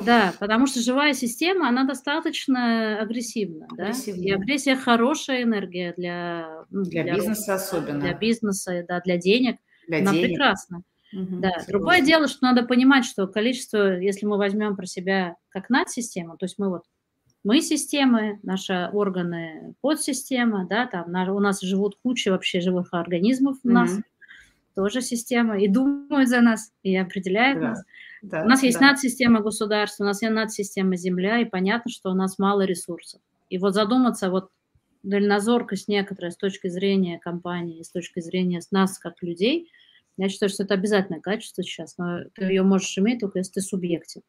да, 0.00 0.34
потому 0.38 0.66
что 0.66 0.80
живая 0.80 1.14
система, 1.14 1.68
она 1.68 1.84
достаточно 1.84 3.00
агрессивна. 3.00 3.66
агрессивна. 3.70 4.22
Да? 4.22 4.28
И 4.28 4.30
агрессия 4.30 4.76
хорошая 4.76 5.42
энергия 5.42 5.94
для, 5.96 6.64
ну, 6.70 6.84
для, 6.84 7.02
для 7.02 7.14
бизнеса 7.14 7.54
особенно. 7.54 8.00
Для 8.00 8.14
бизнеса, 8.14 8.84
да, 8.86 9.00
для 9.00 9.16
денег. 9.16 9.56
Для 9.88 9.98
она 9.98 10.12
денег. 10.12 10.28
прекрасна. 10.28 10.82
Угу, 11.14 11.40
да. 11.40 11.52
Другое 11.68 12.00
дело, 12.00 12.28
что 12.28 12.38
надо 12.42 12.64
понимать, 12.66 13.04
что 13.04 13.26
количество, 13.26 13.98
если 13.98 14.26
мы 14.26 14.36
возьмем 14.36 14.76
про 14.76 14.86
себя 14.86 15.36
как 15.48 15.70
надсистему, 15.70 16.36
то 16.36 16.46
есть 16.46 16.58
мы 16.58 16.68
вот 16.70 16.84
мы 17.44 17.60
системы, 17.60 18.40
наши 18.42 18.88
органы 18.92 19.74
подсистема, 19.82 20.66
да, 20.66 20.86
там 20.86 21.10
у 21.30 21.40
нас 21.40 21.60
живут 21.60 21.98
куча 22.02 22.30
вообще 22.30 22.60
живых 22.60 22.88
организмов 22.92 23.58
у 23.64 23.68
нас, 23.68 23.98
тоже 24.74 25.02
система, 25.02 25.60
и 25.60 25.68
думают 25.68 26.28
за 26.28 26.40
нас, 26.40 26.72
и 26.82 26.96
определяют 26.96 27.60
да. 27.60 27.68
нас. 27.68 27.84
Да, 28.22 28.42
у 28.42 28.48
нас 28.48 28.62
есть 28.62 28.80
да. 28.80 28.88
надсистема 28.88 29.40
государства, 29.40 30.04
у 30.04 30.06
нас 30.06 30.22
есть 30.22 30.34
надсистема 30.34 30.96
Земля, 30.96 31.38
и 31.38 31.44
понятно, 31.44 31.90
что 31.90 32.10
у 32.10 32.14
нас 32.14 32.38
мало 32.38 32.62
ресурсов. 32.62 33.20
И 33.50 33.58
вот 33.58 33.74
задуматься, 33.74 34.30
вот 34.30 34.48
дальнозоркость 35.02 35.86
некоторая 35.86 36.30
с 36.30 36.36
точки 36.36 36.68
зрения 36.68 37.18
компании, 37.18 37.82
с 37.82 37.90
точки 37.90 38.20
зрения 38.20 38.62
нас 38.70 38.98
как 38.98 39.22
людей, 39.22 39.70
я 40.16 40.28
считаю, 40.28 40.50
что 40.50 40.62
это 40.62 40.74
обязательное 40.74 41.20
качество 41.20 41.62
сейчас, 41.62 41.96
но 41.98 42.20
ты 42.34 42.44
ее 42.44 42.62
можешь 42.62 42.96
иметь 42.98 43.20
только 43.20 43.38
если 43.38 43.54
ты 43.54 43.60
субъектен. 43.60 44.22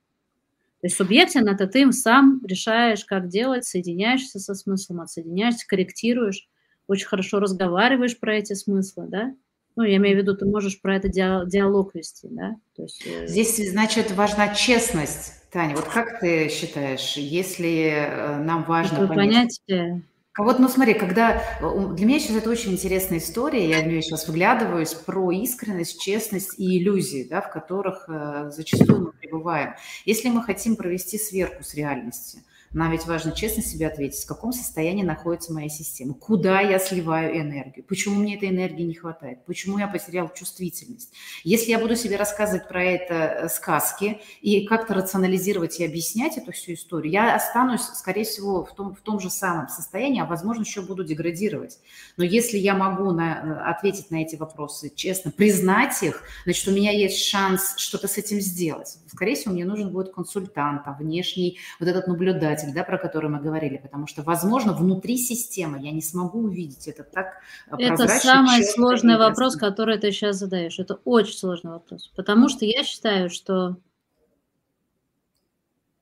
То 0.82 0.88
есть 0.88 0.98
субъектен– 0.98 1.48
это 1.50 1.68
ты 1.68 1.92
сам 1.92 2.42
решаешь, 2.46 3.06
как 3.06 3.28
делать, 3.28 3.66
соединяешься 3.66 4.40
со 4.40 4.54
смыслом, 4.54 5.02
отсоединяешься, 5.02 5.68
корректируешь, 5.68 6.48
очень 6.88 7.08
хорошо 7.08 7.40
разговариваешь 7.40 8.20
про 8.20 8.36
эти 8.36 8.54
смыслы, 8.54 9.08
да, 9.08 9.34
ну, 9.76 9.84
я 9.84 9.98
имею 9.98 10.16
в 10.16 10.20
виду, 10.22 10.38
ты 10.38 10.46
можешь 10.46 10.80
про 10.80 10.96
это 10.96 11.10
диалог 11.10 11.96
вести, 11.96 12.28
да? 12.32 12.56
То 12.76 12.84
есть, 12.84 13.06
э, 13.06 13.28
Здесь, 13.28 13.72
значит, 13.72 14.12
важна 14.12 14.54
честность. 14.54 15.34
Таня, 15.52 15.76
вот 15.76 15.86
как 15.86 16.22
ты 16.22 16.50
считаешь, 16.50 17.18
если 17.18 17.92
э, 17.92 18.38
нам 18.38 18.64
важно 18.64 19.06
понять... 19.08 19.60
понятие... 19.68 20.04
А 20.36 20.44
вот, 20.44 20.60
ну 20.60 20.68
смотри, 20.68 20.96
когда 20.96 21.42
э, 21.62 21.94
для 21.94 22.06
меня 22.06 22.20
сейчас 22.20 22.36
это 22.36 22.50
очень 22.50 22.74
интересная 22.74 23.20
история, 23.20 23.70
я 23.70 23.82
в 23.82 23.88
нее 23.88 24.02
сейчас 24.02 24.28
выглядываюсь 24.28 24.94
про 24.94 25.32
искренность, 25.32 26.02
честность 26.02 26.60
и 26.60 26.78
иллюзии, 26.78 27.26
да, 27.30 27.40
в 27.40 27.50
которых 27.50 28.10
э, 28.10 28.50
зачастую 28.52 29.02
мы 29.02 29.12
пребываем. 29.14 29.76
Если 30.04 30.28
мы 30.30 30.44
хотим 30.44 30.76
провести 30.76 31.18
сверку 31.18 31.64
с 31.64 31.74
реальностью, 31.74 32.42
нам 32.76 32.92
ведь 32.92 33.06
важно 33.06 33.32
честно 33.32 33.64
себе 33.64 33.88
ответить, 33.88 34.22
в 34.22 34.28
каком 34.28 34.52
состоянии 34.52 35.04
находится 35.04 35.54
моя 35.54 35.70
система, 35.70 36.14
куда 36.14 36.60
я 36.60 36.78
сливаю 36.78 37.40
энергию, 37.40 37.86
почему 37.86 38.16
мне 38.16 38.36
этой 38.36 38.50
энергии 38.50 38.84
не 38.84 38.94
хватает, 38.94 39.46
почему 39.46 39.78
я 39.78 39.88
потерял 39.88 40.30
чувствительность. 40.34 41.14
Если 41.46 41.72
я 41.72 41.80
буду 41.80 41.96
себе 41.96 42.18
рассказывать 42.18 42.68
про 42.68 42.84
это 42.84 43.14
э, 43.14 43.50
сказки 43.50 44.20
и 44.42 44.66
как-то 44.66 44.94
рационализировать 44.94 45.80
и 45.80 45.86
объяснять 45.86 46.38
эту 46.38 46.52
всю 46.52 46.74
историю, 46.74 47.14
я 47.14 47.34
останусь, 47.34 47.82
скорее 47.82 48.26
всего, 48.26 48.66
в 48.66 48.76
том, 48.76 48.94
в 48.94 49.00
том 49.00 49.22
же 49.22 49.30
самом 49.30 49.70
состоянии, 49.70 50.22
а, 50.22 50.26
возможно, 50.26 50.64
еще 50.64 50.82
буду 50.82 51.06
деградировать. 51.06 51.80
Но 52.18 52.26
если 52.26 52.58
я 52.58 52.76
могу 52.76 53.12
на, 53.12 53.38
э, 53.38 53.70
ответить 53.70 54.12
на 54.12 54.18
эти 54.18 54.36
вопросы 54.36 54.92
честно, 54.94 55.32
признать 55.32 56.04
их, 56.04 56.22
значит, 56.44 56.68
у 56.68 56.72
меня 56.72 56.92
есть 56.92 57.24
шанс 57.26 57.76
что-то 57.78 58.10
с 58.10 58.18
этим 58.18 58.42
сделать. 58.42 58.98
Скорее 59.08 59.36
всего, 59.36 59.54
мне 59.54 59.64
нужен 59.64 59.94
будет 59.94 60.14
консультант, 60.14 60.82
а 60.86 60.92
внешний 60.92 61.58
вот 61.80 61.88
этот 61.88 62.08
наблюдатель, 62.08 62.65
показатель, 62.66 62.74
да, 62.74 62.84
про 62.84 62.98
который 62.98 63.30
мы 63.30 63.40
говорили, 63.40 63.78
потому 63.78 64.08
что, 64.08 64.24
возможно, 64.24 64.74
внутри 64.74 65.18
системы 65.18 65.80
я 65.82 65.92
не 65.92 66.02
смогу 66.02 66.40
увидеть 66.40 66.88
это 66.88 67.04
так 67.04 67.42
э, 67.68 67.76
Это 67.78 68.08
самый 68.08 68.64
сложный 68.64 69.18
вопрос, 69.18 69.56
который 69.56 69.98
ты 69.98 70.12
сейчас 70.12 70.38
задаешь. 70.38 70.80
Это 70.80 71.00
очень 71.06 71.38
сложный 71.38 71.72
вопрос, 71.72 72.12
потому 72.16 72.50
что 72.50 72.66
я 72.66 72.84
считаю, 72.84 73.30
что 73.30 73.78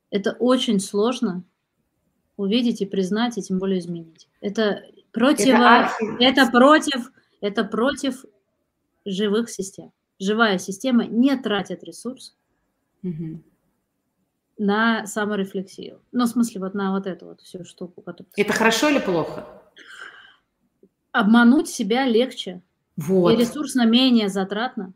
это 0.10 0.36
очень 0.40 0.80
сложно 0.80 1.44
увидеть 2.38 2.82
и 2.82 2.86
признать, 2.86 3.38
и 3.38 3.42
тем 3.42 3.60
более 3.60 3.80
изменить. 3.80 4.28
Это 4.42 4.84
против, 5.12 5.48
это, 5.48 5.90
это 6.20 6.52
против, 6.52 7.12
это 7.42 7.64
против 7.64 8.26
живых 9.06 9.50
систем. 9.50 9.92
Живая 10.20 10.58
система 10.58 11.06
не 11.06 11.36
тратит 11.36 11.84
ресурс. 11.84 12.36
Угу 13.04 13.42
на 14.58 15.06
саморефлексию. 15.08 16.02
Ну, 16.12 16.26
в 16.26 16.28
смысле, 16.28 16.62
вот 16.62 16.74
на 16.74 16.92
вот 16.92 17.08
эту 17.08 17.28
вот 17.28 17.42
всю 17.42 17.64
штуку. 17.66 18.02
Которую... 18.02 18.32
Это 18.36 18.54
хорошо 18.54 18.90
или 18.90 19.00
плохо? 19.00 19.48
Обмануть 21.12 21.68
себя 21.68 22.06
легче. 22.06 22.62
Вот. 22.96 23.34
И 23.34 23.36
ресурсно 23.38 23.86
менее 23.86 24.30
затратно. 24.30 24.94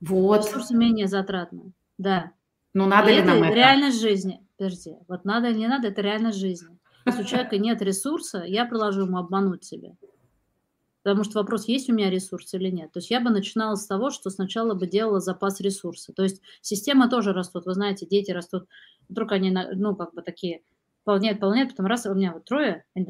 Вот. 0.00 0.46
Ресурсно 0.46 0.76
менее 0.76 1.06
затратно, 1.06 1.72
да. 1.98 2.32
Ну, 2.72 2.86
надо 2.86 3.10
и 3.10 3.14
ли 3.14 3.18
это 3.18 3.28
нам 3.28 3.42
это? 3.42 3.54
реальность 3.54 4.00
жизни. 4.00 4.40
Подожди, 4.56 4.96
вот 5.08 5.24
надо 5.24 5.48
или 5.48 5.58
не 5.58 5.68
надо, 5.68 5.88
это 5.88 6.00
реальность 6.00 6.38
жизни. 6.38 6.78
Если 7.04 7.22
у 7.22 7.24
человека 7.26 7.58
нет 7.58 7.82
ресурса, 7.82 8.44
я 8.46 8.64
предложу 8.64 9.02
ему 9.02 9.18
обмануть 9.18 9.64
себя. 9.64 9.90
Потому 11.02 11.24
что 11.24 11.38
вопрос, 11.38 11.66
есть 11.66 11.88
у 11.88 11.94
меня 11.94 12.10
ресурс 12.10 12.52
или 12.54 12.68
нет. 12.68 12.92
То 12.92 12.98
есть 12.98 13.10
я 13.10 13.20
бы 13.20 13.30
начинала 13.30 13.74
с 13.76 13.86
того, 13.86 14.10
что 14.10 14.28
сначала 14.28 14.74
бы 14.74 14.86
делала 14.86 15.20
запас 15.20 15.60
ресурса. 15.60 16.12
То 16.12 16.22
есть 16.22 16.42
система 16.60 17.08
тоже 17.08 17.32
растут. 17.32 17.64
Вы 17.64 17.74
знаете, 17.74 18.06
дети 18.06 18.30
растут, 18.30 18.66
вдруг 19.08 19.32
они, 19.32 19.50
ну, 19.50 19.96
как 19.96 20.12
бы 20.12 20.20
такие, 20.20 20.62
полняют, 21.04 21.40
полняют, 21.40 21.70
потом 21.70 21.86
раз, 21.86 22.04
у 22.04 22.14
меня 22.14 22.32
вот 22.32 22.44
трое, 22.44 22.84
э, 22.94 23.02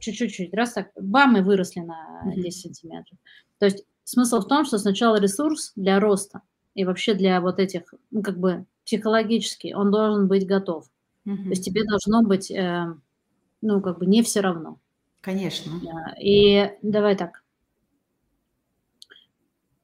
чуть-чуть, 0.00 0.52
раз 0.52 0.72
так, 0.72 0.90
бам, 1.00 1.36
и 1.36 1.42
выросли 1.42 1.80
на 1.80 2.22
10 2.34 2.62
сантиметров. 2.62 3.18
То 3.58 3.66
есть 3.66 3.84
смысл 4.04 4.40
в 4.40 4.48
том, 4.48 4.64
что 4.64 4.78
сначала 4.78 5.20
ресурс 5.20 5.72
для 5.76 6.00
роста 6.00 6.42
и 6.74 6.84
вообще 6.84 7.14
для 7.14 7.40
вот 7.40 7.60
этих, 7.60 7.94
ну, 8.10 8.22
как 8.22 8.38
бы 8.38 8.66
психологически, 8.84 9.74
он 9.74 9.92
должен 9.92 10.26
быть 10.26 10.46
готов. 10.46 10.86
Mm-hmm. 11.26 11.44
То 11.44 11.48
есть 11.50 11.64
тебе 11.64 11.84
должно 11.84 12.22
быть, 12.22 12.50
э, 12.50 12.94
ну, 13.60 13.80
как 13.80 13.98
бы 13.98 14.06
не 14.06 14.22
все 14.22 14.40
равно. 14.40 14.78
Конечно. 15.22 15.70
И 16.20 16.70
давай 16.82 17.16
так. 17.16 17.42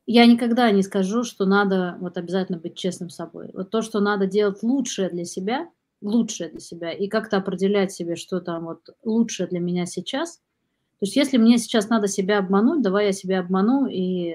Я 0.05 0.26
никогда 0.26 0.70
не 0.70 0.82
скажу, 0.82 1.22
что 1.22 1.47
надо 1.47 1.97
вот 2.01 2.18
обязательно 2.18 2.59
быть 2.59 2.76
честным 2.76 3.09
собой. 3.09 3.51
Вот 3.55 3.70
то, 3.70 3.80
что 3.82 4.01
надо 4.01 4.26
делать 4.26 4.62
лучшее 4.62 5.09
для 5.11 5.24
себя, 5.24 5.68
лучшее 6.01 6.51
для 6.51 6.61
себя, 6.61 6.93
и 6.93 7.09
как-то 7.09 7.36
определять 7.36 7.93
себе, 7.93 8.16
что 8.16 8.41
там 8.41 8.64
вот 8.64 8.89
лучшее 9.05 9.49
для 9.49 9.61
меня 9.61 9.86
сейчас. 9.86 10.39
То 10.99 11.05
есть 11.05 11.14
если 11.14 11.36
мне 11.36 11.59
сейчас 11.59 11.89
надо 11.89 12.09
себя 12.09 12.39
обмануть, 12.39 12.82
давай 12.82 13.07
я 13.07 13.12
себя 13.12 13.41
обману 13.41 13.86
и 13.86 14.34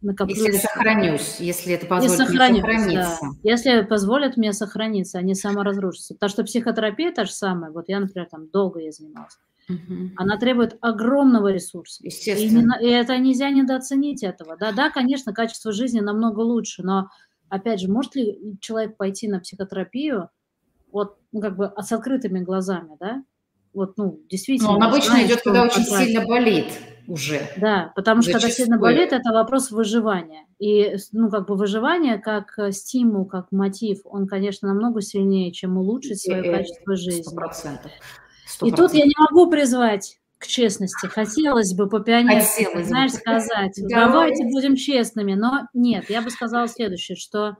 накоплю. 0.00 0.34
Если 0.34 0.58
сохранюсь, 0.58 1.36
если 1.38 1.74
это 1.74 1.86
позволит 1.86 2.18
мне 2.18 2.26
сохраниться. 2.26 3.18
Да. 3.20 3.30
Если 3.42 3.82
позволят 3.82 4.36
мне 4.36 4.52
сохраниться, 4.52 5.18
а 5.18 5.22
не 5.22 5.34
саморазрушиться. 5.34 6.14
Потому 6.14 6.30
что 6.30 6.44
психотерапия 6.44 7.12
та 7.12 7.24
же 7.24 7.32
самая. 7.32 7.70
Вот 7.70 7.88
я, 7.88 8.00
например, 8.00 8.26
там 8.28 8.48
долго 8.48 8.80
я 8.80 8.90
занималась. 8.90 9.38
Угу. 9.68 10.10
Она 10.16 10.36
требует 10.38 10.76
огромного 10.80 11.52
ресурса. 11.52 12.02
Естественно. 12.04 12.76
И, 12.80 12.84
не, 12.84 12.90
и 12.90 12.92
это 12.92 13.16
нельзя 13.18 13.50
недооценить 13.50 14.22
этого. 14.22 14.56
Да, 14.56 14.72
да, 14.72 14.90
конечно, 14.90 15.32
качество 15.32 15.72
жизни 15.72 16.00
намного 16.00 16.40
лучше, 16.40 16.82
но 16.82 17.08
опять 17.48 17.80
же, 17.80 17.90
может 17.90 18.14
ли 18.14 18.58
человек 18.60 18.96
пойти 18.96 19.28
на 19.28 19.40
психотерапию 19.40 20.28
вот 20.92 21.18
ну, 21.32 21.40
как 21.40 21.56
бы 21.56 21.72
с 21.76 21.92
открытыми 21.92 22.40
глазами, 22.40 22.96
да? 23.00 23.24
Вот, 23.72 23.96
ну, 23.96 24.20
действительно. 24.30 24.70
Но 24.70 24.76
он 24.76 24.82
обычно 24.84 25.10
знает, 25.10 25.26
идет, 25.26 25.42
когда 25.42 25.64
очень 25.64 25.82
потратит. 25.82 26.06
сильно 26.06 26.26
болит 26.26 26.66
уже. 27.08 27.40
Да, 27.56 27.92
потому 27.96 28.22
что 28.22 28.32
когда 28.32 28.48
сильно 28.48 28.78
болит, 28.78 29.12
это 29.12 29.32
вопрос 29.32 29.72
выживания. 29.72 30.46
И, 30.60 30.94
ну, 31.12 31.28
как 31.28 31.48
бы 31.48 31.56
выживание 31.56 32.18
как 32.18 32.56
э, 32.58 32.70
стимул, 32.70 33.26
как 33.26 33.50
мотив, 33.50 34.00
он, 34.04 34.28
конечно, 34.28 34.68
намного 34.68 35.02
сильнее, 35.02 35.52
чем 35.52 35.76
улучшить 35.76 36.22
свое 36.22 36.44
и, 36.44 36.50
качество 36.52 36.94
жизни. 36.94 37.36
100%. 37.36 37.90
100%. 38.64 38.68
И 38.68 38.70
тут 38.72 38.94
я 38.94 39.04
не 39.04 39.14
могу 39.18 39.50
призвать 39.50 40.18
к 40.38 40.46
честности. 40.46 41.06
Хотелось 41.06 41.74
бы 41.74 41.88
по 41.88 42.00
пионерски, 42.00 42.66
знаешь, 42.82 43.12
бы. 43.12 43.18
сказать, 43.18 43.80
давайте 43.88 44.44
будем 44.44 44.76
честными, 44.76 45.34
но 45.34 45.68
нет, 45.72 46.10
я 46.10 46.20
бы 46.22 46.30
сказала 46.30 46.68
следующее, 46.68 47.16
что 47.16 47.56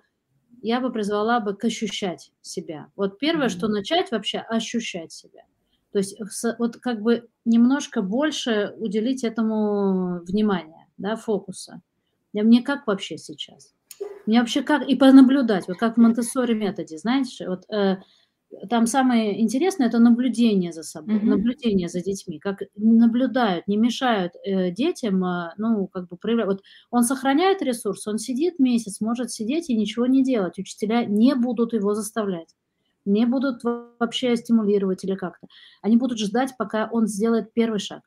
я 0.63 0.81
бы 0.81 0.93
призвала 0.93 1.41
бы 1.41 1.55
к 1.55 1.65
ощущать 1.65 2.33
себя. 2.41 2.89
Вот 2.97 3.19
первое, 3.19 3.47
mm-hmm. 3.47 3.51
что 3.51 3.69
начать 3.69 4.11
вообще 4.11 4.39
ощущать 4.39 5.13
себя. 5.13 5.43
То 5.93 5.99
есть 5.99 6.19
вот 6.59 6.79
как 6.79 7.03
бы 7.03 7.29
немножко 7.45 8.03
больше 8.03 8.75
уделить 8.79 9.25
этому 9.25 10.21
внимания, 10.25 10.89
да, 10.97 11.17
фокуса. 11.17 11.83
Я, 12.33 12.43
мне 12.43 12.63
как 12.63 12.87
вообще 12.87 13.17
сейчас? 13.17 13.75
Мне 14.27 14.41
вообще 14.41 14.63
как, 14.63 14.89
и 14.89 14.97
понаблюдать, 14.97 15.69
вот 15.69 15.77
как 15.77 15.97
в 15.97 16.01
монтессори 16.01 16.55
методе, 16.55 16.99
знаете, 16.99 17.49
вот 17.49 17.71
э, 17.71 17.99
там 18.69 18.87
самое 18.87 19.41
интересное 19.41 19.89
это 19.89 19.99
наблюдение 19.99 20.73
за 20.73 20.83
собой, 20.83 21.17
mm-hmm. 21.17 21.25
наблюдение 21.25 21.89
за 21.89 22.01
детьми, 22.01 22.39
как 22.39 22.63
наблюдают, 22.77 23.67
не 23.67 23.77
мешают 23.77 24.33
э, 24.45 24.71
детям, 24.71 25.25
э, 25.25 25.55
ну, 25.57 25.87
как 25.87 26.09
бы 26.09 26.17
проявлять. 26.17 26.47
Вот 26.47 26.63
он 26.91 27.05
сохраняет 27.05 27.63
ресурс, 27.63 28.07
он 28.07 28.19
сидит 28.19 28.59
месяц, 28.59 29.01
может 29.01 29.31
сидеть 29.31 29.71
и 29.71 29.77
ничего 29.77 30.07
не 30.07 30.23
делать. 30.23 30.59
Учителя 30.59 31.05
не 31.05 31.35
будут 31.35 31.73
его 31.73 31.95
заставлять, 31.95 32.55
не 33.05 33.27
будут 33.27 33.63
вообще 33.65 34.37
стимулировать 34.37 35.05
или 35.05 35.15
как-то. 35.15 35.47
Они 35.83 35.97
будут 35.97 36.19
ждать, 36.19 36.55
пока 36.59 36.89
он 36.91 37.07
сделает 37.07 37.53
первый 37.53 37.81
шаг. 37.81 38.03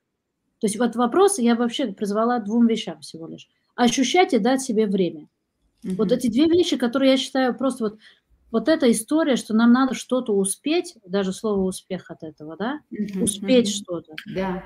То 0.59 0.67
есть 0.67 0.79
вот 0.79 0.95
вопрос 0.95 1.39
я 1.39 1.55
вообще 1.55 1.87
призвала 1.87 2.39
двум 2.39 2.67
вещам 2.67 3.01
всего 3.01 3.27
лишь. 3.27 3.47
Ощущать 3.75 4.33
и 4.33 4.39
дать 4.39 4.61
себе 4.61 4.87
время. 4.87 5.27
Mm-hmm. 5.83 5.95
Вот 5.95 6.11
эти 6.11 6.27
две 6.27 6.45
вещи, 6.45 6.77
которые 6.77 7.11
я 7.11 7.17
считаю 7.17 7.55
просто 7.55 7.83
вот 7.83 7.99
вот 8.51 8.69
эта 8.69 8.89
история, 8.91 9.35
что 9.35 9.53
нам 9.53 9.71
надо 9.71 9.93
что-то 9.93 10.33
успеть, 10.33 10.95
даже 11.05 11.33
слово 11.33 11.61
успех 11.61 12.09
от 12.09 12.23
этого, 12.23 12.55
да, 12.57 12.79
mm-hmm. 12.91 13.23
успеть 13.23 13.67
mm-hmm. 13.67 13.81
что-то. 13.83 14.13
Да. 14.33 14.63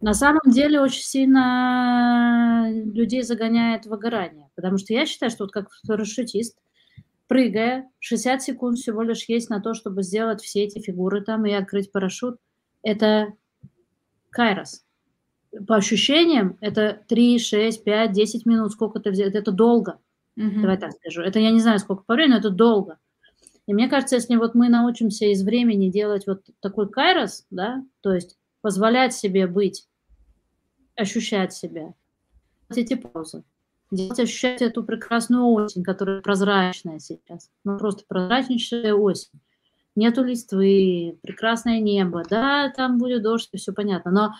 На 0.00 0.14
самом 0.14 0.50
деле 0.50 0.80
очень 0.80 1.02
сильно 1.02 2.68
людей 2.70 3.22
загоняет 3.22 3.86
выгорание, 3.86 4.48
потому 4.54 4.78
что 4.78 4.94
я 4.94 5.04
считаю, 5.04 5.30
что 5.30 5.44
вот 5.44 5.52
как 5.52 5.68
парашютист, 5.86 6.58
прыгая, 7.28 7.88
60 8.00 8.42
секунд 8.42 8.78
всего 8.78 9.02
лишь 9.02 9.28
есть 9.28 9.50
на 9.50 9.60
то, 9.60 9.74
чтобы 9.74 10.02
сделать 10.02 10.40
все 10.42 10.64
эти 10.64 10.80
фигуры 10.80 11.20
там 11.20 11.44
и 11.44 11.52
открыть 11.52 11.92
парашют. 11.92 12.38
Это 12.82 13.34
кайрос. 14.30 14.84
По 15.68 15.76
ощущениям, 15.76 16.56
это 16.60 17.02
3, 17.08 17.38
6, 17.38 17.84
5, 17.84 18.12
10 18.12 18.46
минут, 18.46 18.72
сколько 18.72 19.00
ты 19.00 19.10
взял, 19.10 19.28
это 19.28 19.52
долго. 19.52 19.98
Mm-hmm. 20.38 20.60
Давай 20.60 20.78
так 20.78 20.92
скажу. 20.92 21.22
Это 21.22 21.38
я 21.38 21.50
не 21.50 21.60
знаю, 21.60 21.78
сколько 21.78 22.04
по 22.04 22.14
времени, 22.14 22.32
но 22.32 22.38
это 22.38 22.50
долго. 22.50 22.98
И 23.70 23.72
мне 23.72 23.88
кажется, 23.88 24.16
если 24.16 24.34
вот 24.34 24.56
мы 24.56 24.68
научимся 24.68 25.26
из 25.26 25.44
времени 25.44 25.90
делать 25.90 26.26
вот 26.26 26.42
такой 26.58 26.90
кайрос, 26.90 27.46
да, 27.50 27.84
то 28.00 28.12
есть 28.12 28.36
позволять 28.62 29.14
себе 29.14 29.46
быть, 29.46 29.86
ощущать 30.96 31.52
себя, 31.52 31.94
эти 32.68 32.94
паузы, 32.94 33.44
делать, 33.92 34.18
ощущать 34.18 34.60
эту 34.60 34.82
прекрасную 34.82 35.46
осень, 35.46 35.84
которая 35.84 36.20
прозрачная 36.20 36.98
сейчас, 36.98 37.48
ну 37.62 37.78
просто 37.78 38.02
прозрачнейшая 38.08 38.92
осень. 38.92 39.40
Нету 39.94 40.24
листвы, 40.24 41.20
прекрасное 41.22 41.78
небо, 41.78 42.24
да, 42.28 42.72
там 42.76 42.98
будет 42.98 43.22
дождь, 43.22 43.50
все 43.54 43.72
понятно, 43.72 44.10
но 44.10 44.34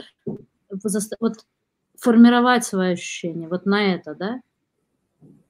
вот 1.21 1.35
формировать 1.97 2.65
свои 2.65 2.95
ощущения 2.95 3.47
вот 3.47 3.65
на 3.65 3.95
это, 3.95 4.17
да, 4.17 4.41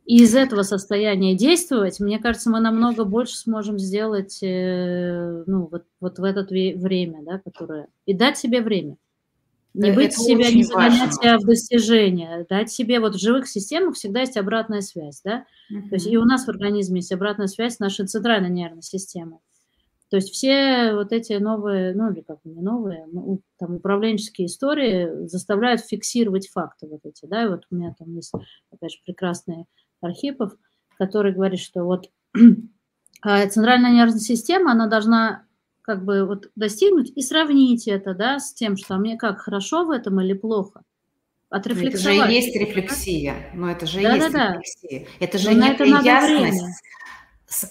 и 0.04 0.22
из 0.22 0.34
этого 0.34 0.62
состояния 0.62 1.36
действовать, 1.36 2.00
мне 2.00 2.18
кажется, 2.18 2.50
мы 2.50 2.60
намного 2.60 3.04
больше 3.04 3.36
сможем 3.36 3.78
сделать 3.78 4.42
э, 4.42 5.44
ну, 5.46 5.68
вот, 5.70 5.84
вот 6.00 6.18
в 6.18 6.24
это 6.24 6.42
время, 6.42 7.22
да, 7.22 7.38
которое... 7.38 7.88
И 8.06 8.14
дать 8.14 8.38
себе 8.38 8.60
время. 8.60 8.96
Не 9.72 9.92
быть 9.92 10.14
себя, 10.14 10.50
не 10.50 10.64
загонять 10.64 11.14
себя 11.14 11.38
в 11.38 11.42
достижения, 11.42 12.44
дать 12.48 12.72
себе, 12.72 12.98
вот 12.98 13.14
в 13.14 13.20
живых 13.20 13.46
системах 13.46 13.94
всегда 13.94 14.20
есть 14.20 14.36
обратная 14.36 14.80
связь, 14.80 15.20
да, 15.24 15.44
uh-huh. 15.72 15.88
то 15.90 15.94
есть 15.94 16.08
и 16.08 16.18
у 16.18 16.24
нас 16.24 16.44
в 16.44 16.48
организме 16.48 16.96
есть 16.96 17.12
обратная 17.12 17.46
связь 17.46 17.76
с 17.76 17.78
нашей 17.78 18.06
центральной 18.06 18.50
нервной 18.50 18.82
системой. 18.82 19.38
То 20.08 20.16
есть 20.16 20.32
все 20.32 20.92
вот 20.94 21.12
эти 21.12 21.34
новые, 21.34 21.94
ну 21.94 22.10
или 22.10 22.22
как 22.22 22.38
не 22.42 22.60
новые, 22.60 23.06
ну, 23.12 23.42
там 23.60 23.76
управленческие 23.76 24.48
истории 24.48 25.26
заставляют 25.28 25.82
фиксировать 25.82 26.48
факты 26.48 26.88
вот 26.88 27.02
эти, 27.04 27.26
да, 27.26 27.44
и 27.44 27.48
вот 27.48 27.64
у 27.70 27.76
меня 27.76 27.94
там 27.96 28.12
есть, 28.16 28.32
опять 28.72 28.90
же, 28.90 28.98
прекрасные 29.06 29.66
Архипов, 30.00 30.52
который 30.98 31.32
говорит, 31.32 31.60
что 31.60 31.84
вот 31.84 32.10
а, 33.22 33.46
центральная 33.48 33.92
нервная 33.92 34.18
система, 34.18 34.72
она 34.72 34.86
должна 34.86 35.44
как 35.82 36.04
бы 36.04 36.26
вот 36.26 36.50
достигнуть 36.56 37.12
и 37.16 37.22
сравнить 37.22 37.88
это, 37.88 38.14
да, 38.14 38.38
с 38.38 38.52
тем, 38.52 38.76
что 38.76 38.96
мне 38.96 39.16
как, 39.16 39.40
хорошо 39.40 39.84
в 39.84 39.90
этом 39.90 40.20
или 40.20 40.34
плохо. 40.34 40.82
Это 41.50 41.74
же 41.74 42.14
и 42.14 42.32
есть 42.32 42.54
рефлексия. 42.54 43.34
Но 43.54 43.70
это 43.70 43.86
же 43.86 44.00
да, 44.00 44.14
есть 44.14 44.32
да, 44.32 44.52
рефлексия. 44.52 45.06
Это 45.18 45.38
же 45.38 45.50
Но 45.50 45.66
некая 45.66 45.88
это 45.88 46.04
ясность. 46.04 46.82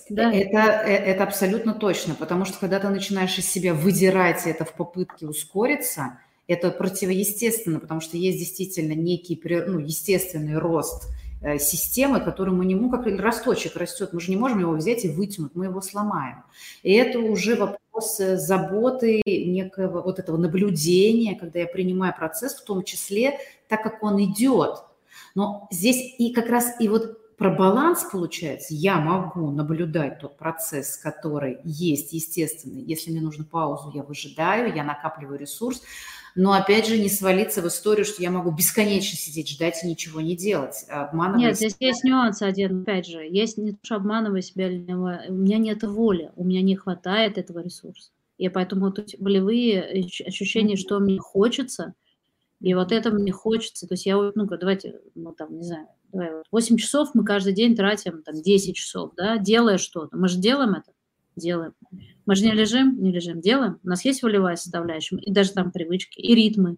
Да. 0.10 0.34
Это, 0.34 0.58
э, 0.58 0.96
это 0.96 1.24
абсолютно 1.24 1.74
точно, 1.74 2.14
потому 2.14 2.44
что 2.44 2.60
когда 2.60 2.82
ты 2.82 2.90
начинаешь 2.90 3.38
из 3.38 3.50
себя 3.50 3.74
выдирать 3.74 4.46
это 4.46 4.66
в 4.66 4.74
попытке 4.74 5.26
ускориться, 5.26 6.20
это 6.48 6.72
противоестественно, 6.72 7.80
потому 7.80 8.02
что 8.02 8.18
есть 8.18 8.40
действительно 8.40 8.92
некий 8.92 9.40
ну, 9.68 9.80
естественный 9.80 10.58
рост 10.58 11.08
системы, 11.58 12.20
которую 12.20 12.56
мы 12.56 12.66
не 12.66 12.76
можем, 12.76 12.92
как 12.92 13.20
росточек 13.20 13.76
растет, 13.76 14.12
мы 14.14 14.20
же 14.20 14.32
не 14.32 14.38
можем 14.38 14.60
его 14.60 14.74
взять 14.74 15.06
и 15.06 15.10
вытянуть, 15.10 15.56
мы 15.56 15.66
его 15.66 15.82
сломаем. 15.82 16.44
И 16.84 16.92
это 16.94 17.20
уже 17.20 17.56
вопрос 17.56 18.20
э, 18.20 18.38
заботы, 18.38 19.22
некого 19.26 20.02
вот 20.02 20.20
этого 20.20 20.38
наблюдения, 20.38 21.36
когда 21.36 21.60
я 21.60 21.68
принимаю 21.68 22.14
процесс, 22.16 22.56
в 22.56 22.64
том 22.66 22.84
числе 22.84 23.40
так, 23.68 23.84
как 23.84 24.04
он 24.04 24.22
идет. 24.24 24.84
Но 25.36 25.68
здесь 25.72 26.16
и 26.18 26.34
как 26.34 26.50
раз 26.50 26.76
и 26.80 26.88
вот 26.88 27.38
про 27.38 27.52
баланс 27.52 28.06
получается, 28.12 28.74
я 28.74 29.00
могу 29.00 29.50
наблюдать 29.50 30.20
тот 30.20 30.38
процесс, 30.38 30.98
который 30.98 31.60
есть 31.64 32.12
естественный. 32.12 32.82
Если 32.82 33.12
мне 33.12 33.22
нужно 33.22 33.46
паузу, 33.46 33.92
я 33.96 34.04
выжидаю, 34.04 34.76
я 34.76 34.84
накапливаю 34.84 35.40
ресурс 35.40 35.82
но 36.36 36.54
опять 36.54 36.88
же 36.88 36.98
не 36.98 37.10
свалиться 37.10 37.62
в 37.62 37.68
историю, 37.68 38.06
что 38.06 38.22
я 38.22 38.32
могу 38.32 38.52
бесконечно 38.52 39.18
сидеть, 39.18 39.50
ждать 39.50 39.84
и 39.84 39.88
ничего 39.88 40.22
не 40.22 40.36
делать. 40.36 40.86
Обманывать 40.90 41.42
Нет, 41.42 41.56
здесь 41.58 41.74
себя. 41.74 41.88
есть 41.88 42.04
нюанс 42.04 42.42
один, 42.42 42.82
опять 42.82 43.08
же. 43.08 43.24
Есть 43.24 43.58
не 43.58 43.72
то, 43.72 43.80
что 43.84 43.96
обманываю 43.96 44.42
себя, 44.42 44.68
у 44.68 45.34
меня 45.34 45.58
нет 45.58 45.84
воли, 45.84 46.32
у 46.36 46.44
меня 46.44 46.62
не 46.62 46.76
хватает 46.76 47.38
этого 47.38 47.60
ресурса. 47.60 48.12
И 48.38 48.48
поэтому 48.48 48.92
тут 48.92 49.16
болевые 49.20 50.06
ощущения, 50.26 50.78
что 50.78 51.00
мне 51.00 51.20
хочется, 51.20 51.94
и 52.62 52.74
вот 52.74 52.92
это 52.92 53.12
мне 53.12 53.32
хочется. 53.32 53.88
То 53.88 53.94
есть 53.94 54.06
я, 54.06 54.16
ну, 54.16 54.46
давайте, 54.46 55.02
ну, 55.16 55.34
там, 55.34 55.58
не 55.58 55.64
знаю, 55.64 55.88
давай, 56.12 56.34
вот 56.34 56.46
8 56.52 56.78
часов 56.78 57.10
мы 57.14 57.24
каждый 57.24 57.54
день 57.54 57.76
тратим, 57.76 58.24
там, 58.24 58.42
10 58.42 58.76
часов, 58.76 59.12
да, 59.16 59.38
делая 59.38 59.78
что-то. 59.78 60.16
Мы 60.18 60.28
же 60.28 60.38
делаем 60.38 60.72
это? 60.72 60.92
Делаем. 61.36 61.74
Мы 62.30 62.36
же 62.36 62.46
не 62.46 62.52
лежим, 62.52 63.02
не 63.02 63.12
лежим, 63.12 63.42
делаем. 63.42 63.80
У 63.84 63.88
нас 63.88 64.06
есть 64.06 64.22
волевая 64.22 64.56
составляющая, 64.56 65.18
и 65.18 65.32
даже 65.32 65.52
там 65.52 65.72
привычки, 65.72 66.20
и 66.20 66.36
ритмы. 66.36 66.78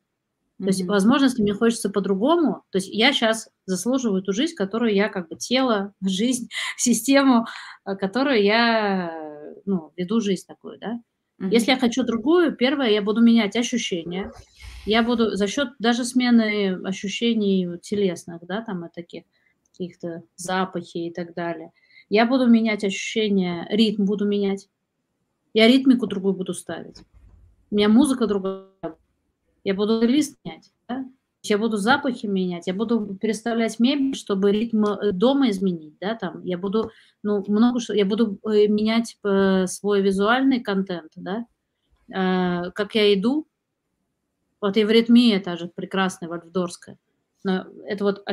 То 0.57 0.67
есть, 0.67 0.85
возможно, 0.85 1.25
если 1.25 1.41
мне 1.41 1.53
хочется 1.53 1.89
по-другому, 1.89 2.63
то 2.69 2.77
есть 2.77 2.87
я 2.87 3.11
сейчас 3.11 3.49
заслуживаю 3.65 4.21
ту 4.21 4.31
жизнь, 4.31 4.55
которую 4.55 4.95
я 4.95 5.09
как 5.09 5.27
бы 5.27 5.35
тело, 5.35 5.93
жизнь, 6.01 6.47
систему, 6.77 7.47
э, 7.85 7.97
которую 7.97 8.41
я 8.41 9.11
ну, 9.65 9.91
веду 9.97 10.21
жизнь 10.21 10.45
такую, 10.47 10.79
да. 10.79 11.01
Mm-hmm. 11.41 11.49
Если 11.51 11.71
я 11.71 11.77
хочу 11.77 12.03
другую, 12.03 12.55
первое, 12.55 12.89
я 12.89 13.01
буду 13.01 13.19
менять 13.21 13.57
ощущения, 13.57 14.31
я 14.85 15.03
буду 15.03 15.35
за 15.35 15.47
счет 15.47 15.73
даже 15.79 16.05
смены 16.05 16.79
ощущений 16.85 17.67
телесных, 17.81 18.39
да, 18.47 18.61
там 18.61 18.85
и 18.85 18.89
таких 18.89 19.25
каких-то 19.73 20.23
запахи 20.37 20.99
и 20.99 21.13
так 21.13 21.33
далее. 21.33 21.73
Я 22.07 22.25
буду 22.25 22.47
менять 22.47 22.85
ощущения, 22.85 23.67
ритм 23.69 24.05
буду 24.05 24.25
менять. 24.25 24.69
Я 25.53 25.67
ритмику 25.67 26.07
другую 26.07 26.33
буду 26.33 26.53
ставить. 26.53 27.01
У 27.69 27.75
меня 27.75 27.89
музыка 27.89 28.27
другая. 28.27 28.67
Я 29.63 29.73
буду 29.73 30.01
лист 30.01 30.37
менять. 30.43 30.71
Да? 30.87 31.05
Я 31.43 31.57
буду 31.57 31.77
запахи 31.77 32.27
менять, 32.27 32.67
я 32.67 32.73
буду 32.73 33.15
переставлять 33.15 33.79
мебель, 33.79 34.15
чтобы 34.15 34.51
ритм 34.51 34.85
э, 34.85 35.11
дома 35.11 35.49
изменить, 35.49 35.95
да, 35.99 36.13
там. 36.13 36.43
Я 36.43 36.59
буду, 36.59 36.91
ну, 37.23 37.43
много 37.47 37.79
что, 37.79 37.95
я 37.95 38.05
буду 38.05 38.37
э, 38.43 38.67
менять 38.67 39.17
э, 39.23 39.65
свой 39.65 40.01
визуальный 40.01 40.59
контент, 40.59 41.11
да, 41.15 41.45
как 42.07 42.93
я 42.95 43.13
иду. 43.13 43.47
Вот 44.59 44.75
и 44.75 44.83
в 44.83 44.91
ритме 44.91 45.33
это 45.33 45.55
же 45.57 45.71
прекрасная 45.73 46.27
Вальфдорская. 46.27 46.97
Но 47.45 47.65
это 47.85 48.03
вот 48.03 48.25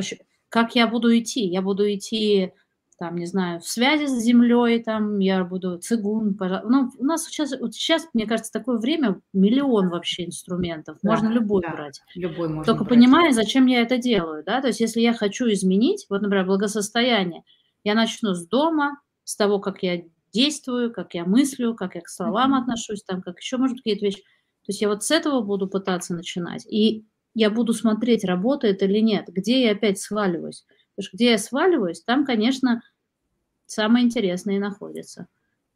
как 0.49 0.75
я 0.75 0.85
буду 0.85 1.17
идти? 1.17 1.47
Я 1.47 1.61
буду 1.61 1.91
идти 1.91 2.51
там, 2.99 3.15
не 3.15 3.25
знаю, 3.25 3.61
в 3.61 3.67
связи 3.67 4.07
с 4.07 4.21
землей, 4.21 4.83
там, 4.83 5.19
я 5.19 5.43
буду 5.45 5.77
цигун, 5.77 6.37
ну, 6.39 6.91
у 6.97 7.03
нас 7.05 7.25
сейчас, 7.25 7.57
вот 7.59 7.73
сейчас, 7.73 8.07
мне 8.13 8.27
кажется, 8.27 8.51
такое 8.51 8.77
время, 8.77 9.21
миллион 9.33 9.89
вообще 9.89 10.25
инструментов, 10.25 10.97
да, 11.01 11.11
можно 11.11 11.29
любой 11.29 11.61
да, 11.61 11.71
брать. 11.71 12.01
Любой 12.13 12.49
можно 12.49 12.65
Только 12.65 12.83
брать. 12.83 12.97
понимая, 12.97 13.31
зачем 13.31 13.65
я 13.67 13.81
это 13.81 13.97
делаю, 13.97 14.43
да, 14.45 14.59
то 14.61 14.67
есть 14.67 14.81
если 14.81 14.99
я 14.99 15.13
хочу 15.13 15.49
изменить, 15.49 16.05
вот, 16.09 16.21
например, 16.21 16.45
благосостояние, 16.45 17.43
я 17.85 17.95
начну 17.95 18.33
с 18.33 18.45
дома, 18.45 18.99
с 19.23 19.37
того, 19.37 19.59
как 19.59 19.81
я 19.81 20.03
действую, 20.33 20.91
как 20.91 21.13
я 21.13 21.23
мыслю, 21.23 21.75
как 21.75 21.95
я 21.95 22.01
к 22.01 22.09
словам 22.09 22.53
mm-hmm. 22.53 22.61
отношусь, 22.61 23.03
там, 23.03 23.21
как 23.21 23.39
еще, 23.39 23.57
может, 23.57 23.77
какие-то 23.77 24.05
вещи. 24.05 24.17
То 24.17 24.71
есть 24.71 24.81
я 24.81 24.89
вот 24.89 25.03
с 25.03 25.11
этого 25.11 25.41
буду 25.41 25.67
пытаться 25.67 26.13
начинать, 26.13 26.65
и 26.65 27.05
я 27.33 27.49
буду 27.49 27.73
смотреть, 27.73 28.25
работает 28.25 28.83
или 28.83 28.99
нет, 28.99 29.25
где 29.29 29.63
я 29.63 29.71
опять 29.71 29.99
сваливаюсь. 29.99 30.65
Потому 30.99 31.07
что 31.07 31.17
где 31.17 31.31
я 31.31 31.37
сваливаюсь, 31.37 32.01
там, 32.01 32.25
конечно, 32.25 32.81
самое 33.65 34.05
интересное 34.05 34.59
находится. 34.59 35.27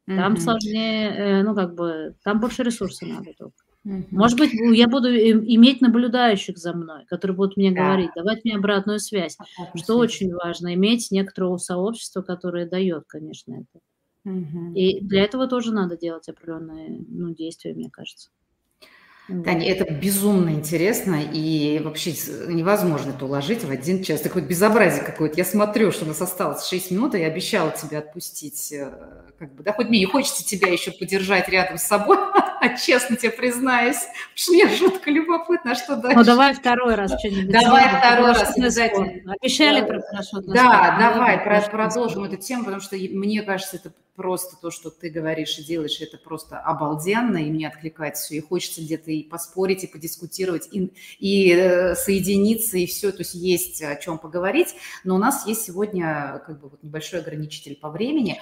Там 0.04 0.34
mm-hmm. 0.34 0.38
сложнее, 0.38 1.08
э, 1.16 1.42
ну, 1.42 1.54
как 1.54 1.74
бы, 1.74 2.14
там 2.22 2.40
больше 2.40 2.62
ресурсов 2.62 3.08
надо 3.08 3.32
только. 3.38 3.64
Mm-hmm. 3.86 4.06
Может 4.10 4.38
быть, 4.38 4.52
я 4.52 4.86
буду 4.86 5.08
иметь 5.08 5.80
наблюдающих 5.80 6.58
за 6.58 6.74
мной, 6.74 7.06
которые 7.06 7.34
будут 7.34 7.56
мне 7.56 7.72
да. 7.72 7.84
говорить, 7.86 8.10
давать 8.14 8.44
мне 8.44 8.54
обратную 8.56 8.98
связь, 8.98 9.38
обратную 9.38 9.82
что 9.82 9.96
очень 9.96 10.34
важно, 10.34 10.74
иметь 10.74 11.10
некоторого 11.10 11.56
сообщества, 11.56 12.20
которое 12.20 12.68
дает, 12.68 13.04
конечно, 13.06 13.54
это. 13.54 14.30
Угу. 14.30 14.74
И 14.74 15.00
для 15.00 15.24
этого 15.24 15.46
тоже 15.46 15.72
надо 15.72 15.96
делать 15.96 16.28
определенные 16.28 17.02
ну, 17.08 17.34
действия, 17.34 17.72
мне 17.72 17.88
кажется. 17.88 18.28
Таня, 19.26 19.66
это 19.66 19.90
безумно 19.90 20.50
интересно 20.50 21.18
и 21.22 21.80
вообще 21.82 22.12
невозможно 22.46 23.10
это 23.10 23.24
уложить 23.24 23.64
в 23.64 23.70
один 23.70 24.02
час. 24.02 24.20
Такое 24.20 24.42
безобразие 24.42 25.02
какое-то. 25.02 25.38
Я 25.38 25.46
смотрю, 25.46 25.92
что 25.92 26.04
у 26.04 26.08
нас 26.08 26.20
осталось 26.20 26.68
6 26.68 26.90
минут, 26.90 27.14
и 27.14 27.20
я 27.20 27.28
обещала 27.28 27.70
тебя 27.70 28.00
отпустить. 28.00 28.70
Э, 28.72 28.90
как 29.38 29.54
бы, 29.54 29.62
да, 29.62 29.72
хоть 29.72 29.88
мне 29.88 30.00
не 30.00 30.04
хочется 30.04 30.44
тебя 30.44 30.68
еще 30.68 30.90
подержать 30.92 31.48
рядом 31.48 31.78
с 31.78 31.84
собой, 31.84 32.18
а 32.64 32.76
честно 32.76 33.16
тебе 33.16 33.30
признаюсь, 33.30 33.96
потому 33.96 34.34
что 34.34 34.52
мне 34.52 34.68
жутко 34.76 35.10
любопытно, 35.10 35.72
а 35.72 35.74
что 35.74 35.96
дальше. 35.96 36.18
Ну, 36.18 36.24
давай 36.24 36.54
второй 36.54 36.94
раз 36.94 37.12
что-нибудь. 37.18 37.52
Давай 37.52 37.88
второй 37.88 38.32
раз 38.32 38.56
обязательно. 38.56 39.34
Обещали 39.40 39.86
про 39.86 40.00
парашют 40.00 40.46
Да, 40.46 40.96
давай 40.98 41.38
продолжим 41.70 42.24
эту 42.24 42.36
тему, 42.36 42.64
потому 42.64 42.80
что 42.80 42.96
мне 42.96 43.42
кажется, 43.42 43.76
это 43.76 43.92
просто 44.16 44.56
то, 44.60 44.70
что 44.70 44.90
ты 44.90 45.10
говоришь 45.10 45.58
и 45.58 45.64
делаешь, 45.64 46.00
это 46.00 46.18
просто 46.18 46.58
обалденно, 46.58 47.38
и 47.38 47.50
мне 47.50 47.66
откликается 47.68 48.24
все, 48.24 48.36
и 48.36 48.40
хочется 48.40 48.80
где-то 48.80 49.10
и 49.10 49.24
поспорить, 49.24 49.84
и 49.84 49.86
подискутировать, 49.88 50.68
и, 50.70 50.92
и 51.18 51.50
э, 51.52 51.94
соединиться, 51.96 52.78
и 52.78 52.86
все, 52.86 53.10
то 53.10 53.18
есть 53.18 53.34
есть 53.34 53.82
о 53.82 53.96
чем 53.96 54.18
поговорить, 54.18 54.74
но 55.02 55.16
у 55.16 55.18
нас 55.18 55.46
есть 55.46 55.62
сегодня 55.62 56.40
как 56.46 56.60
бы 56.60 56.68
вот 56.68 56.82
небольшой 56.82 57.20
ограничитель 57.20 57.76
по 57.76 57.90
времени. 57.90 58.40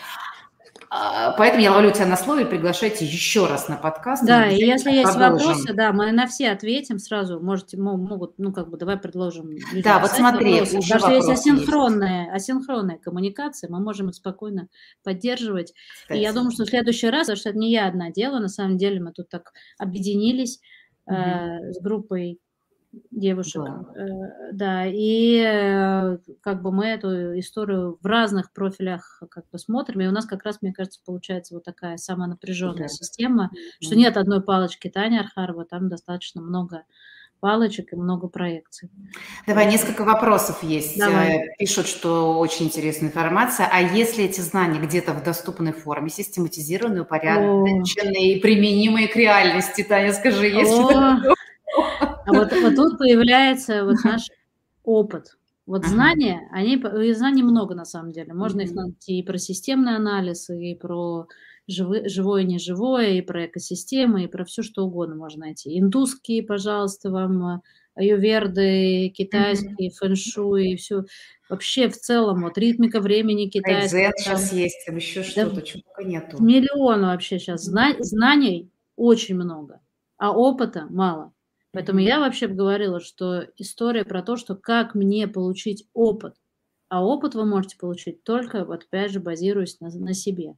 А, 0.95 1.33
поэтому 1.33 1.62
я 1.62 1.73
ловлю 1.73 1.91
тебя 1.91 2.05
на 2.05 2.18
слове, 2.18 2.45
приглашайте 2.45 3.07
еще 3.07 3.47
раз 3.47 3.66
на 3.66 3.77
подкаст. 3.77 4.27
Да, 4.27 4.49
и 4.49 4.59
если 4.59 4.91
есть 4.91 5.14
вопросы, 5.14 5.73
да, 5.73 5.91
мы 5.93 6.12
на 6.12 6.27
все 6.27 6.51
ответим 6.51 6.99
сразу. 6.99 7.41
Можете, 7.41 7.79
могут, 7.79 8.39
ну, 8.39 8.53
как 8.53 8.68
бы, 8.68 8.77
давай 8.77 8.99
предложим. 8.99 9.57
Да, 9.83 10.01
вот 10.01 10.11
смотри, 10.11 10.53
вопросы. 10.53 10.79
уже 10.79 10.95
Потому 10.95 11.01
что 11.01 11.14
есть 11.14 11.41
асинхронная, 11.41 12.25
есть. 12.25 12.35
асинхронная 12.35 12.99
коммуникация, 12.99 13.70
мы 13.70 13.81
можем 13.81 14.11
их 14.11 14.14
спокойно 14.16 14.68
поддерживать. 15.03 15.73
Кстати. 16.03 16.18
И 16.18 16.23
я 16.23 16.35
думаю, 16.35 16.51
что 16.51 16.64
в 16.64 16.68
следующий 16.68 17.09
раз, 17.09 17.23
потому 17.23 17.37
что 17.39 17.49
это 17.49 17.59
не 17.59 17.73
я 17.73 17.87
одна 17.87 18.11
дело, 18.11 18.39
на 18.39 18.49
самом 18.49 18.77
деле 18.77 19.01
мы 19.01 19.12
тут 19.12 19.31
так 19.31 19.53
объединились 19.79 20.61
угу. 21.07 21.16
э, 21.16 21.73
с 21.73 21.81
группой 21.81 22.39
девушек. 23.11 23.62
Да, 23.62 24.03
э, 24.03 24.53
да. 24.53 24.86
и 24.86 25.38
э, 25.38 26.18
как 26.40 26.62
бы 26.62 26.72
мы 26.72 26.86
эту 26.86 27.38
историю 27.38 27.99
в 28.01 28.07
разных 28.07 28.53
профилях 28.53 29.22
как 29.30 29.49
бы 29.51 29.59
смотрим, 29.59 30.01
и 30.01 30.07
у 30.07 30.12
нас 30.12 30.26
как 30.26 30.45
раз, 30.45 30.61
мне 30.61 30.72
кажется, 30.72 31.01
получается 31.05 31.55
вот 31.55 31.64
такая 31.64 31.97
самая 31.97 32.28
напряженная 32.28 32.84
да. 32.84 32.88
система, 32.88 33.51
mm-hmm. 33.53 33.86
что 33.86 33.97
нет 33.97 34.16
одной 34.16 34.43
палочки 34.43 34.88
Таня 34.88 35.20
Архарова, 35.20 35.64
там 35.64 35.88
достаточно 35.88 36.43
много 36.43 36.84
палочек 37.40 37.93
и 37.93 37.97
много 37.97 38.28
проекций. 38.28 38.88
Давай, 39.49 39.66
несколько 39.66 40.05
вопросов 40.05 40.62
есть. 40.62 40.97
Давай. 40.97 41.38
Э, 41.38 41.57
пишут, 41.59 41.88
что 41.88 42.38
очень 42.38 42.66
интересная 42.66 43.09
информация. 43.09 43.68
А 43.70 43.80
если 43.80 44.24
эти 44.24 44.40
знания 44.40 44.78
где-то 44.78 45.12
в 45.12 45.24
доступной 45.24 45.72
форме, 45.72 46.09
систематизированные, 46.09 47.03
упорядоченные 47.03 48.34
и 48.34 48.40
применимые 48.40 49.09
к 49.09 49.16
реальности, 49.16 49.82
Таня, 49.82 50.12
скажи, 50.12 50.47
есть 50.47 50.70
ли 50.70 50.95
а 52.27 52.33
вот, 52.33 52.53
вот 52.53 52.75
тут 52.75 52.99
появляется 52.99 53.85
вот 53.85 53.97
наш 54.05 54.27
опыт. 54.85 55.37
Вот 55.64 55.85
знания, 55.87 56.49
они, 56.51 56.77
знаний 57.14 57.43
много 57.43 57.75
на 57.75 57.85
самом 57.85 58.11
деле. 58.12 58.35
Можно 58.35 58.62
их 58.62 58.73
найти 58.73 59.20
и 59.20 59.23
про 59.23 59.39
системный 59.39 59.95
анализ, 59.95 60.51
и 60.51 60.75
про 60.75 61.29
живое, 61.68 62.09
живое, 62.09 62.43
неживое, 62.43 63.12
и 63.12 63.20
про 63.23 63.47
экосистемы, 63.47 64.25
и 64.25 64.29
про 64.29 64.45
все 64.45 64.62
что 64.62 64.85
угодно 64.85 65.14
можно 65.14 65.47
найти. 65.47 65.79
Индусские, 65.79 66.43
пожалуйста, 66.43 67.11
вам 67.11 67.62
аюверды, 67.95 69.11
китайские, 69.11 69.91
mm-hmm. 69.91 69.95
фэншуй, 69.99 70.70
и 70.70 70.77
все. 70.77 71.05
Вообще 71.49 71.89
в 71.89 71.97
целом, 71.97 72.43
вот 72.43 72.57
ритмика 72.57 73.01
времени 73.01 73.49
китайская. 73.49 74.07
Айзен 74.07 74.12
сейчас 74.18 74.53
есть, 74.53 74.87
там 74.87 74.97
еще 74.97 75.23
что-то, 75.23 75.57
да, 75.57 75.62
чего 75.62 75.83
нету. 76.03 76.43
Миллион 76.43 77.03
вообще 77.03 77.39
сейчас. 77.39 77.64
Зна- 77.64 77.97
знаний 78.01 78.70
очень 78.97 79.35
много, 79.35 79.81
а 80.16 80.33
опыта 80.33 80.87
мало. 80.89 81.33
Поэтому 81.73 82.01
я 82.01 82.20
вообще 82.20 82.49
говорила, 82.49 83.01
что 83.01 83.47
история 83.57 84.05
про 84.05 84.23
то, 84.23 84.37
что 84.37 84.55
как 84.55 84.95
мне 84.95 85.27
получить 85.27 85.89
опыт, 85.95 86.35
а 86.89 87.05
опыт 87.05 87.35
вы 87.35 87.47
можете 87.47 87.79
получить 87.79 88.23
только, 88.25 88.66
вот 88.66 88.85
опять 88.85 89.11
же, 89.11 89.20
базируясь 89.20 89.81
на, 89.81 89.89
на 89.89 90.12
себе. 90.12 90.55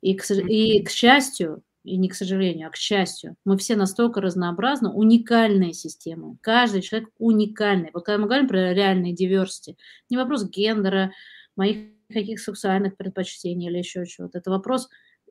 И 0.00 0.14
к, 0.14 0.24
и 0.30 0.82
к 0.82 0.88
счастью, 0.88 1.62
и 1.84 1.98
не 1.98 2.08
к 2.08 2.14
сожалению, 2.14 2.68
а 2.68 2.70
к 2.70 2.76
счастью, 2.76 3.36
мы 3.44 3.58
все 3.58 3.76
настолько 3.76 4.22
разнообразны, 4.22 4.88
уникальные 4.88 5.74
системы. 5.74 6.38
Каждый 6.40 6.80
человек 6.80 7.10
уникальный. 7.18 7.90
Вот 7.92 8.06
когда 8.06 8.18
мы 8.18 8.26
говорим 8.26 8.48
про 8.48 8.72
реальные 8.72 9.14
диверсити, 9.14 9.76
не 10.08 10.16
вопрос 10.16 10.48
гендера, 10.48 11.12
моих 11.54 11.90
каких 12.08 12.40
сексуальных 12.40 12.96
предпочтений 12.96 13.68
или 13.68 13.78
еще 13.78 14.06
чего-то. 14.06 14.38
Это 14.38 14.50
вопрос 14.50 14.88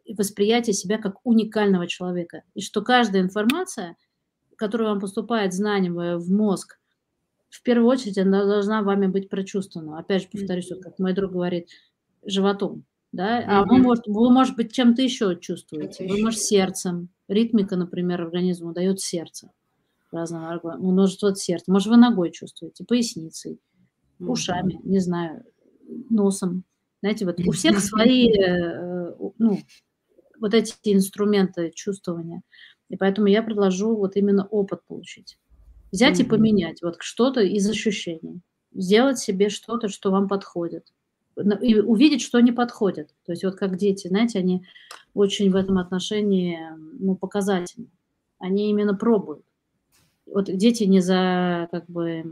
восприятия 0.08 0.74
себя 0.74 1.00
как 1.00 1.16
уникального 1.24 1.88
человека. 1.88 2.44
И 2.54 2.62
что 2.62 2.84
каждая 2.84 3.24
информация– 3.24 3.96
которая 4.56 4.90
вам 4.90 5.00
поступает 5.00 5.54
знанием 5.54 5.96
в 5.96 6.32
мозг, 6.32 6.78
в 7.50 7.64
первую 7.64 7.88
очередь 7.88 8.18
она 8.18 8.46
должна 8.46 8.82
вами 8.82 9.08
быть 9.08 9.30
прочувствована. 9.30 10.00
Опять 10.00 10.24
же, 10.24 10.30
повторюсь, 10.32 10.70
вот 10.70 10.82
как 10.82 11.00
мой 11.00 11.14
друг 11.14 11.32
говорит, 11.32 11.70
животом. 12.26 12.84
Да? 13.12 13.44
А 13.48 13.64
вы, 13.64 13.78
может, 13.78 14.08
вы, 14.08 14.30
может 14.30 14.58
быть, 14.58 14.74
чем-то 14.74 15.02
еще 15.02 15.38
чувствуете. 15.40 16.06
Вы, 16.06 16.22
может, 16.22 16.42
сердцем. 16.42 17.10
Ритмика, 17.30 17.78
например, 17.78 18.22
организму 18.22 18.74
дает 18.74 19.00
сердце. 19.00 19.52
Разного 20.12 20.50
органа. 20.50 20.80
Может, 20.80 21.22
вот 21.22 21.38
сердце. 21.38 21.72
Может, 21.72 21.88
вы 21.88 21.98
ногой 21.98 22.32
чувствуете, 22.32 22.84
поясницей, 22.84 23.60
ушами, 24.20 24.82
не 24.84 25.00
знаю, 25.00 25.46
носом. 26.10 26.66
Знаете, 27.02 27.26
вот 27.26 27.40
у 27.40 27.52
всех 27.52 27.80
свои 27.80 28.32
э, 28.38 29.16
ну, 29.38 29.60
вот 30.40 30.54
эти 30.54 30.74
инструменты 30.84 31.72
чувствования. 31.74 32.42
И 32.90 32.98
поэтому 32.98 33.28
я 33.28 33.42
предложу 33.42 33.96
вот 33.96 34.16
именно 34.16 34.46
опыт 34.46 34.82
получить. 34.88 35.38
Взять 35.92 36.20
mm-hmm. 36.20 36.26
и 36.26 36.30
поменять 36.30 36.82
вот 36.82 36.98
что-то 37.00 37.42
из 37.42 37.68
ощущений. 37.70 38.42
Сделать 38.74 39.20
себе 39.20 39.50
что-то, 39.50 39.88
что 39.88 40.12
вам 40.12 40.28
подходит. 40.28 40.94
И 41.62 41.80
увидеть, 41.80 42.22
что 42.22 42.40
не 42.40 42.52
подходит. 42.52 43.14
То 43.26 43.34
есть 43.34 43.44
вот 43.44 43.56
как 43.56 43.78
дети, 43.78 44.08
знаете, 44.08 44.40
они 44.40 44.66
очень 45.14 45.52
в 45.52 45.56
этом 45.56 45.78
отношении 45.78 46.60
ну, 47.00 47.16
показательны. 47.16 47.90
Они 48.40 48.70
именно 48.70 48.96
пробуют. 48.96 49.46
Вот 50.26 50.46
дети 50.46 50.84
не 50.84 51.02
за, 51.02 51.68
как 51.72 51.86
бы, 51.88 52.24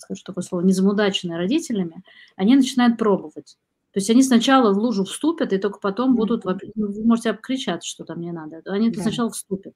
скажу 0.00 0.22
такое 0.24 0.42
слово, 0.42 0.62
не 0.62 0.72
замудаченные 0.72 1.38
родителями, 1.38 2.02
они 2.36 2.56
начинают 2.56 2.98
пробовать. 2.98 3.58
То 3.94 4.00
есть 4.00 4.10
они 4.10 4.24
сначала 4.24 4.74
в 4.74 4.78
лужу 4.78 5.04
вступят, 5.04 5.52
и 5.52 5.58
только 5.58 5.78
потом 5.78 6.16
будут, 6.16 6.44
ну, 6.44 6.58
вы 6.74 7.04
можете 7.04 7.30
обкричать, 7.30 7.84
что 7.84 8.04
там 8.04 8.20
не 8.20 8.32
надо. 8.32 8.60
Они 8.66 8.90
да. 8.90 9.00
сначала 9.00 9.30
вступят. 9.30 9.74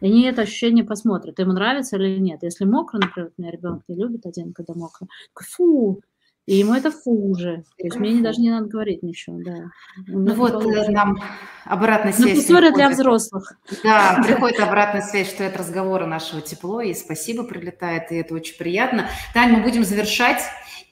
И 0.00 0.06
они 0.06 0.24
это 0.24 0.42
ощущение 0.42 0.82
посмотрят, 0.82 1.38
им 1.38 1.50
нравится 1.50 1.96
или 1.96 2.18
нет. 2.18 2.42
Если 2.42 2.64
мокро, 2.64 2.98
например, 2.98 3.30
у 3.38 3.40
меня 3.40 3.52
ребенок 3.52 3.82
не 3.86 3.94
любит 3.94 4.26
один, 4.26 4.52
когда 4.52 4.74
мокро, 4.74 5.06
фу, 5.36 6.02
и 6.46 6.56
ему 6.56 6.74
это 6.74 6.90
фу 6.90 7.30
уже. 7.30 7.62
То 7.78 7.84
есть 7.84 7.96
мне 7.96 8.20
даже 8.20 8.40
не 8.40 8.50
надо 8.50 8.66
говорить 8.66 9.04
ничего, 9.04 9.38
да. 9.42 9.70
Ну 10.08 10.34
вот 10.34 10.52
положено. 10.52 10.90
нам 10.90 11.22
обратная 11.64 12.12
ну, 12.18 12.24
связь. 12.24 12.48
Ну, 12.48 12.74
для 12.74 12.90
взрослых. 12.90 13.56
Да, 13.82 14.20
приходит 14.22 14.58
обратная 14.58 15.00
связь, 15.00 15.30
что 15.30 15.44
это 15.44 15.60
разговора 15.60 16.06
нашего 16.06 16.42
тепло, 16.42 16.80
и 16.82 16.92
спасибо 16.92 17.44
прилетает, 17.44 18.10
и 18.10 18.16
это 18.16 18.34
очень 18.34 18.58
приятно. 18.58 19.08
Тань, 19.32 19.52
мы 19.52 19.62
будем 19.62 19.84
завершать. 19.84 20.42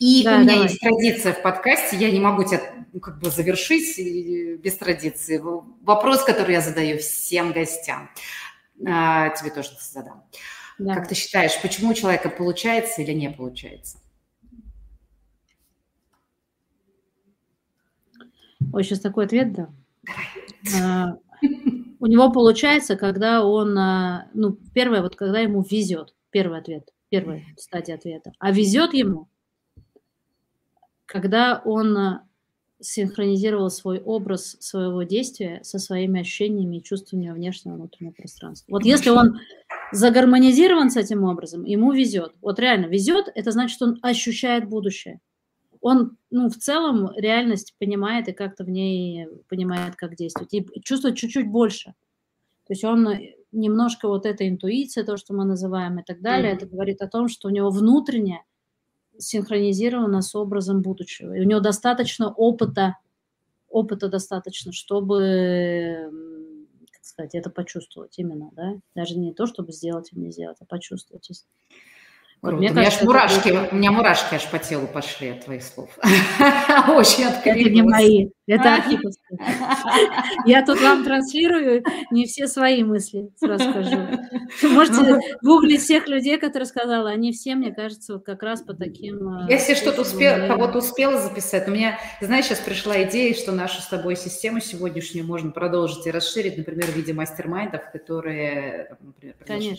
И 0.03 0.25
да, 0.25 0.35
у 0.35 0.39
меня 0.41 0.55
давай. 0.55 0.63
есть 0.65 0.81
традиция 0.81 1.33
в 1.33 1.43
подкасте, 1.43 1.97
я 1.97 2.11
не 2.11 2.19
могу 2.19 2.43
тебя 2.43 2.61
ну, 2.93 2.99
как 2.99 3.21
бы 3.21 3.31
завершить 3.31 3.97
без 4.61 4.77
традиции. 4.77 5.41
Вопрос, 5.83 6.25
который 6.25 6.55
я 6.55 6.61
задаю 6.61 6.99
всем 6.99 7.53
гостям, 7.53 8.11
а, 8.85 9.29
тебе 9.29 9.51
тоже 9.51 9.71
задам. 9.81 10.25
Да. 10.81 10.97
Как 10.97 11.07
ты 11.07 11.15
считаешь, 11.15 11.53
почему 11.63 11.91
у 11.91 11.95
человека 11.95 12.31
получается 12.31 13.01
или 13.01 13.13
не 13.13 13.31
получается? 13.31 13.99
Ой, 18.73 18.83
сейчас 18.83 18.99
такой 18.99 19.27
ответ 19.27 19.53
да. 19.53 19.69
А, 20.83 21.17
у 22.01 22.07
него 22.07 22.33
получается, 22.33 22.97
когда 22.97 23.45
он, 23.45 23.79
а, 23.79 24.29
ну, 24.35 24.59
первое, 24.75 25.01
вот 25.03 25.15
когда 25.15 25.39
ему 25.39 25.63
везет, 25.63 26.13
первый 26.31 26.59
ответ, 26.59 26.93
первая 27.09 27.45
стадия 27.57 27.95
ответа. 27.95 28.33
А 28.41 28.51
везет 28.51 28.95
ему, 28.95 29.29
когда 31.13 31.61
он 31.67 31.97
э, 31.97 32.21
синхронизировал 32.81 33.69
свой 33.69 34.01
образ 34.01 34.57
своего 34.61 35.03
действия 35.03 35.61
со 35.63 35.79
своими 35.79 36.23
ощущениями 36.23 36.79
и 36.79 36.83
чувствами 36.83 37.31
внешнего 37.31 37.75
внутреннего 37.75 38.13
пространства. 38.13 38.73
Вот 38.73 38.87
если 38.87 39.11
он 39.11 39.39
загармонизирован 39.93 40.91
с 40.91 40.97
этим 40.97 41.25
образом, 41.25 41.65
ему 41.65 41.93
везет. 41.93 42.33
Вот 42.41 42.59
реально 42.59 42.87
везет, 42.87 43.27
это 43.35 43.51
значит, 43.51 43.83
он 43.83 43.99
ощущает 44.01 44.67
будущее. 44.67 45.21
Он, 45.83 46.17
ну, 46.31 46.49
в 46.49 46.57
целом 46.57 47.11
реальность 47.15 47.75
понимает 47.79 48.29
и 48.29 48.33
как-то 48.33 48.65
в 48.65 48.71
ней 48.71 49.27
понимает, 49.49 49.97
как 49.97 50.17
действовать. 50.17 50.55
И 50.55 50.67
чувствует 50.83 51.17
чуть-чуть 51.17 51.51
больше. 51.51 51.91
То 52.67 52.73
есть 52.73 52.85
он 52.85 53.07
немножко 53.51 54.09
вот 54.09 54.25
эта 54.25 54.49
интуиция, 54.49 55.05
то, 55.05 55.19
что 55.19 55.35
мы 55.35 55.45
называем 55.45 55.99
и 55.99 56.05
так 56.05 56.23
далее, 56.23 56.53
mm-hmm. 56.53 56.57
это 56.57 56.67
говорит 56.67 57.03
о 57.03 57.09
том, 57.09 57.29
что 57.29 57.49
у 57.49 57.51
него 57.51 57.69
внутреннее 57.69 58.45
синхронизировано 59.19 60.23
с 60.23 60.35
образом 60.35 60.83
будущего. 60.83 61.35
И 61.35 61.41
у 61.41 61.45
него 61.45 61.61
достаточно 61.61 62.33
опыта 62.33 62.97
опыта 63.73 64.09
достаточно, 64.09 64.73
чтобы, 64.73 66.11
как 66.93 67.05
сказать, 67.05 67.35
это 67.35 67.51
почувствовать 67.51 68.19
именно, 68.19 68.51
да, 68.53 68.75
даже 68.95 69.19
не 69.19 69.33
то, 69.33 69.47
чтобы 69.47 69.73
сделать 69.73 70.13
или 70.13 70.21
не 70.21 70.31
сделать, 70.31 70.59
а 70.61 70.65
почувствовать. 70.67 71.29
Круто. 72.43 72.57
Мне 72.57 72.71
у, 72.71 72.73
меня 72.73 72.85
кажется, 72.85 73.05
мурашки, 73.05 73.49
будет... 73.51 73.73
у 73.73 73.77
меня 73.77 73.93
мурашки 73.93 74.35
аж 74.35 74.51
по 74.51 74.59
телу 74.59 74.89
пошли 74.89 75.29
от 75.29 75.45
твоих 75.45 75.63
слов. 75.63 75.97
Очень 76.89 77.25
откликнулась. 77.25 77.67
Это 77.67 77.71
не 77.71 77.83
мои, 77.83 78.29
это 78.47 78.75
Архиповские. 78.75 79.39
Я 80.47 80.65
тут 80.65 80.81
вам 80.81 81.05
транслирую 81.05 81.85
не 82.11 82.27
все 82.27 82.49
свои 82.49 82.83
мысли, 82.83 83.31
сразу 83.37 83.71
скажу. 83.71 83.97
Можете 84.63 85.21
гуглить 85.43 85.81
всех 85.81 86.09
людей, 86.09 86.39
которые 86.39 86.67
сказала. 86.67 87.11
Они 87.11 87.33
все, 87.33 87.55
мне 87.55 87.73
кажется, 87.73 88.15
вот 88.15 88.25
как 88.25 88.43
раз 88.43 88.63
по 88.63 88.75
таким... 88.75 89.29
А, 89.29 89.47
Если 89.49 89.75
что-то 89.75 90.03
успел, 90.03 90.49
кого-то 90.49 90.79
успела 90.79 91.21
записать, 91.21 91.69
у 91.69 91.71
меня, 91.71 91.99
знаешь, 92.21 92.47
сейчас 92.47 92.59
пришла 92.59 93.03
идея, 93.05 93.33
что 93.35 93.53
нашу 93.53 93.81
с 93.81 93.87
тобой 93.87 94.17
систему 94.17 94.61
сегодняшнюю 94.61 95.25
можно 95.25 95.53
продолжить 95.53 96.07
и 96.07 96.11
расширить, 96.11 96.59
например, 96.59 96.87
в 96.87 96.97
виде 96.97 97.13
мастер-майндов, 97.13 97.93
которые, 97.93 98.97
например, 99.23 99.77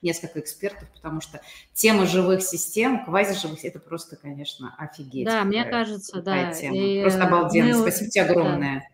несколько 0.00 0.40
экспертов, 0.40 0.88
потому 0.94 1.20
что 1.20 1.40
тема 1.74 2.06
живых 2.06 2.42
систем, 2.42 3.04
квазиживых, 3.04 3.62
это 3.64 3.78
просто, 3.78 4.16
конечно, 4.16 4.74
офигеть. 4.78 5.26
Да, 5.26 5.44
мне 5.44 5.64
кажется, 5.64 6.22
да. 6.22 6.52
Тема. 6.52 6.76
И, 6.76 7.02
просто 7.02 7.24
обалденно. 7.24 7.76
Мы... 7.76 7.82
Спасибо 7.82 8.05
тебе 8.06 8.24
огромное. 8.24 8.88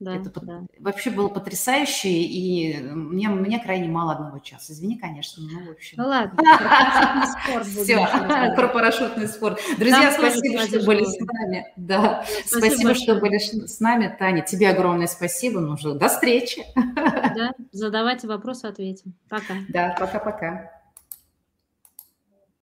Да, 0.00 0.16
это 0.16 0.32
да. 0.40 0.62
вообще 0.78 1.10
было 1.10 1.28
потрясающе, 1.28 2.08
и 2.08 2.80
мне, 2.80 3.28
мне 3.28 3.58
крайне 3.58 3.86
мало 3.86 4.12
одного 4.12 4.38
часа. 4.38 4.72
Извини, 4.72 4.98
конечно, 4.98 5.42
но 5.42 5.68
в 5.68 5.70
общем. 5.72 5.98
Ну 5.98 6.08
ладно, 6.08 6.36
парашютный 6.42 7.26
спорт. 7.26 7.66
Все, 7.66 8.54
про 8.56 8.68
парашютный 8.68 9.28
спорт. 9.28 9.60
Друзья, 9.76 10.10
спасибо, 10.12 10.62
что 10.62 10.86
были 10.86 11.04
с 11.04 11.20
нами. 11.20 11.66
Да, 11.76 12.24
спасибо, 12.46 12.66
спасибо 12.70 12.94
что 12.94 13.14
были 13.16 13.36
с 13.36 13.78
нами, 13.78 14.16
Таня. 14.18 14.40
Тебе 14.40 14.70
огромное 14.70 15.06
спасибо. 15.06 15.60
Ну, 15.60 15.74
уже 15.74 15.92
до 15.92 16.08
встречи. 16.08 16.64
Да, 16.74 17.52
задавайте 17.70 18.26
вопросы, 18.26 18.64
ответим. 18.64 19.12
Пока. 19.28 19.54
Да, 19.68 19.94
пока-пока. 20.00 20.79